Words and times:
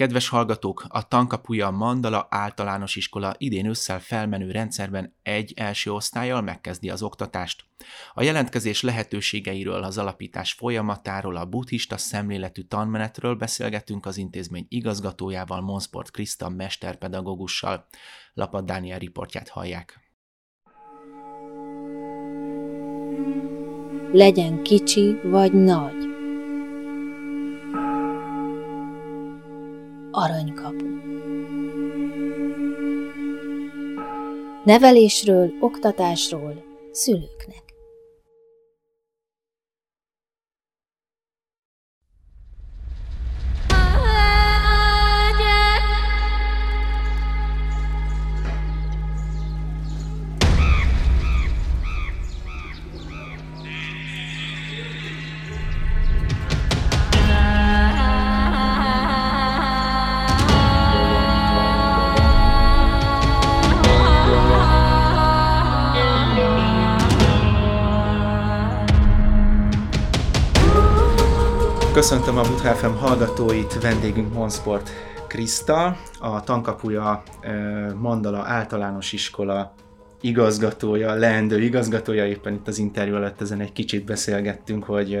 Kedves 0.00 0.28
hallgatók, 0.28 0.84
a 0.88 1.08
Tankapuja 1.08 1.70
Mandala 1.70 2.26
általános 2.30 2.96
iskola 2.96 3.34
idén 3.38 3.66
ősszel 3.66 4.00
felmenő 4.00 4.50
rendszerben 4.50 5.14
egy 5.22 5.52
első 5.56 5.92
osztályjal 5.92 6.40
megkezdi 6.40 6.90
az 6.90 7.02
oktatást. 7.02 7.64
A 8.14 8.22
jelentkezés 8.22 8.82
lehetőségeiről, 8.82 9.82
az 9.82 9.98
alapítás 9.98 10.52
folyamatáról, 10.52 11.36
a 11.36 11.44
buddhista 11.44 11.96
szemléletű 11.96 12.62
tanmenetről 12.62 13.34
beszélgetünk 13.34 14.06
az 14.06 14.16
intézmény 14.16 14.66
igazgatójával, 14.68 15.60
Monsport 15.60 16.10
Kriszta 16.10 16.48
mesterpedagógussal. 16.48 17.86
Lapad 18.34 18.64
Dániel 18.64 18.98
riportját 18.98 19.48
hallják. 19.48 20.00
Legyen 24.12 24.62
kicsi 24.62 25.20
vagy 25.22 25.52
nagy 25.52 26.09
aranykapu. 30.10 30.84
Nevelésről, 34.64 35.52
oktatásról 35.60 36.62
szülőknek. 36.90 37.69
Köszöntöm 72.00 72.38
a 72.38 72.42
Butha 72.42 72.74
FM 72.74 73.04
hallgatóit, 73.04 73.80
vendégünk 73.80 74.32
Monsport 74.32 74.90
Kriszta, 75.26 75.96
a 76.20 76.44
Tankapuja 76.44 77.22
Mandala 78.00 78.42
általános 78.46 79.12
iskola 79.12 79.74
igazgatója, 80.20 81.14
leendő 81.14 81.62
igazgatója, 81.62 82.26
éppen 82.26 82.54
itt 82.54 82.68
az 82.68 82.78
interjú 82.78 83.14
előtt 83.14 83.40
ezen 83.40 83.60
egy 83.60 83.72
kicsit 83.72 84.04
beszélgettünk, 84.04 84.84
hogy 84.84 85.20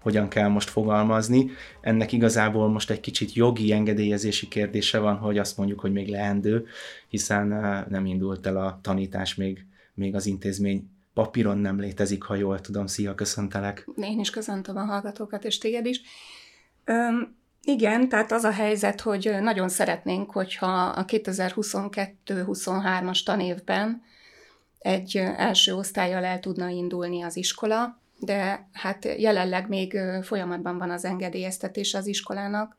hogyan 0.00 0.28
kell 0.28 0.48
most 0.48 0.70
fogalmazni. 0.70 1.50
Ennek 1.80 2.12
igazából 2.12 2.68
most 2.68 2.90
egy 2.90 3.00
kicsit 3.00 3.32
jogi 3.32 3.72
engedélyezési 3.72 4.48
kérdése 4.48 4.98
van, 4.98 5.16
hogy 5.16 5.38
azt 5.38 5.56
mondjuk, 5.56 5.80
hogy 5.80 5.92
még 5.92 6.08
leendő, 6.08 6.66
hiszen 7.08 7.46
nem 7.88 8.06
indult 8.06 8.46
el 8.46 8.56
a 8.56 8.78
tanítás 8.82 9.34
még, 9.34 9.66
még 9.94 10.14
az 10.14 10.26
intézmény 10.26 10.88
papíron 11.14 11.58
nem 11.58 11.80
létezik, 11.80 12.22
ha 12.22 12.34
jól 12.34 12.60
tudom. 12.60 12.86
Szia, 12.86 13.14
köszöntelek. 13.14 13.88
Én 13.96 14.20
is 14.20 14.30
köszöntöm 14.30 14.76
a 14.76 14.84
hallgatókat, 14.84 15.44
és 15.44 15.58
téged 15.58 15.86
is. 15.86 16.00
Üm, 16.84 17.36
igen, 17.62 18.08
tehát 18.08 18.32
az 18.32 18.44
a 18.44 18.50
helyzet, 18.50 19.00
hogy 19.00 19.36
nagyon 19.40 19.68
szeretnénk, 19.68 20.30
hogyha 20.30 20.86
a 20.86 21.04
2022-23-as 21.04 23.24
tanévben 23.24 24.02
egy 24.78 25.16
első 25.16 25.74
osztályjal 25.74 26.24
el 26.24 26.40
tudna 26.40 26.68
indulni 26.68 27.22
az 27.22 27.36
iskola, 27.36 27.98
de 28.18 28.68
hát 28.72 29.04
jelenleg 29.18 29.68
még 29.68 29.98
folyamatban 30.22 30.78
van 30.78 30.90
az 30.90 31.04
engedélyeztetés 31.04 31.94
az 31.94 32.06
iskolának. 32.06 32.76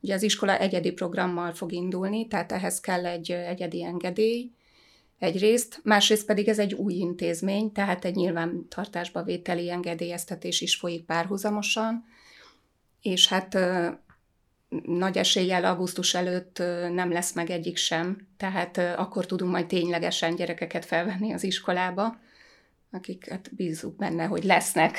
Ugye 0.00 0.14
az 0.14 0.22
iskola 0.22 0.58
egyedi 0.58 0.92
programmal 0.92 1.52
fog 1.52 1.72
indulni, 1.72 2.26
tehát 2.26 2.52
ehhez 2.52 2.80
kell 2.80 3.06
egy 3.06 3.30
egyedi 3.30 3.84
engedély, 3.84 4.50
egyrészt, 5.18 5.80
másrészt 5.82 6.26
pedig 6.26 6.48
ez 6.48 6.58
egy 6.58 6.74
új 6.74 6.94
intézmény, 6.94 7.72
tehát 7.72 8.04
egy 8.04 8.14
nyilvántartásba 8.14 9.22
vételi 9.22 9.70
engedélyeztetés 9.70 10.60
is 10.60 10.76
folyik 10.76 11.04
párhuzamosan, 11.04 12.04
és 13.02 13.28
hát 13.28 13.58
nagy 14.82 15.18
eséllyel 15.18 15.64
augusztus 15.64 16.14
előtt 16.14 16.58
nem 16.92 17.12
lesz 17.12 17.32
meg 17.32 17.50
egyik 17.50 17.76
sem, 17.76 18.28
tehát 18.36 18.78
akkor 18.78 19.26
tudunk 19.26 19.50
majd 19.50 19.66
ténylegesen 19.66 20.34
gyerekeket 20.34 20.84
felvenni 20.84 21.32
az 21.32 21.44
iskolába, 21.44 22.16
akiket 22.90 23.54
bízunk 23.54 23.96
benne, 23.96 24.24
hogy 24.24 24.44
lesznek. 24.44 24.98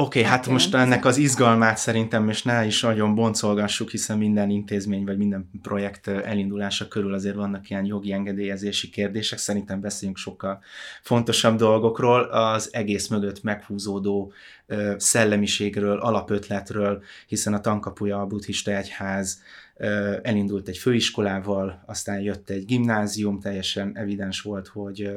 Oké, 0.00 0.18
okay, 0.18 0.30
hát, 0.30 0.46
most 0.46 0.74
ennek 0.74 1.04
az 1.04 1.16
izgalmát 1.16 1.78
szerintem, 1.78 2.28
és 2.28 2.42
ne 2.42 2.66
is 2.66 2.82
nagyon 2.82 3.14
boncolgassuk, 3.14 3.90
hiszen 3.90 4.18
minden 4.18 4.50
intézmény 4.50 5.04
vagy 5.04 5.16
minden 5.16 5.50
projekt 5.62 6.08
elindulása 6.08 6.88
körül 6.88 7.14
azért 7.14 7.34
vannak 7.34 7.70
ilyen 7.70 7.84
jogi 7.84 8.12
engedélyezési 8.12 8.90
kérdések, 8.90 9.38
szerintem 9.38 9.80
beszéljünk 9.80 10.18
sokkal 10.18 10.62
fontosabb 11.02 11.56
dolgokról, 11.56 12.22
az 12.22 12.68
egész 12.72 13.08
mögött 13.08 13.42
meghúzódó 13.42 14.32
szellemiségről, 14.96 15.98
alapötletről, 15.98 17.02
hiszen 17.26 17.54
a 17.54 17.60
tankapuja 17.60 18.20
a 18.20 18.26
buddhista 18.26 18.70
egyház 18.70 19.42
elindult 20.22 20.68
egy 20.68 20.78
főiskolával, 20.78 21.82
aztán 21.86 22.20
jött 22.20 22.50
egy 22.50 22.64
gimnázium, 22.64 23.40
teljesen 23.40 23.96
evidens 23.96 24.40
volt, 24.40 24.66
hogy 24.66 25.10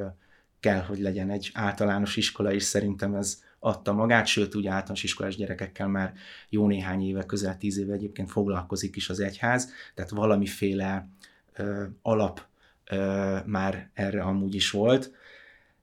kell, 0.59 0.81
hogy 0.81 0.99
legyen 0.99 1.29
egy 1.29 1.49
általános 1.53 2.15
iskola, 2.15 2.53
és 2.53 2.63
szerintem 2.63 3.13
ez 3.15 3.49
adta 3.63 3.93
magát, 3.93 4.25
sőt, 4.25 4.55
ugye 4.55 4.69
általános 4.69 5.03
iskolás 5.03 5.35
gyerekekkel 5.35 5.87
már 5.87 6.13
jó 6.49 6.67
néhány 6.67 7.07
éve, 7.07 7.25
közel 7.25 7.57
tíz 7.57 7.77
éve 7.77 7.93
egyébként 7.93 8.31
foglalkozik 8.31 8.95
is 8.95 9.09
az 9.09 9.19
egyház, 9.19 9.69
tehát 9.95 10.11
valamiféle 10.11 11.09
ö, 11.53 11.83
alap 12.01 12.45
ö, 12.89 13.37
már 13.45 13.89
erre 13.93 14.21
amúgy 14.21 14.55
is 14.55 14.71
volt, 14.71 15.11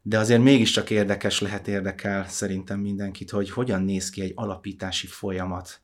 de 0.03 0.19
azért 0.19 0.43
mégiscsak 0.43 0.91
érdekes 0.91 1.41
lehet 1.41 1.69
érdekel 1.69 2.29
szerintem 2.29 2.81
mindenkit, 2.81 3.31
hogy 3.31 3.51
hogyan 3.51 3.83
néz 3.83 4.11
ki 4.11 4.23
egy 4.23 4.33
alapítási 4.35 5.07
folyamat, 5.07 5.81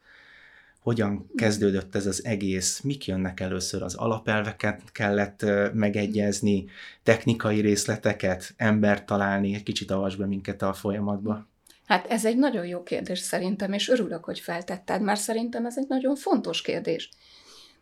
hogyan 0.79 1.31
kezdődött 1.35 1.95
ez 1.95 2.07
az 2.07 2.25
egész, 2.25 2.81
mik 2.81 3.07
jönnek 3.07 3.41
először, 3.41 3.83
az 3.83 3.95
alapelveket 3.95 4.93
kellett 4.93 5.45
megegyezni, 5.73 6.65
technikai 7.03 7.61
részleteket, 7.61 8.55
embert 8.57 9.07
találni, 9.07 9.55
egy 9.55 9.63
kicsit 9.63 9.91
avasd 9.91 10.19
be 10.19 10.27
minket 10.27 10.63
a 10.63 10.73
folyamatba. 10.73 11.47
Hát 11.87 12.07
ez 12.07 12.25
egy 12.25 12.37
nagyon 12.37 12.67
jó 12.67 12.83
kérdés 12.83 13.19
szerintem, 13.19 13.73
és 13.73 13.89
örülök, 13.89 14.25
hogy 14.25 14.41
feltetted, 14.41 15.01
mert 15.03 15.21
szerintem 15.21 15.67
ez 15.67 15.79
egy 15.79 15.89
nagyon 15.89 16.17
fontos 16.17 16.63
kérdés. 16.63 17.11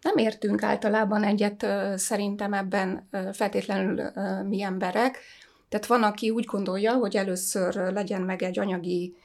Nem 0.03 0.17
értünk 0.17 0.63
általában 0.63 1.25
egyet 1.25 1.67
szerintem 1.99 2.53
ebben 2.53 3.09
feltétlenül 3.33 4.11
mi 4.49 4.63
emberek. 4.63 5.19
Tehát 5.69 5.87
van, 5.87 6.03
aki 6.03 6.31
úgy 6.31 6.45
gondolja, 6.45 6.93
hogy 6.93 7.17
először 7.17 7.75
legyen 7.75 8.23
meg 8.23 8.43
egy 8.43 8.59
anyagi 8.59 9.17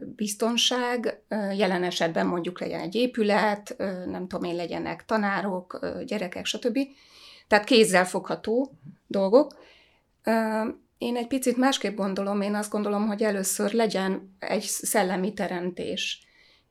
biztonság, 0.00 1.22
jelen 1.56 1.82
esetben 1.82 2.26
mondjuk 2.26 2.60
legyen 2.60 2.80
egy 2.80 2.94
épület, 2.94 3.74
nem 4.06 4.26
tudom 4.28 4.50
én, 4.50 4.56
legyenek 4.56 5.04
tanárok, 5.04 5.78
gyerekek, 6.04 6.44
stb. 6.44 6.78
Tehát 7.48 7.64
kézzel 7.64 8.06
fogható 8.06 8.72
dolgok. 9.06 9.56
Én 10.98 11.16
egy 11.16 11.26
picit 11.26 11.56
másképp 11.56 11.96
gondolom, 11.96 12.40
én 12.40 12.54
azt 12.54 12.70
gondolom, 12.70 13.06
hogy 13.06 13.22
először 13.22 13.72
legyen 13.72 14.36
egy 14.38 14.62
szellemi 14.62 15.32
teremtés, 15.32 16.26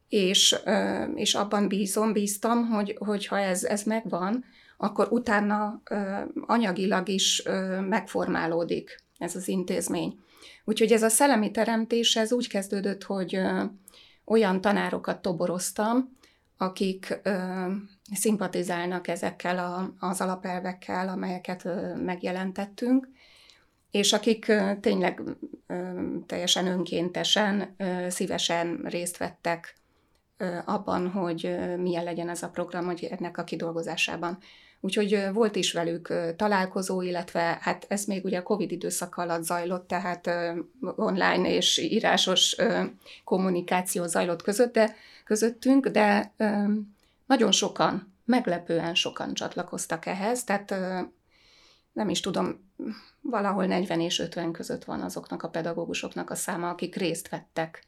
és, 0.10 0.56
és 1.16 1.36
abban 1.36 1.68
bízom, 1.68 2.14
bíztam, 2.14 2.68
hogy, 2.68 2.96
hogyha 3.00 3.40
ez, 3.40 3.64
ez 3.64 3.84
megvan, 3.84 4.46
akkor 4.78 5.08
utána 5.12 5.82
anyagilag 6.46 7.10
is 7.10 7.44
megformálódik 7.90 9.04
ez 9.18 9.36
az 9.36 9.48
intézmény. 9.48 10.20
Úgyhogy 10.66 10.92
ez 10.92 11.04
a 11.04 11.10
szellemi 11.10 11.52
teremtés, 11.52 12.16
ez 12.16 12.34
úgy 12.34 12.48
kezdődött, 12.48 13.04
hogy 13.04 13.40
olyan 14.26 14.62
tanárokat 14.62 15.22
toboroztam, 15.22 16.18
akik 16.58 17.20
szimpatizálnak 18.14 19.08
ezekkel 19.08 19.58
a, 19.58 19.94
az 20.08 20.22
alapelvekkel, 20.22 21.10
amelyeket 21.10 21.68
megjelentettünk, 22.04 23.10
és 23.92 24.14
akik 24.14 24.52
tényleg 24.82 25.22
teljesen 26.26 26.68
önkéntesen, 26.68 27.76
szívesen 28.08 28.82
részt 28.84 29.18
vettek 29.18 29.76
abban, 30.66 31.10
hogy 31.10 31.58
milyen 31.78 32.04
legyen 32.04 32.30
ez 32.30 32.44
a 32.44 32.50
program, 32.50 32.86
hogy 32.86 33.08
ennek 33.20 33.38
a 33.38 33.44
kidolgozásában. 33.44 34.38
Úgyhogy 34.80 35.30
volt 35.34 35.56
is 35.56 35.74
velük 35.74 36.14
találkozó, 36.36 37.02
illetve 37.02 37.58
hát 37.62 37.86
ez 37.90 38.06
még 38.06 38.26
ugye 38.26 38.38
a 38.38 38.44
Covid 38.44 38.72
időszak 38.72 39.16
alatt 39.18 39.44
zajlott, 39.44 39.88
tehát 39.88 40.30
online 40.82 41.50
és 41.50 41.78
írásos 41.78 42.56
kommunikáció 43.24 44.06
zajlott 44.06 44.42
között, 44.42 44.74
de, 44.74 44.96
közöttünk, 45.24 45.88
de 45.88 46.34
nagyon 47.26 47.52
sokan, 47.52 48.14
meglepően 48.26 48.96
sokan 48.96 49.34
csatlakoztak 49.34 50.06
ehhez, 50.06 50.44
tehát 50.44 50.76
nem 51.98 52.10
is 52.10 52.20
tudom, 52.20 52.72
valahol 53.22 53.66
40 53.66 54.00
és 54.00 54.20
50 54.20 54.52
között 54.52 54.84
van 54.84 55.02
azoknak 55.02 55.44
a 55.44 55.50
pedagógusoknak 55.50 56.30
a 56.30 56.36
száma, 56.36 56.70
akik 56.70 56.96
részt 56.96 57.30
vettek 57.30 57.84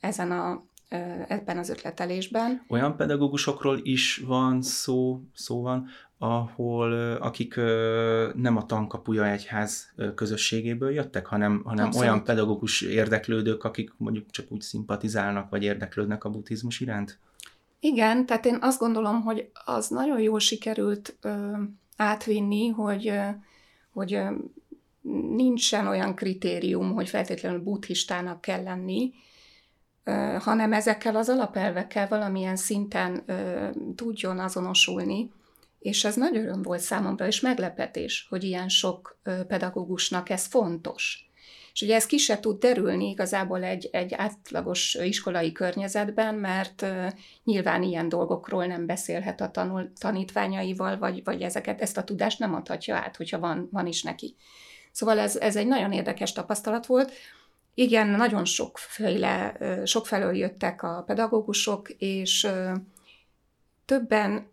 ezen 0.00 0.30
a 0.30 0.64
ebben 1.28 1.58
az 1.58 1.68
ötletelésben. 1.68 2.64
Olyan 2.68 2.96
pedagógusokról 2.96 3.80
is 3.82 4.16
van 4.26 4.62
szó, 4.62 5.20
szó 5.34 5.62
van, 5.62 5.88
ahol 6.18 7.16
akik 7.16 7.56
nem 8.34 8.56
a 8.56 8.66
tankapuja 8.66 9.26
egyház 9.26 9.92
közösségéből 10.14 10.90
jöttek, 10.90 11.26
hanem, 11.26 11.62
hanem 11.64 11.90
olyan 11.98 12.24
pedagógus 12.24 12.82
érdeklődők, 12.82 13.64
akik 13.64 13.92
mondjuk 13.96 14.30
csak 14.30 14.52
úgy 14.52 14.60
szimpatizálnak, 14.60 15.50
vagy 15.50 15.62
érdeklődnek 15.62 16.24
a 16.24 16.30
buddhizmus 16.30 16.80
iránt? 16.80 17.18
Igen, 17.80 18.26
tehát 18.26 18.46
én 18.46 18.58
azt 18.60 18.78
gondolom, 18.78 19.22
hogy 19.22 19.50
az 19.64 19.88
nagyon 19.88 20.20
jól 20.20 20.40
sikerült 20.40 21.18
átvinni, 21.96 22.68
hogy, 22.68 23.12
hogy 23.92 24.18
nincsen 25.36 25.86
olyan 25.86 26.14
kritérium, 26.14 26.94
hogy 26.94 27.08
feltétlenül 27.08 27.60
buddhistának 27.60 28.40
kell 28.40 28.62
lenni, 28.62 29.12
hanem 30.38 30.72
ezekkel 30.72 31.16
az 31.16 31.28
alapelvekkel 31.28 32.08
valamilyen 32.08 32.56
szinten 32.56 33.24
tudjon 33.94 34.38
azonosulni. 34.38 35.32
És 35.78 36.04
ez 36.04 36.16
nagy 36.16 36.36
öröm 36.36 36.62
volt 36.62 36.80
számomra, 36.80 37.26
és 37.26 37.40
meglepetés, 37.40 38.26
hogy 38.30 38.44
ilyen 38.44 38.68
sok 38.68 39.18
pedagógusnak 39.48 40.30
ez 40.30 40.46
fontos. 40.46 41.25
És 41.76 41.82
ugye 41.82 41.94
ez 41.94 42.06
ki 42.06 42.16
se 42.16 42.40
tud 42.40 42.58
derülni 42.58 43.08
igazából 43.08 43.62
egy, 43.62 43.88
egy 43.92 44.14
átlagos 44.14 44.94
iskolai 44.94 45.52
környezetben, 45.52 46.34
mert 46.34 46.86
nyilván 47.44 47.82
ilyen 47.82 48.08
dolgokról 48.08 48.66
nem 48.66 48.86
beszélhet 48.86 49.40
a 49.40 49.50
tanul, 49.50 49.92
tanítványaival, 50.00 50.98
vagy, 50.98 51.24
vagy 51.24 51.42
ezeket, 51.42 51.80
ezt 51.80 51.96
a 51.96 52.04
tudást 52.04 52.38
nem 52.38 52.54
adhatja 52.54 52.96
át, 52.96 53.16
hogyha 53.16 53.38
van, 53.38 53.68
van 53.72 53.86
is 53.86 54.02
neki. 54.02 54.34
Szóval 54.92 55.18
ez, 55.18 55.36
ez 55.36 55.56
egy 55.56 55.66
nagyon 55.66 55.92
érdekes 55.92 56.32
tapasztalat 56.32 56.86
volt. 56.86 57.12
Igen, 57.74 58.08
nagyon 58.08 58.44
sokféle, 58.44 59.56
sokfelől 59.84 60.36
jöttek 60.36 60.82
a 60.82 61.02
pedagógusok, 61.06 61.90
és 61.90 62.48
többen 63.84 64.48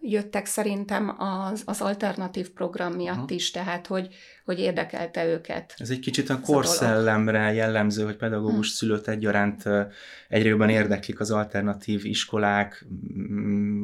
jöttek 0.00 0.46
szerintem 0.46 1.14
az, 1.18 1.62
az 1.64 1.80
alternatív 1.80 2.50
program 2.50 2.92
miatt 2.92 3.16
Aha. 3.16 3.26
is, 3.28 3.50
tehát 3.50 3.86
hogy, 3.86 4.14
hogy 4.44 4.58
érdekelte 4.58 5.26
őket. 5.26 5.74
Ez 5.76 5.90
egy 5.90 5.98
kicsit 6.00 6.30
a 6.30 6.40
korszellemre 6.40 7.52
jellemző, 7.52 8.04
hogy 8.04 8.16
pedagógus 8.16 8.66
hmm. 8.66 8.74
szülőt 8.74 9.08
egyaránt 9.08 9.62
egyre 10.28 10.48
jobban 10.48 10.68
érdeklik 10.68 11.20
az 11.20 11.30
alternatív 11.30 12.04
iskolák, 12.04 12.86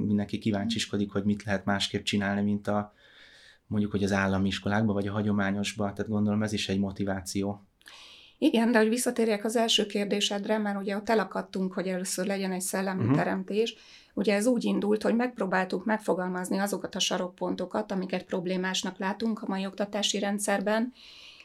mindenki 0.07 0.39
kíváncsiskodik, 0.39 1.13
hogy 1.13 1.25
mit 1.25 1.43
lehet 1.45 1.65
másképp 1.65 2.03
csinálni, 2.03 2.43
mint 2.43 2.69
a 2.69 2.93
mondjuk, 3.67 3.91
hogy 3.91 4.05
az 4.05 4.13
állami 4.13 4.49
iskolákban, 4.49 4.95
vagy 4.95 5.07
a 5.07 5.13
hagyományosban, 5.13 5.95
tehát 5.95 6.11
gondolom 6.11 6.43
ez 6.43 6.53
is 6.53 6.69
egy 6.69 6.79
motiváció. 6.79 7.68
Igen, 8.38 8.73
de 8.73 8.79
hogy 8.79 8.88
visszatérjek 8.88 9.44
az 9.44 9.56
első 9.56 9.87
kérdésedre, 9.87 10.58
mert 10.58 10.81
ugye 10.81 10.96
ott 10.96 11.08
elakadtunk, 11.08 11.73
hogy 11.73 11.88
először 11.88 12.26
legyen 12.26 12.52
egy 12.52 12.61
szellemi 12.61 13.02
uh-huh. 13.02 13.17
teremtés, 13.17 13.76
Ugye 14.19 14.35
ez 14.35 14.46
úgy 14.46 14.64
indult, 14.64 15.02
hogy 15.02 15.14
megpróbáltuk 15.14 15.85
megfogalmazni 15.85 16.58
azokat 16.58 16.94
a 16.94 16.99
sarokpontokat, 16.99 17.93
amiket 17.93 18.23
problémásnak 18.23 18.99
látunk 18.99 19.43
a 19.43 19.46
mai 19.49 19.67
oktatási 19.67 20.19
rendszerben, 20.19 20.93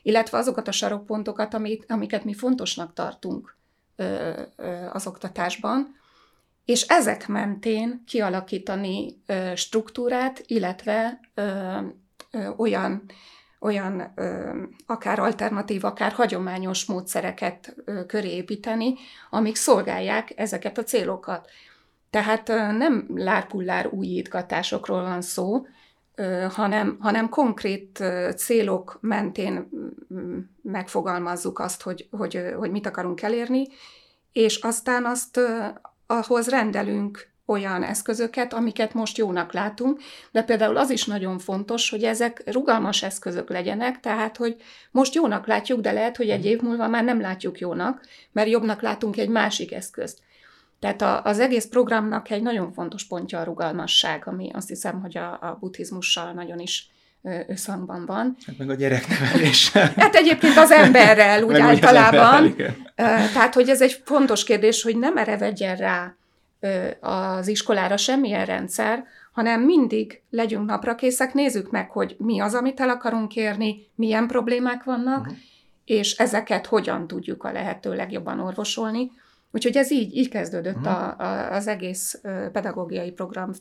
illetve 0.01 0.37
azokat 0.37 0.67
a 0.67 0.71
sarokpontokat, 0.71 1.53
amit, 1.53 1.85
amiket 1.87 2.23
mi 2.23 2.33
fontosnak 2.33 2.93
tartunk 2.93 3.55
ö, 3.95 4.31
ö, 4.55 4.87
az 4.91 5.07
oktatásban, 5.07 5.95
és 6.65 6.81
ezek 6.81 7.27
mentén 7.27 8.03
kialakítani 8.05 9.21
ö, 9.25 9.51
struktúrát, 9.55 10.43
illetve 10.45 11.19
ö, 11.33 11.77
ö, 12.31 12.47
olyan, 12.57 13.03
olyan 13.63 14.11
ö, 14.15 14.57
akár 14.85 15.19
alternatív, 15.19 15.83
akár 15.83 16.11
hagyományos 16.11 16.85
módszereket 16.85 17.75
ö, 17.85 18.05
köré 18.05 18.35
építeni, 18.35 18.93
amik 19.29 19.55
szolgálják 19.55 20.33
ezeket 20.35 20.77
a 20.77 20.83
célokat. 20.83 21.49
Tehát 22.09 22.47
nem 22.77 23.07
lárpullár 23.15 23.87
újítgatásokról 23.87 25.01
van 25.01 25.21
szó, 25.21 25.65
hanem, 26.49 26.97
hanem 26.99 27.29
konkrét 27.29 28.03
célok 28.35 28.97
mentén 29.01 29.69
megfogalmazzuk 30.61 31.59
azt, 31.59 31.81
hogy, 31.81 32.07
hogy, 32.11 32.53
hogy 32.57 32.71
mit 32.71 32.85
akarunk 32.85 33.21
elérni, 33.21 33.67
és 34.31 34.55
aztán 34.55 35.05
azt 35.05 35.39
ahhoz 36.05 36.47
rendelünk 36.47 37.32
olyan 37.45 37.83
eszközöket, 37.83 38.53
amiket 38.53 38.93
most 38.93 39.17
jónak 39.17 39.53
látunk, 39.53 39.99
de 40.31 40.43
például 40.43 40.77
az 40.77 40.89
is 40.89 41.05
nagyon 41.05 41.39
fontos, 41.39 41.89
hogy 41.89 42.03
ezek 42.03 42.41
rugalmas 42.45 43.03
eszközök 43.03 43.49
legyenek, 43.49 43.99
tehát, 43.99 44.37
hogy 44.37 44.55
most 44.91 45.13
jónak 45.13 45.47
látjuk, 45.47 45.81
de 45.81 45.91
lehet, 45.91 46.17
hogy 46.17 46.29
egy 46.29 46.45
év 46.45 46.61
múlva 46.61 46.87
már 46.87 47.03
nem 47.03 47.21
látjuk 47.21 47.59
jónak, 47.59 48.01
mert 48.31 48.49
jobbnak 48.49 48.81
látunk 48.81 49.17
egy 49.17 49.29
másik 49.29 49.73
eszközt. 49.73 50.19
Tehát 50.79 51.01
a, 51.01 51.23
az 51.23 51.39
egész 51.39 51.65
programnak 51.65 52.29
egy 52.29 52.41
nagyon 52.41 52.73
fontos 52.73 53.05
pontja 53.05 53.39
a 53.39 53.43
rugalmasság, 53.43 54.27
ami 54.27 54.49
azt 54.53 54.67
hiszem, 54.67 55.01
hogy 55.01 55.17
a, 55.17 55.31
a 55.31 55.57
buddhizmussal 55.59 56.31
nagyon 56.31 56.59
is 56.59 56.91
összhangban 57.47 58.05
van. 58.05 58.35
Hát 58.45 58.57
meg 58.57 58.69
a 58.69 58.73
gyerekneveléssel. 58.73 59.93
Hát 59.97 60.15
egyébként 60.15 60.57
az 60.57 60.71
emberrel 60.71 61.43
úgy 61.43 61.51
meg 61.51 61.61
általában. 61.61 62.43
Az 62.43 62.49
emberrel, 62.49 63.31
Tehát, 63.33 63.53
hogy 63.53 63.69
ez 63.69 63.81
egy 63.81 64.01
fontos 64.05 64.43
kérdés, 64.43 64.83
hogy 64.83 64.97
nem 64.97 65.17
erevedjen 65.17 65.75
rá 65.75 66.15
az 66.99 67.47
iskolára 67.47 67.97
semmilyen 67.97 68.45
rendszer, 68.45 69.03
hanem 69.31 69.61
mindig 69.61 70.21
legyünk 70.29 70.65
naprakészek, 70.69 71.33
nézzük 71.33 71.71
meg, 71.71 71.89
hogy 71.89 72.15
mi 72.19 72.39
az, 72.39 72.53
amit 72.53 72.79
el 72.79 72.89
akarunk 72.89 73.35
érni, 73.35 73.87
milyen 73.95 74.27
problémák 74.27 74.83
vannak, 74.83 75.19
uh-huh. 75.19 75.37
és 75.85 76.17
ezeket 76.17 76.65
hogyan 76.65 77.07
tudjuk 77.07 77.43
a 77.43 77.51
lehető 77.51 77.95
legjobban 77.95 78.39
orvosolni, 78.39 79.11
Úgyhogy 79.55 79.77
ez 79.77 79.91
így, 79.91 80.15
így 80.15 80.29
kezdődött 80.29 80.75
uh-huh. 80.75 80.91
a, 80.91 81.15
a, 81.17 81.53
az 81.53 81.67
egész 81.67 82.21
pedagógiai 82.51 83.11
program 83.11 83.51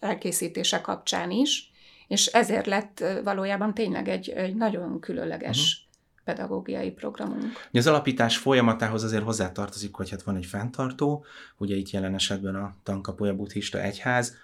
elkészítése 0.00 0.80
kapcsán 0.80 1.30
is, 1.30 1.70
és 2.08 2.26
ezért 2.26 2.66
lett 2.66 3.04
valójában 3.24 3.74
tényleg 3.74 4.08
egy, 4.08 4.28
egy 4.28 4.54
nagyon 4.54 5.00
különleges 5.00 5.58
uh-huh. 5.58 5.83
Pedagógiai 6.24 6.90
programunk. 6.90 7.52
Az 7.72 7.86
alapítás 7.86 8.36
folyamatához 8.36 9.02
azért 9.02 9.22
hozzátartozik, 9.22 9.94
hogy 9.94 10.10
hát 10.10 10.22
van 10.22 10.36
egy 10.36 10.46
fenntartó, 10.46 11.24
ugye 11.56 11.74
itt 11.74 11.90
jelen 11.90 12.14
esetben 12.14 12.54
a 12.54 12.74
Tankapolya 12.82 13.34
buddhista 13.34 13.80
egyház, 13.80 14.36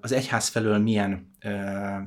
az 0.00 0.12
egyház 0.12 0.48
felől 0.48 0.78
milyen 0.78 1.30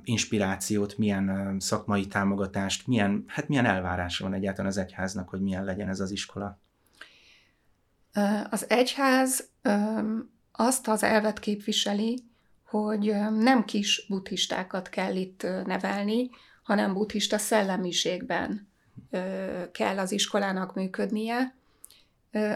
inspirációt, 0.03 0.97
milyen 0.97 1.55
szakmai 1.59 2.07
támogatást, 2.07 2.87
milyen, 2.87 3.23
hát 3.27 3.47
milyen 3.47 3.65
elvárása 3.65 4.23
van 4.23 4.33
egyáltalán 4.33 4.71
az 4.71 4.77
egyháznak, 4.77 5.29
hogy 5.29 5.41
milyen 5.41 5.63
legyen 5.63 5.89
ez 5.89 5.99
az 5.99 6.11
iskola? 6.11 6.59
Az 8.49 8.69
egyház 8.69 9.49
azt 10.51 10.87
az 10.87 11.03
elvet 11.03 11.39
képviseli, 11.39 12.23
hogy 12.65 13.15
nem 13.39 13.65
kis 13.65 14.05
buddhistákat 14.09 14.89
kell 14.89 15.15
itt 15.15 15.43
nevelni, 15.65 16.29
hanem 16.63 16.93
buddhista 16.93 17.37
szellemiségben 17.37 18.67
kell 19.71 19.97
az 19.97 20.11
iskolának 20.11 20.75
működnie. 20.75 21.55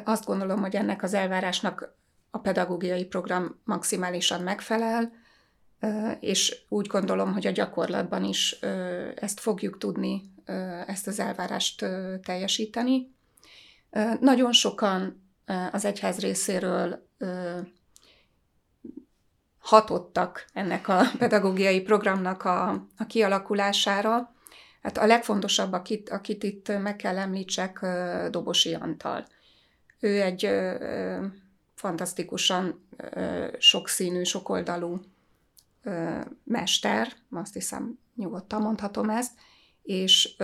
Azt 0.03 0.25
gondolom, 0.25 0.61
hogy 0.61 0.75
ennek 0.75 1.03
az 1.03 1.13
elvárásnak 1.13 1.95
a 2.31 2.37
pedagógiai 2.37 3.05
program 3.05 3.59
maximálisan 3.63 4.41
megfelel, 4.41 5.11
és 6.19 6.57
úgy 6.69 6.87
gondolom, 6.87 7.33
hogy 7.33 7.47
a 7.47 7.51
gyakorlatban 7.51 8.23
is 8.23 8.51
ezt 9.15 9.39
fogjuk 9.39 9.77
tudni, 9.77 10.33
ezt 10.85 11.07
az 11.07 11.19
elvárást 11.19 11.85
teljesíteni. 12.23 13.11
Nagyon 14.19 14.51
sokan 14.51 15.23
az 15.71 15.85
egyház 15.85 16.19
részéről 16.19 17.07
hatottak 19.59 20.45
ennek 20.53 20.87
a 20.87 21.01
pedagógiai 21.17 21.81
programnak 21.81 22.43
a, 22.43 22.69
a 22.97 23.05
kialakulására. 23.07 24.33
Hát 24.81 24.97
a 24.97 25.05
legfontosabb, 25.05 25.73
akit, 25.73 26.09
akit 26.09 26.43
itt 26.43 26.81
meg 26.81 26.95
kell 26.95 27.17
említsek, 27.17 27.85
Dobosi 28.29 28.73
Antal. 28.73 29.27
Ő 29.99 30.21
egy 30.21 30.49
fantasztikusan 31.75 32.87
sokszínű, 33.57 34.23
sokoldalú 34.23 34.99
mester, 36.43 37.13
azt 37.31 37.53
hiszem 37.53 37.99
nyugodtan 38.15 38.61
mondhatom 38.61 39.09
ezt, 39.09 39.31
és, 39.81 40.35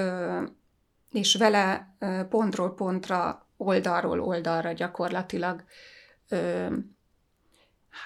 és 1.12 1.36
vele 1.36 1.96
pontról 2.30 2.74
pontra 2.74 3.48
oldalról 3.58 4.22
oldalra 4.22 4.72
gyakorlatilag 4.72 5.63
ö, 6.30 6.68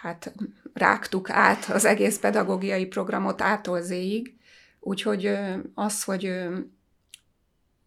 hát 0.02 0.34
rágtuk 0.74 1.30
át 1.30 1.66
az 1.66 1.86
egész 1.86 2.20
pedagógiai 2.20 2.86
programot 2.86 3.42
ától 3.42 3.82
zéig, 3.82 4.39
úgyhogy 4.80 5.38
az, 5.74 6.04
hogy 6.04 6.24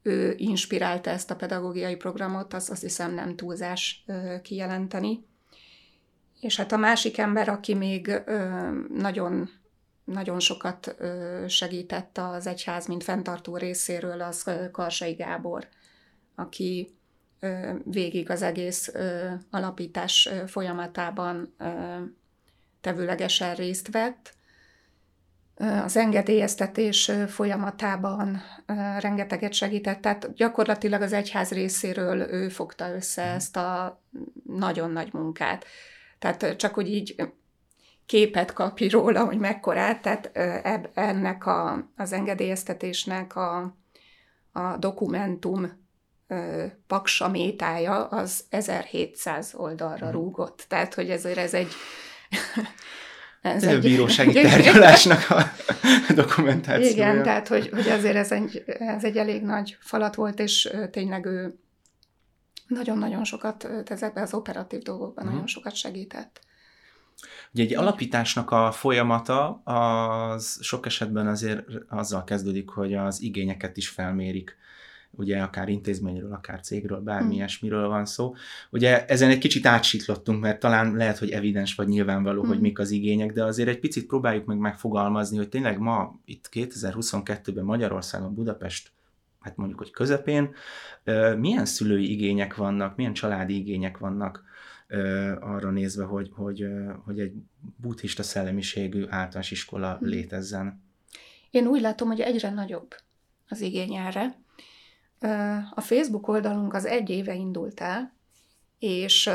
ő 0.03 0.35
inspirálta 0.37 1.11
ezt 1.11 1.31
a 1.31 1.37
pedagógiai 1.37 1.97
programot, 1.97 2.55
az 2.55 2.71
azt 2.71 2.83
hiszem 2.83 3.15
nem 3.15 3.37
túlzás 3.37 4.05
kijelenteni. 4.43 5.25
És 6.41 6.57
hát 6.57 6.73
a 6.73 6.77
másik 6.77 7.19
ember, 7.19 7.49
aki 7.49 7.75
még 7.75 8.23
nagyon, 8.95 9.51
nagyon 10.05 10.41
sokat 10.41 10.97
segített 11.49 12.19
az 12.19 12.47
egyház, 12.47 12.87
mint 12.87 13.05
fenntartó 13.05 13.57
részéről, 13.57 14.21
az 14.21 14.51
Karsai 14.73 15.13
Gábor, 15.13 15.69
aki 16.35 16.95
végig 17.85 18.31
az 18.31 18.43
egész 18.43 18.93
alapítás 19.51 20.29
folyamatában 20.47 21.55
tevőlegesen 22.81 23.55
részt 23.55 23.91
vett. 23.91 24.35
Az 25.57 25.97
engedélyeztetés 25.97 27.11
folyamatában 27.29 28.43
rengeteget 28.99 29.53
segített, 29.53 30.01
tehát 30.01 30.35
gyakorlatilag 30.35 31.03
az 31.03 31.13
egyház 31.13 31.51
részéről 31.51 32.21
ő 32.21 32.49
fogta 32.49 32.95
össze 32.95 33.25
mhm. 33.25 33.35
ezt 33.35 33.57
a 33.57 34.01
nagyon 34.47 34.91
nagy 34.91 35.13
munkát. 35.13 35.65
Tehát 36.19 36.57
csak 36.57 36.75
hogy 36.75 36.89
így 36.89 37.33
képet 38.07 38.53
kapj 38.53 38.89
róla, 38.89 39.25
hogy 39.25 39.39
mekkorát, 39.39 40.03
tehát 40.03 40.31
ennek 40.95 41.47
a, 41.47 41.91
az 41.97 42.13
engedélyeztetésnek 42.13 43.37
a, 43.37 43.77
a 44.53 44.77
dokumentum 44.77 45.81
paksamétája 46.87 48.05
az 48.07 48.45
1700 48.51 49.55
oldalra 49.55 50.07
mhm. 50.07 50.15
rúgott. 50.15 50.65
Tehát, 50.69 50.95
hogy 50.95 51.11
ezért 51.11 51.39
ez 51.39 51.55
egy 51.55 51.73
ez 53.43 53.65
egy 53.65 53.81
bírósági 53.81 54.33
tárgyalásnak 54.43 55.31
a 55.31 55.43
dokumentációja. 56.15 56.93
Igen, 56.93 57.23
tehát 57.23 57.49
hogy, 57.49 57.69
hogy 57.69 57.89
azért 57.89 58.17
ez 58.17 58.33
egy, 58.33 58.65
ez 58.67 59.05
egy 59.05 59.17
elég 59.17 59.43
nagy 59.43 59.77
falat 59.81 60.15
volt, 60.15 60.39
és 60.39 60.71
tényleg 60.91 61.25
ő 61.25 61.59
nagyon-nagyon 62.67 63.25
sokat, 63.25 63.69
ezekben 63.85 64.23
az 64.23 64.35
operatív 64.35 64.81
dolgokban 64.81 65.15
uh-huh. 65.17 65.33
nagyon 65.33 65.47
sokat 65.47 65.75
segített. 65.75 66.41
Ugye 67.53 67.63
egy 67.63 67.75
alapításnak 67.75 68.51
a 68.51 68.73
folyamata 68.73 69.63
az 69.65 70.59
sok 70.61 70.87
esetben 70.87 71.27
azért 71.27 71.65
azzal 71.89 72.25
kezdődik, 72.25 72.69
hogy 72.69 72.95
az 72.95 73.23
igényeket 73.23 73.77
is 73.77 73.89
felmérik 73.89 74.57
ugye 75.17 75.43
akár 75.43 75.69
intézményről, 75.69 76.33
akár 76.33 76.61
cégről, 76.61 77.01
bármi 77.01 77.25
hmm. 77.25 77.33
ilyesmiről 77.33 77.89
van 77.89 78.05
szó. 78.05 78.35
Ugye 78.71 79.07
ezen 79.07 79.31
egy 79.31 79.39
kicsit 79.39 79.67
átsiklottunk, 79.67 80.41
mert 80.41 80.61
talán 80.61 80.97
lehet, 80.97 81.19
hogy 81.19 81.31
evidens 81.31 81.75
vagy 81.75 81.89
nyilvánvaló, 81.89 82.41
hmm. 82.41 82.51
hogy 82.51 82.61
mik 82.61 82.79
az 82.79 82.91
igények, 82.91 83.33
de 83.33 83.45
azért 83.45 83.69
egy 83.69 83.79
picit 83.79 84.07
próbáljuk 84.07 84.45
meg 84.45 84.59
megfogalmazni, 84.59 85.37
hogy 85.37 85.49
tényleg 85.49 85.79
ma, 85.79 86.21
itt 86.25 86.49
2022-ben 86.53 87.65
Magyarországon, 87.65 88.35
Budapest, 88.35 88.91
hát 89.41 89.57
mondjuk, 89.57 89.79
hogy 89.79 89.91
közepén, 89.91 90.55
milyen 91.39 91.65
szülői 91.65 92.11
igények 92.11 92.55
vannak, 92.55 92.97
milyen 92.97 93.13
családi 93.13 93.57
igények 93.57 93.99
vannak 93.99 94.45
arra 95.41 95.71
nézve, 95.71 96.05
hogy, 96.05 96.31
hogy, 96.35 96.67
hogy 97.05 97.21
egy 97.21 97.33
buddhista 97.77 98.23
szellemiségű 98.23 99.05
általános 99.09 99.51
iskola 99.51 99.97
hmm. 99.97 100.09
létezzen. 100.09 100.83
Én 101.51 101.67
úgy 101.67 101.81
látom, 101.81 102.09
hogy 102.09 102.21
egyre 102.21 102.51
nagyobb 102.51 102.95
az 103.49 103.61
igény 103.61 103.95
erre. 103.95 104.35
A 105.75 105.81
Facebook 105.81 106.29
oldalunk 106.29 106.75
az 106.75 106.85
egy 106.85 107.11
éve 107.11 107.35
indult 107.35 107.81
el, 107.81 108.13
és 108.79 109.31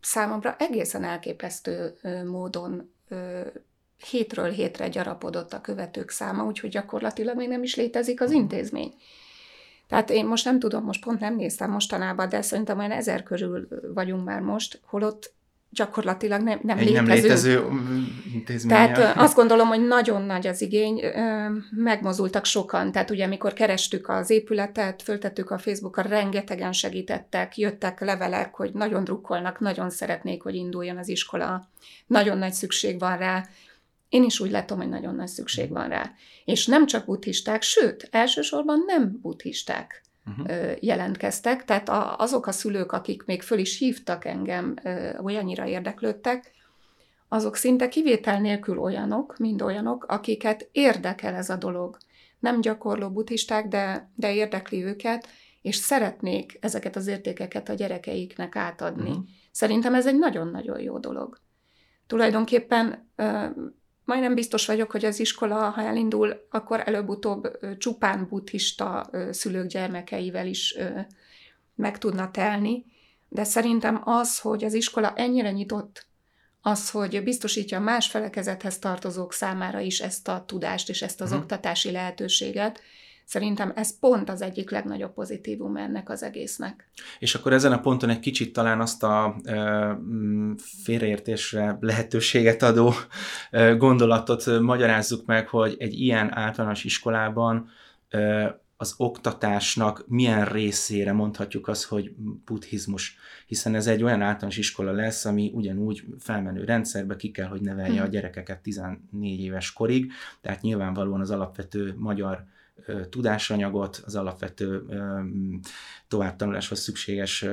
számomra 0.00 0.56
egészen 0.58 1.04
elképesztő 1.04 1.94
módon 2.26 2.92
hétről 4.10 4.50
hétre 4.50 4.88
gyarapodott 4.88 5.52
a 5.52 5.60
követők 5.60 6.10
száma, 6.10 6.44
úgyhogy 6.44 6.70
gyakorlatilag 6.70 7.36
még 7.36 7.48
nem 7.48 7.62
is 7.62 7.74
létezik 7.74 8.20
az 8.20 8.30
intézmény. 8.30 8.94
Tehát 9.88 10.10
én 10.10 10.26
most 10.26 10.44
nem 10.44 10.58
tudom, 10.58 10.84
most 10.84 11.04
pont 11.04 11.20
nem 11.20 11.36
néztem 11.36 11.70
mostanában, 11.70 12.28
de 12.28 12.42
szerintem 12.42 12.78
olyan 12.78 12.90
ezer 12.90 13.22
körül 13.22 13.68
vagyunk 13.94 14.24
már 14.24 14.40
most, 14.40 14.80
holott 14.84 15.34
gyakorlatilag 15.74 16.40
nem, 16.42 16.60
nem 16.62 16.78
Egy 16.78 16.84
létező. 16.86 17.06
nem 17.06 17.14
létező 17.14 17.64
intézmény. 18.34 18.76
Tehát 18.76 19.16
azt 19.16 19.34
gondolom, 19.34 19.68
hogy 19.68 19.86
nagyon 19.86 20.22
nagy 20.22 20.46
az 20.46 20.62
igény, 20.62 21.00
megmozultak 21.70 22.44
sokan. 22.44 22.92
Tehát 22.92 23.10
ugye, 23.10 23.24
amikor 23.24 23.52
kerestük 23.52 24.08
az 24.08 24.30
épületet, 24.30 25.02
föltettük 25.02 25.50
a 25.50 25.58
Facebookra, 25.58 26.02
rengetegen 26.02 26.72
segítettek, 26.72 27.56
jöttek 27.58 28.00
levelek, 28.00 28.54
hogy 28.54 28.72
nagyon 28.72 29.04
drukkolnak, 29.04 29.60
nagyon 29.60 29.90
szeretnék, 29.90 30.42
hogy 30.42 30.54
induljon 30.54 30.96
az 30.96 31.08
iskola, 31.08 31.68
nagyon 32.06 32.38
nagy 32.38 32.52
szükség 32.52 32.98
van 32.98 33.18
rá. 33.18 33.46
Én 34.08 34.24
is 34.24 34.40
úgy 34.40 34.50
látom, 34.50 34.78
hogy 34.78 34.88
nagyon 34.88 35.14
nagy 35.14 35.28
szükség 35.28 35.70
van 35.70 35.88
rá. 35.88 36.12
És 36.44 36.66
nem 36.66 36.86
csak 36.86 37.04
buddhisták, 37.04 37.62
sőt, 37.62 38.08
elsősorban 38.10 38.82
nem 38.86 39.18
buddhisták 39.22 40.02
uh-huh. 40.26 40.72
jelentkeztek, 40.80 41.64
tehát 41.64 41.88
a, 41.88 42.16
azok 42.16 42.46
a 42.46 42.52
szülők, 42.52 42.92
akik 42.92 43.24
még 43.24 43.42
föl 43.42 43.58
is 43.58 43.78
hívtak 43.78 44.24
engem, 44.24 44.74
olyannyira 45.22 45.66
érdeklődtek, 45.66 46.50
azok 47.28 47.56
szinte 47.56 47.88
kivétel 47.88 48.40
nélkül 48.40 48.78
olyanok, 48.78 49.36
mind 49.38 49.62
olyanok, 49.62 50.04
akiket 50.04 50.68
érdekel 50.72 51.34
ez 51.34 51.50
a 51.50 51.56
dolog. 51.56 51.96
Nem 52.38 52.60
gyakorló 52.60 53.10
buddhisták, 53.10 53.68
de, 53.68 54.10
de 54.14 54.34
érdekli 54.34 54.84
őket, 54.84 55.28
és 55.62 55.76
szeretnék 55.76 56.58
ezeket 56.60 56.96
az 56.96 57.06
értékeket 57.06 57.68
a 57.68 57.74
gyerekeiknek 57.74 58.56
átadni. 58.56 59.10
Uh-huh. 59.10 59.24
Szerintem 59.50 59.94
ez 59.94 60.06
egy 60.06 60.18
nagyon-nagyon 60.18 60.80
jó 60.80 60.98
dolog. 60.98 61.38
Tulajdonképpen 62.06 63.10
majdnem 64.04 64.34
biztos 64.34 64.66
vagyok, 64.66 64.90
hogy 64.90 65.04
az 65.04 65.20
iskola, 65.20 65.70
ha 65.70 65.82
elindul, 65.82 66.46
akkor 66.50 66.82
előbb-utóbb 66.84 67.58
csupán 67.78 68.26
buddhista 68.28 69.10
szülők 69.30 69.66
gyermekeivel 69.66 70.46
is 70.46 70.76
meg 71.74 71.98
tudna 71.98 72.30
telni, 72.30 72.84
de 73.28 73.44
szerintem 73.44 74.00
az, 74.04 74.38
hogy 74.38 74.64
az 74.64 74.74
iskola 74.74 75.12
ennyire 75.14 75.50
nyitott, 75.50 76.06
az, 76.60 76.90
hogy 76.90 77.22
biztosítja 77.22 77.80
más 77.80 78.08
felekezethez 78.08 78.78
tartozók 78.78 79.32
számára 79.32 79.80
is 79.80 80.00
ezt 80.00 80.28
a 80.28 80.44
tudást 80.46 80.88
és 80.88 81.02
ezt 81.02 81.20
az 81.20 81.28
uh-huh. 81.28 81.42
oktatási 81.42 81.90
lehetőséget, 81.90 82.80
Szerintem 83.32 83.72
ez 83.74 83.98
pont 83.98 84.30
az 84.30 84.42
egyik 84.42 84.70
legnagyobb 84.70 85.12
pozitívum 85.12 85.76
ennek 85.76 86.08
az 86.08 86.22
egésznek. 86.22 86.90
És 87.18 87.34
akkor 87.34 87.52
ezen 87.52 87.72
a 87.72 87.80
ponton 87.80 88.10
egy 88.10 88.20
kicsit 88.20 88.52
talán 88.52 88.80
azt 88.80 89.02
a 89.02 89.36
e, 89.44 89.98
félreértésre 90.84 91.76
lehetőséget 91.80 92.62
adó 92.62 92.92
e, 93.50 93.72
gondolatot 93.74 94.60
magyarázzuk 94.60 95.26
meg, 95.26 95.48
hogy 95.48 95.76
egy 95.78 96.00
ilyen 96.00 96.36
általános 96.36 96.84
iskolában 96.84 97.68
e, 98.08 98.60
az 98.76 98.94
oktatásnak 98.96 100.04
milyen 100.08 100.44
részére 100.44 101.12
mondhatjuk 101.12 101.68
azt, 101.68 101.84
hogy 101.84 102.14
buddhizmus, 102.44 103.16
hiszen 103.46 103.74
ez 103.74 103.86
egy 103.86 104.02
olyan 104.02 104.22
általános 104.22 104.56
iskola 104.56 104.92
lesz, 104.92 105.24
ami 105.24 105.50
ugyanúgy 105.54 106.04
felmenő 106.18 106.64
rendszerbe 106.64 107.16
ki 107.16 107.30
kell, 107.30 107.48
hogy 107.48 107.60
nevelje 107.60 108.00
a 108.00 108.02
mhm. 108.02 108.12
gyerekeket 108.12 108.62
14 108.62 109.40
éves 109.40 109.72
korig, 109.72 110.12
tehát 110.40 110.62
nyilvánvalóan 110.62 111.20
az 111.20 111.30
alapvető 111.30 111.94
magyar 111.98 112.46
tudásanyagot, 113.10 114.02
az 114.04 114.16
alapvető 114.16 114.82
továbbtanuláshoz 116.08 116.80
szükséges 116.80 117.44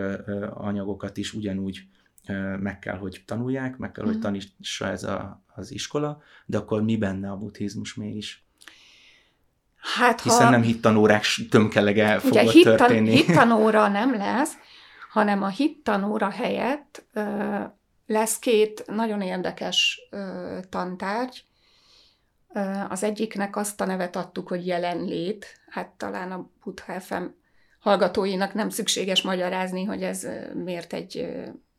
anyagokat 0.54 1.18
is 1.18 1.34
ugyanúgy 1.34 1.84
meg 2.60 2.80
kell, 2.80 2.98
hogy 2.98 3.24
tanulják, 3.26 3.78
meg 3.78 3.92
kell, 3.92 4.06
hogy 4.06 4.14
mhm. 4.14 4.24
tanítsa 4.24 4.88
ez 4.88 5.04
a, 5.04 5.44
az 5.56 5.72
iskola, 5.72 6.22
de 6.46 6.58
akkor 6.58 6.84
mi 6.84 6.98
benne 6.98 7.32
a 7.32 7.38
buddhizmus 7.38 7.94
mégis? 7.94 8.44
Hát, 9.98 10.22
Hiszen 10.22 10.46
ha... 10.46 10.50
nem 10.50 10.62
hittanórák 10.62 11.24
tömkelege 11.50 12.20
fog 12.20 12.32
Ugye, 12.32 12.42
hittan, 12.42 12.78
történni. 12.78 13.10
hittanóra 13.10 13.88
nem 13.88 14.16
lesz, 14.16 14.54
hanem 15.10 15.44
a 15.44 15.48
hittanóra 15.48 16.30
helyett 16.30 17.06
ö, 17.14 17.58
lesz 18.06 18.40
két 18.40 18.84
nagyon 18.88 19.22
érdekes 19.22 20.00
ö, 20.10 20.58
tantárgy, 20.70 21.44
az 22.90 23.04
egyiknek 23.04 23.56
azt 23.56 23.82
a 23.82 23.86
nevet 23.86 24.16
adtuk, 24.16 24.48
hogy 24.48 24.68
jelenlét, 24.68 25.46
hát 25.70 25.90
talán 25.90 26.32
a 26.32 26.50
Buddha 26.64 27.00
FM 27.00 27.24
hallgatóinak 27.80 28.54
nem 28.54 28.70
szükséges 28.70 29.22
magyarázni, 29.22 29.84
hogy 29.84 30.04
ez 30.04 30.28
miért 30.64 30.94
egy 30.94 31.28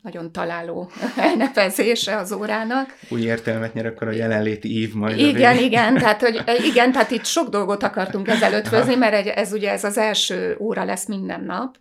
nagyon 0.03 0.33
találó 0.33 0.91
elnevezése 1.17 2.17
az 2.17 2.33
órának. 2.33 2.99
Új 3.09 3.21
értelmet 3.21 3.75
nyer 3.75 3.87
akkor 3.87 4.09
a 4.09 4.13
jelenléti 4.13 4.81
ív 4.81 4.95
majd. 4.95 5.19
Igen, 5.19 5.57
igen, 5.57 5.95
tehát, 5.95 6.21
hogy, 6.21 6.43
igen, 6.71 6.93
tehát 6.93 7.11
itt 7.11 7.25
sok 7.25 7.49
dolgot 7.49 7.83
akartunk 7.83 8.29
ezelőtt 8.29 8.69
főzni, 8.69 8.95
mert 8.95 9.27
ez 9.27 9.53
ugye 9.53 9.71
ez 9.71 9.85
az 9.85 9.99
első 9.99 10.57
óra 10.59 10.85
lesz 10.85 11.07
minden 11.07 11.45
nap, 11.45 11.77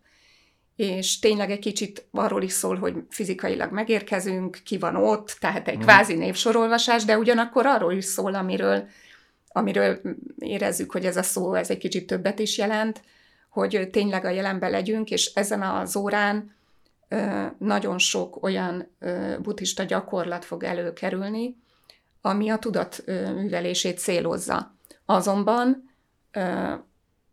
és 0.79 1.19
tényleg 1.19 1.51
egy 1.51 1.59
kicsit 1.59 2.05
arról 2.12 2.43
is 2.43 2.51
szól, 2.51 2.77
hogy 2.77 2.95
fizikailag 3.09 3.71
megérkezünk, 3.71 4.59
ki 4.63 4.77
van 4.77 4.95
ott, 4.95 5.38
tehát 5.39 5.67
egy 5.67 5.77
mm. 5.77 5.81
kvázi 5.81 6.15
névsorolvasás, 6.15 7.05
de 7.05 7.17
ugyanakkor 7.17 7.65
arról 7.65 7.93
is 7.93 8.05
szól, 8.05 8.36
amiről, 8.36 8.88
amiről 9.48 10.01
érezzük, 10.38 10.91
hogy 10.91 11.05
ez 11.05 11.17
a 11.17 11.24
szó, 11.24 11.53
ez 11.53 11.69
egy 11.69 11.77
kicsit 11.77 12.07
többet 12.07 12.39
is 12.39 12.57
jelent, 12.57 13.01
hogy 13.50 13.89
tényleg 13.91 14.25
a 14.25 14.29
jelenben 14.29 14.71
legyünk, 14.71 15.12
és 15.12 15.31
ezen 15.33 15.62
az 15.62 15.95
órán 15.95 16.55
nagyon 17.57 17.98
sok 17.98 18.43
olyan 18.43 18.88
buddhista 19.41 19.83
gyakorlat 19.83 20.45
fog 20.45 20.63
előkerülni, 20.63 21.55
ami 22.21 22.50
a 22.50 22.57
tudat 22.57 23.03
művelését 23.36 24.00
célozza. 24.00 24.75
Azonban 25.05 25.89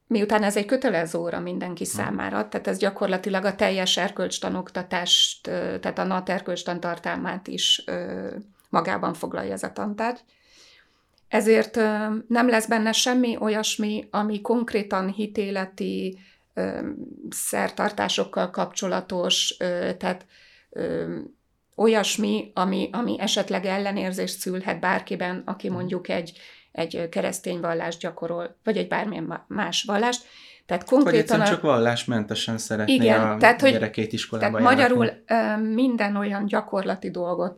miután 0.07 0.43
ez 0.43 0.57
egy 0.57 0.67
kötelező 0.67 1.19
óra 1.19 1.41
mindenki 1.41 1.85
hmm. 1.85 1.93
számára, 1.93 2.49
tehát 2.49 2.67
ez 2.67 2.79
gyakorlatilag 2.79 3.45
a 3.45 3.55
teljes 3.55 3.97
erkölcstanoktatást, 3.97 5.43
tehát 5.81 5.99
a 5.99 6.05
NAT 6.05 6.29
erkölcstan 6.29 6.81
tartalmát 6.81 7.49
is 7.49 7.85
magában 8.69 9.15
foglalja 9.15 9.53
ez 9.53 9.63
a 9.63 9.73
tantárgy. 9.73 10.21
Ezért 11.29 11.77
nem 12.29 12.49
lesz 12.49 12.67
benne 12.67 12.93
semmi 12.93 13.37
olyasmi, 13.41 14.09
ami 14.11 14.41
konkrétan 14.41 15.09
hitéleti 15.09 16.19
szertartásokkal 17.31 18.51
kapcsolatos, 18.51 19.57
tehát 19.99 20.27
olyasmi, 21.77 22.51
ami, 22.55 22.89
ami 22.93 23.21
esetleg 23.21 23.65
ellenérzést 23.65 24.39
szülhet 24.39 24.81
bárkiben, 24.81 25.43
aki 25.45 25.67
mhm. 25.67 25.77
mondjuk 25.77 26.09
egy, 26.09 26.39
egy 26.77 27.09
keresztény 27.09 27.61
vallást 27.61 28.01
gyakorol, 28.01 28.57
vagy 28.65 28.77
egy 28.77 28.89
bármilyen 28.89 29.45
más 29.49 29.83
vallást. 29.83 30.25
Tehát 30.67 30.85
konkrétan... 30.85 31.39
Vagy 31.39 31.49
csak 31.49 31.61
vallásmentesen 31.61 32.59
szeretné 32.59 32.93
igen, 32.93 33.21
a 33.21 33.37
tehát, 33.37 33.61
gyerekét 33.61 34.13
iskolába 34.13 34.59
tehát 34.59 34.77
magyarul 34.77 35.13
minden 35.59 36.17
olyan 36.17 36.47
gyakorlati 36.47 37.11
dolgot, 37.11 37.57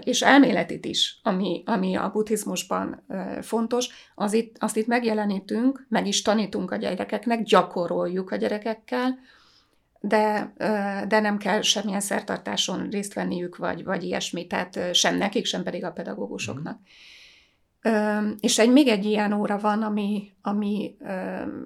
és 0.00 0.22
elméletit 0.22 0.84
is, 0.84 1.20
ami, 1.22 1.62
ami 1.66 1.96
a 1.96 2.10
buddhizmusban 2.10 3.04
fontos, 3.40 3.88
az 4.14 4.32
itt, 4.32 4.56
azt 4.58 4.76
itt 4.76 4.86
megjelenítünk, 4.86 5.86
meg 5.88 6.06
is 6.06 6.22
tanítunk 6.22 6.70
a 6.70 6.76
gyerekeknek, 6.76 7.42
gyakoroljuk 7.42 8.30
a 8.30 8.36
gyerekekkel, 8.36 9.18
de, 10.00 10.52
de 11.08 11.20
nem 11.20 11.38
kell 11.38 11.60
semmilyen 11.60 12.00
szertartáson 12.00 12.88
részt 12.88 13.14
venniük, 13.14 13.56
vagy, 13.56 13.84
vagy 13.84 14.02
ilyesmi, 14.02 14.46
tehát 14.46 14.94
sem 14.94 15.16
nekik, 15.16 15.44
sem 15.44 15.62
pedig 15.62 15.84
a 15.84 15.90
pedagógusoknak. 15.90 16.78
Mm. 16.78 16.84
És 18.40 18.58
egy, 18.58 18.72
még 18.72 18.88
egy 18.88 19.04
ilyen 19.04 19.32
óra 19.32 19.58
van, 19.58 19.82
ami, 19.82 20.32
ami 20.42 20.96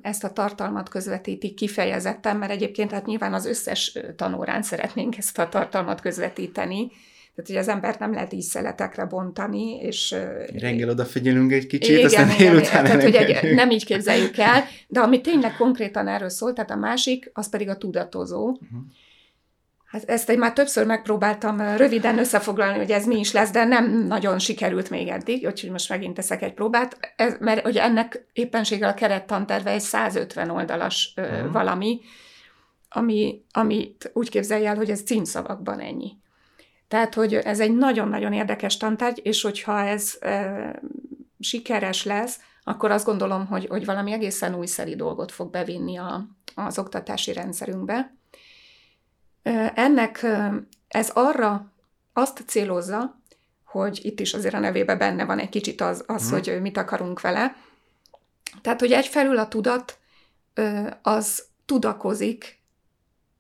ezt 0.02 0.24
a 0.24 0.32
tartalmat 0.32 0.88
közvetíti 0.88 1.54
kifejezetten, 1.54 2.36
mert 2.36 2.52
egyébként 2.52 2.90
hát 2.90 3.06
nyilván 3.06 3.34
az 3.34 3.46
összes 3.46 3.98
tanórán 4.16 4.62
szeretnénk 4.62 5.18
ezt 5.18 5.38
a 5.38 5.48
tartalmat 5.48 6.00
közvetíteni, 6.00 6.90
tehát, 7.34 7.50
hogy 7.50 7.56
az 7.56 7.68
embert 7.68 7.98
nem 7.98 8.12
lehet 8.12 8.32
így 8.32 8.40
szeletekre 8.40 9.04
bontani, 9.04 9.76
és... 9.76 10.14
Reggel 10.58 10.88
odafigyelünk 10.88 11.52
egy 11.52 11.66
kicsit, 11.66 11.96
igen, 11.96 12.04
aztán 12.04 12.30
igen, 12.30 12.38
délután 12.38 12.84
tehát, 12.84 13.02
hogy 13.02 13.14
egy, 13.14 13.54
nem 13.54 13.70
így 13.70 13.84
képzeljük 13.84 14.36
el, 14.36 14.64
de 14.88 15.00
ami 15.00 15.20
tényleg 15.20 15.56
konkrétan 15.56 16.08
erről 16.08 16.28
szól, 16.28 16.52
tehát 16.52 16.70
a 16.70 16.76
másik, 16.76 17.30
az 17.32 17.48
pedig 17.48 17.68
a 17.68 17.76
tudatozó. 17.76 18.48
Uh-huh. 18.48 18.80
Hát 19.94 20.04
ezt 20.04 20.30
én 20.30 20.38
már 20.38 20.52
többször 20.52 20.86
megpróbáltam 20.86 21.60
röviden 21.60 22.18
összefoglalni, 22.18 22.78
hogy 22.78 22.90
ez 22.90 23.06
mi 23.06 23.18
is 23.18 23.32
lesz, 23.32 23.50
de 23.50 23.64
nem 23.64 24.06
nagyon 24.06 24.38
sikerült 24.38 24.90
még 24.90 25.08
eddig, 25.08 25.46
úgyhogy 25.46 25.70
most 25.70 25.88
megint 25.88 26.14
teszek 26.14 26.42
egy 26.42 26.54
próbát, 26.54 27.14
ez, 27.16 27.36
mert 27.40 27.60
hogy 27.60 27.76
ennek 27.76 28.26
éppenséggel 28.32 28.88
a 28.88 28.94
kerettanterve 28.94 29.70
egy 29.70 29.80
150 29.80 30.50
oldalas 30.50 31.14
uh-huh. 31.16 31.52
valami, 31.52 32.00
ami, 32.88 33.44
amit 33.50 34.10
úgy 34.12 34.28
képzelj 34.28 34.66
el, 34.66 34.76
hogy 34.76 34.90
ez 34.90 35.02
címszavakban 35.02 35.80
ennyi. 35.80 36.16
Tehát, 36.88 37.14
hogy 37.14 37.34
ez 37.34 37.60
egy 37.60 37.76
nagyon-nagyon 37.76 38.32
érdekes 38.32 38.76
tantárgy, 38.76 39.20
és 39.22 39.42
hogyha 39.42 39.80
ez 39.80 40.16
e, 40.20 40.80
sikeres 41.40 42.04
lesz, 42.04 42.40
akkor 42.64 42.90
azt 42.90 43.04
gondolom, 43.04 43.46
hogy, 43.46 43.66
hogy 43.66 43.84
valami 43.84 44.12
egészen 44.12 44.54
újszeri 44.54 44.96
dolgot 44.96 45.32
fog 45.32 45.50
bevinni 45.50 45.96
a, 45.98 46.26
az 46.54 46.78
oktatási 46.78 47.32
rendszerünkbe. 47.32 48.14
Ennek 49.74 50.26
ez 50.88 51.10
arra 51.14 51.72
azt 52.12 52.42
célozza, 52.46 53.20
hogy 53.64 54.00
itt 54.02 54.20
is 54.20 54.34
azért 54.34 54.54
a 54.54 54.58
nevébe 54.58 54.96
benne 54.96 55.24
van 55.24 55.38
egy 55.38 55.48
kicsit 55.48 55.80
az, 55.80 56.04
az 56.06 56.22
hmm. 56.22 56.32
hogy 56.32 56.60
mit 56.60 56.76
akarunk 56.76 57.20
vele. 57.20 57.56
Tehát, 58.62 58.80
hogy 58.80 58.92
egyfelül 58.92 59.38
a 59.38 59.48
tudat 59.48 59.98
az 61.02 61.44
tudakozik, 61.64 62.62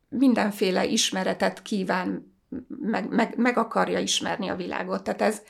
mindenféle 0.08 0.84
ismeretet 0.84 1.62
kíván 1.62 2.34
meg, 2.68 3.08
meg, 3.08 3.36
meg 3.36 3.58
akarja 3.58 3.98
ismerni 3.98 4.48
a 4.48 4.56
világot. 4.56 5.02
Tehát 5.02 5.22
ez, 5.22 5.42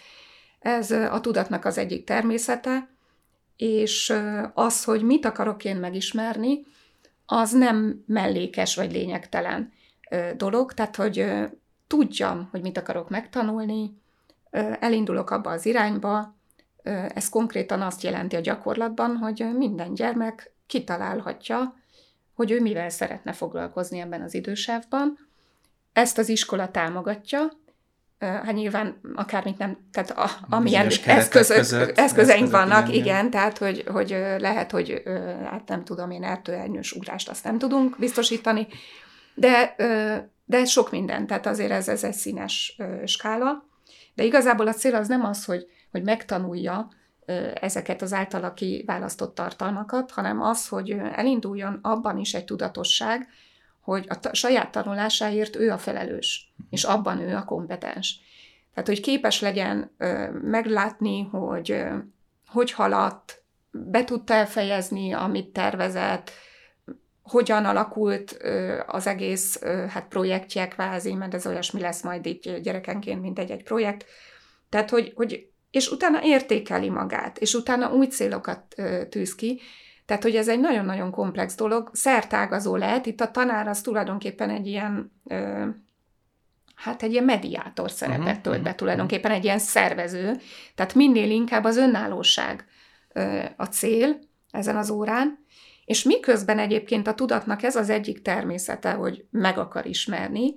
ez 0.58 0.90
a 0.90 1.20
tudatnak 1.20 1.64
az 1.64 1.78
egyik 1.78 2.04
természete, 2.04 2.88
és 3.56 4.14
az, 4.54 4.84
hogy 4.84 5.02
mit 5.02 5.24
akarok 5.24 5.64
én 5.64 5.76
megismerni, 5.76 6.66
az 7.26 7.52
nem 7.52 8.02
mellékes 8.06 8.76
vagy 8.76 8.92
lényegtelen 8.92 9.72
dolog, 10.36 10.72
tehát 10.72 10.96
hogy 10.96 11.26
tudjam, 11.86 12.48
hogy 12.50 12.60
mit 12.60 12.78
akarok 12.78 13.10
megtanulni, 13.10 13.98
elindulok 14.80 15.30
abba 15.30 15.50
az 15.50 15.66
irányba, 15.66 16.34
ez 17.14 17.28
konkrétan 17.28 17.82
azt 17.82 18.02
jelenti 18.02 18.36
a 18.36 18.40
gyakorlatban, 18.40 19.16
hogy 19.16 19.46
minden 19.56 19.94
gyermek 19.94 20.52
kitalálhatja, 20.66 21.74
hogy 22.34 22.50
ő 22.50 22.60
mivel 22.60 22.88
szeretne 22.88 23.32
foglalkozni 23.32 24.00
ebben 24.00 24.22
az 24.22 24.34
idősávban, 24.34 25.18
ezt 25.92 26.18
az 26.18 26.28
iskola 26.28 26.70
támogatja, 26.70 27.52
hát 28.18 28.52
nyilván 28.52 29.00
akármit 29.14 29.58
nem, 29.58 29.78
tehát 29.92 30.10
a, 30.10 30.30
amilyen 30.48 30.86
eszközök, 31.04 31.56
között, 31.56 31.98
eszközeink 31.98 32.50
vannak, 32.50 32.88
igen, 32.88 33.00
igen, 33.00 33.30
tehát 33.30 33.58
hogy, 33.58 33.84
hogy 33.86 34.08
lehet, 34.38 34.70
hogy 34.70 35.02
hát 35.44 35.68
nem 35.68 35.84
tudom 35.84 36.10
én, 36.10 36.24
ertőernyős 36.24 36.92
ugrást 36.92 37.28
azt 37.28 37.44
nem 37.44 37.58
tudunk 37.58 37.98
biztosítani, 37.98 38.66
de, 39.34 39.74
de 40.44 40.64
sok 40.64 40.90
minden, 40.90 41.26
tehát 41.26 41.46
azért 41.46 41.70
ez, 41.70 41.88
ez 41.88 42.04
egy 42.04 42.14
színes 42.14 42.76
skála, 43.04 43.64
de 44.14 44.22
igazából 44.22 44.66
a 44.66 44.72
cél 44.72 44.94
az 44.94 45.08
nem 45.08 45.24
az, 45.24 45.44
hogy, 45.44 45.66
hogy 45.90 46.02
megtanulja 46.02 46.88
ezeket 47.54 48.02
az 48.02 48.12
általa 48.12 48.54
kiválasztott 48.54 49.34
tartalmakat, 49.34 50.10
hanem 50.10 50.40
az, 50.40 50.68
hogy 50.68 50.90
elinduljon 50.90 51.78
abban 51.82 52.18
is 52.18 52.34
egy 52.34 52.44
tudatosság, 52.44 53.28
hogy 53.80 54.06
a 54.08 54.18
ta- 54.20 54.34
saját 54.34 54.70
tanulásáért 54.70 55.56
ő 55.56 55.70
a 55.70 55.78
felelős, 55.78 56.52
és 56.70 56.84
abban 56.84 57.20
ő 57.20 57.36
a 57.36 57.44
kompetens. 57.44 58.18
Tehát, 58.74 58.88
hogy 58.88 59.00
képes 59.00 59.40
legyen 59.40 59.90
ö, 59.98 60.30
meglátni, 60.42 61.22
hogy 61.22 61.70
ö, 61.70 61.96
hogy 62.46 62.72
haladt, 62.72 63.42
be 63.70 64.04
tudta 64.04 64.34
elfejezni, 64.34 65.12
amit 65.12 65.52
tervezett, 65.52 66.30
hogyan 67.24 67.64
alakult 67.64 68.36
az 68.86 69.06
egész 69.06 69.62
hát 69.88 70.06
projektje 70.08 70.68
kvázi, 70.68 71.14
mert 71.14 71.34
ez 71.34 71.46
olyasmi 71.46 71.80
lesz 71.80 72.02
majd 72.02 72.26
így 72.26 72.60
gyerekenként, 72.62 73.20
mint 73.20 73.38
egy-egy 73.38 73.62
projekt. 73.62 74.04
Tehát, 74.68 74.90
hogy, 74.90 75.12
hogy 75.14 75.48
és 75.70 75.90
utána 75.90 76.22
értékeli 76.22 76.90
magát, 76.90 77.38
és 77.38 77.54
utána 77.54 77.92
új 77.92 78.06
célokat 78.06 78.74
tűz 79.08 79.34
ki, 79.34 79.60
tehát, 80.06 80.22
hogy 80.22 80.36
ez 80.36 80.48
egy 80.48 80.60
nagyon-nagyon 80.60 81.10
komplex 81.10 81.54
dolog, 81.54 81.90
szertágazó 81.92 82.76
lehet. 82.76 83.06
Itt 83.06 83.20
a 83.20 83.30
tanár 83.30 83.68
az 83.68 83.80
tulajdonképpen 83.80 84.50
egy 84.50 84.66
ilyen, 84.66 85.12
ö, 85.24 85.66
hát 86.74 87.02
egy 87.02 87.12
ilyen 87.12 87.24
mediátor 87.24 87.90
szerepet 87.90 88.20
uh-huh, 88.20 88.40
tölt 88.40 88.56
be, 88.56 88.60
uh-huh. 88.60 88.74
tulajdonképpen 88.74 89.30
egy 89.30 89.44
ilyen 89.44 89.58
szervező. 89.58 90.36
Tehát 90.74 90.94
minél 90.94 91.30
inkább 91.30 91.64
az 91.64 91.76
önállóság 91.76 92.64
ö, 93.12 93.42
a 93.56 93.64
cél 93.64 94.18
ezen 94.50 94.76
az 94.76 94.90
órán, 94.90 95.43
és 95.84 96.02
miközben 96.02 96.58
egyébként 96.58 97.06
a 97.06 97.14
tudatnak 97.14 97.62
ez 97.62 97.76
az 97.76 97.90
egyik 97.90 98.22
természete, 98.22 98.92
hogy 98.92 99.24
meg 99.30 99.58
akar 99.58 99.86
ismerni, 99.86 100.54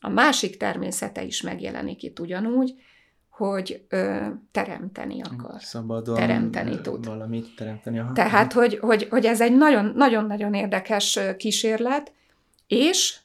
a 0.00 0.08
másik 0.08 0.56
természete 0.56 1.22
is 1.22 1.42
megjelenik 1.42 2.02
itt 2.02 2.20
ugyanúgy, 2.20 2.74
hogy 3.28 3.84
ö, 3.88 4.26
teremteni 4.50 5.22
akar. 5.22 5.60
Szabadon 5.62 6.14
teremteni 6.14 6.80
tud. 6.80 7.06
Valamit 7.06 7.56
teremteni. 7.56 7.98
Aha. 7.98 8.12
Tehát, 8.12 8.52
hogy, 8.52 8.78
hogy, 8.78 9.06
hogy 9.10 9.26
ez 9.26 9.40
egy 9.40 9.56
nagyon-nagyon 9.94 10.54
érdekes 10.54 11.18
kísérlet, 11.36 12.12
és 12.66 13.18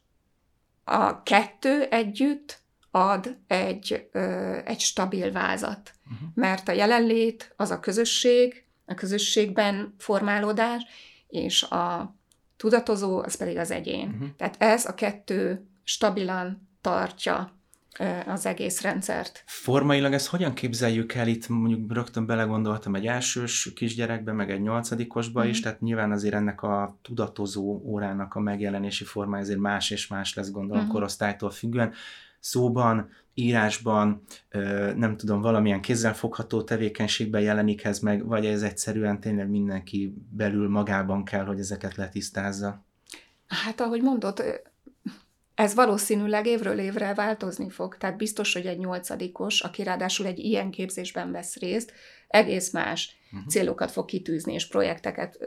a 0.83 1.23
kettő 1.23 1.83
együtt 1.83 2.59
ad 2.91 3.37
egy, 3.47 4.09
ö, 4.11 4.57
egy 4.65 4.79
stabil 4.79 5.31
vázat. 5.31 5.93
Uh-huh. 6.05 6.29
Mert 6.33 6.67
a 6.67 6.71
jelenlét 6.71 7.53
az 7.55 7.71
a 7.71 7.79
közösség, 7.79 8.63
a 8.85 8.93
közösségben 8.93 9.95
formálódás, 9.97 10.83
és 11.35 11.63
a 11.63 12.15
tudatozó 12.57 13.19
az 13.19 13.35
pedig 13.35 13.57
az 13.57 13.71
egyén. 13.71 14.09
Uh-huh. 14.09 14.27
Tehát 14.37 14.55
ez 14.59 14.85
a 14.85 14.93
kettő 14.93 15.67
stabilan 15.83 16.69
tartja 16.81 17.53
az 18.25 18.45
egész 18.45 18.81
rendszert. 18.81 19.43
Formailag 19.45 20.13
ezt 20.13 20.27
hogyan 20.27 20.53
képzeljük 20.53 21.13
el? 21.13 21.27
Itt 21.27 21.47
mondjuk 21.47 21.93
rögtön 21.93 22.25
belegondoltam 22.25 22.95
egy 22.95 23.05
elsős 23.05 23.73
kisgyerekbe, 23.75 24.31
meg 24.31 24.51
egy 24.51 24.61
nyolcadikosba 24.61 25.43
mm. 25.43 25.47
is, 25.47 25.59
tehát 25.59 25.81
nyilván 25.81 26.11
azért 26.11 26.33
ennek 26.33 26.61
a 26.61 26.97
tudatozó 27.01 27.81
órának 27.83 28.35
a 28.35 28.39
megjelenési 28.39 29.03
formája 29.03 29.43
azért 29.43 29.59
más 29.59 29.91
és 29.91 30.07
más 30.07 30.33
lesz 30.33 30.51
gondolom 30.51 30.85
mm. 30.85 30.87
korosztálytól 30.87 31.49
függően. 31.49 31.93
Szóban, 32.39 33.09
írásban, 33.35 34.21
nem 34.95 35.17
tudom, 35.17 35.41
valamilyen 35.41 35.81
kézzelfogható 35.81 36.63
tevékenységben 36.63 37.41
jelenik 37.41 37.83
ez 37.83 37.99
meg, 37.99 38.25
vagy 38.25 38.45
ez 38.45 38.61
egyszerűen 38.61 39.19
tényleg 39.19 39.49
mindenki 39.49 40.13
belül 40.29 40.69
magában 40.69 41.23
kell, 41.23 41.45
hogy 41.45 41.59
ezeket 41.59 41.95
letisztázza? 41.95 42.85
Hát, 43.47 43.81
ahogy 43.81 44.01
mondod, 44.01 44.43
ez 45.55 45.73
valószínűleg 45.73 46.45
évről 46.45 46.79
évre 46.79 47.13
változni 47.13 47.69
fog, 47.69 47.97
tehát 47.97 48.17
biztos, 48.17 48.53
hogy 48.53 48.65
egy 48.65 48.77
nyolcadikos, 48.77 49.61
aki 49.61 49.83
ráadásul 49.83 50.25
egy 50.25 50.39
ilyen 50.39 50.71
képzésben 50.71 51.31
vesz 51.31 51.55
részt, 51.55 51.93
egész 52.27 52.71
más 52.71 53.15
uh-huh. 53.31 53.47
célokat 53.47 53.91
fog 53.91 54.05
kitűzni, 54.05 54.53
és 54.53 54.67
projekteket, 54.67 55.39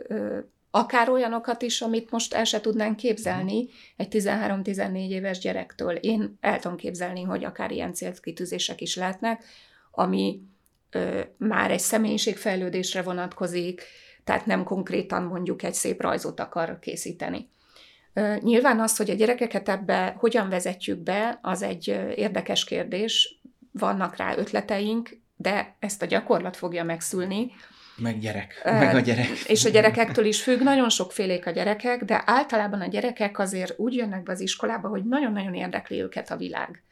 akár 0.79 1.09
olyanokat 1.09 1.63
is, 1.63 1.81
amit 1.81 2.11
most 2.11 2.35
el 2.35 2.45
se 2.45 2.61
tudnánk 2.61 2.97
képzelni 2.97 3.57
uh-huh. 3.57 3.73
egy 3.97 4.09
13-14 4.11 5.09
éves 5.09 5.39
gyerektől. 5.39 5.95
Én 5.95 6.39
el 6.41 6.59
tudom 6.59 6.77
képzelni, 6.77 7.23
hogy 7.23 7.45
akár 7.45 7.71
ilyen 7.71 7.95
célkitűzések 7.95 8.81
is 8.81 8.97
lehetnek, 8.97 9.45
ami 9.91 10.41
ö, 10.91 11.21
már 11.37 11.71
egy 11.71 11.81
személyiségfejlődésre 11.81 13.03
vonatkozik, 13.03 13.83
tehát 14.25 14.47
nem 14.47 14.65
konkrétan 14.65 15.23
mondjuk 15.23 15.63
egy 15.63 15.75
szép 15.75 16.01
rajzot 16.01 16.41
akar 16.41 16.79
készíteni. 16.79 17.51
Nyilván 18.41 18.81
az, 18.81 18.97
hogy 18.97 19.11
a 19.11 19.15
gyerekeket 19.15 19.69
ebbe 19.69 20.17
hogyan 20.19 20.49
vezetjük 20.49 20.99
be, 20.99 21.39
az 21.43 21.63
egy 21.63 21.89
érdekes 22.15 22.65
kérdés, 22.65 23.41
vannak 23.73 24.17
rá 24.17 24.37
ötleteink, 24.37 25.21
de 25.37 25.77
ezt 25.79 26.03
a 26.03 26.07
gyakorlat 26.07 26.57
fogja 26.57 26.85
megszülni. 26.85 27.51
Meg 27.99 28.19
gyerek, 28.19 28.61
meg 28.65 28.95
a 28.95 29.01
gyerek. 29.01 29.29
És 29.47 29.65
a 29.65 29.69
gyerekektől 29.69 30.25
is 30.25 30.43
függ, 30.43 30.61
nagyon 30.61 30.89
sokfélék 30.89 31.47
a 31.47 31.51
gyerekek, 31.51 32.05
de 32.05 32.23
általában 32.27 32.81
a 32.81 32.87
gyerekek 32.87 33.39
azért 33.39 33.79
úgy 33.79 33.95
jönnek 33.95 34.23
be 34.23 34.33
az 34.33 34.41
iskolába, 34.41 34.89
hogy 34.89 35.05
nagyon-nagyon 35.05 35.55
érdekli 35.55 36.01
őket 36.01 36.31
a 36.31 36.37
világ. 36.37 36.83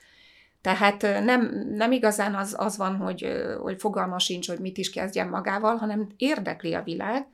Tehát 0.60 1.02
nem, 1.02 1.66
nem 1.74 1.92
igazán 1.92 2.34
az, 2.34 2.54
az 2.58 2.76
van, 2.76 2.96
hogy, 2.96 3.26
hogy 3.62 3.80
fogalma 3.80 4.18
sincs, 4.18 4.48
hogy 4.48 4.58
mit 4.58 4.78
is 4.78 4.90
kezdjen 4.90 5.28
magával, 5.28 5.76
hanem 5.76 6.08
érdekli 6.16 6.74
a 6.74 6.82
világ. 6.82 7.26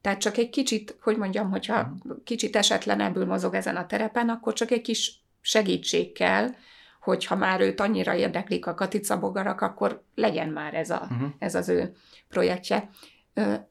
Tehát 0.00 0.20
csak 0.20 0.36
egy 0.36 0.50
kicsit, 0.50 0.96
hogy 1.00 1.16
mondjam, 1.16 1.50
hogyha 1.50 1.82
mhm. 1.82 2.12
kicsit 2.24 2.56
esetlenebbül 2.56 3.26
mozog 3.26 3.54
ezen 3.54 3.76
a 3.76 3.86
terepen, 3.86 4.28
akkor 4.28 4.52
csak 4.52 4.70
egy 4.70 4.80
kis 4.80 5.22
segítség 5.40 6.12
kell, 6.12 6.48
hogyha 7.00 7.36
már 7.36 7.60
őt 7.60 7.80
annyira 7.80 8.14
érdeklik 8.14 8.66
a 8.66 8.74
katicabogarak, 8.74 9.60
akkor 9.60 10.02
legyen 10.14 10.48
már 10.48 10.74
ez, 10.74 10.90
a, 10.90 11.08
uh-huh. 11.10 11.28
ez 11.38 11.54
az 11.54 11.68
ő 11.68 11.94
projektje. 12.34 12.90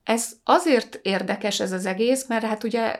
Ez 0.04 0.32
azért 0.44 1.00
érdekes 1.02 1.60
ez 1.60 1.72
az 1.72 1.86
egész, 1.86 2.28
mert 2.28 2.44
hát 2.44 2.64
ugye 2.64 3.00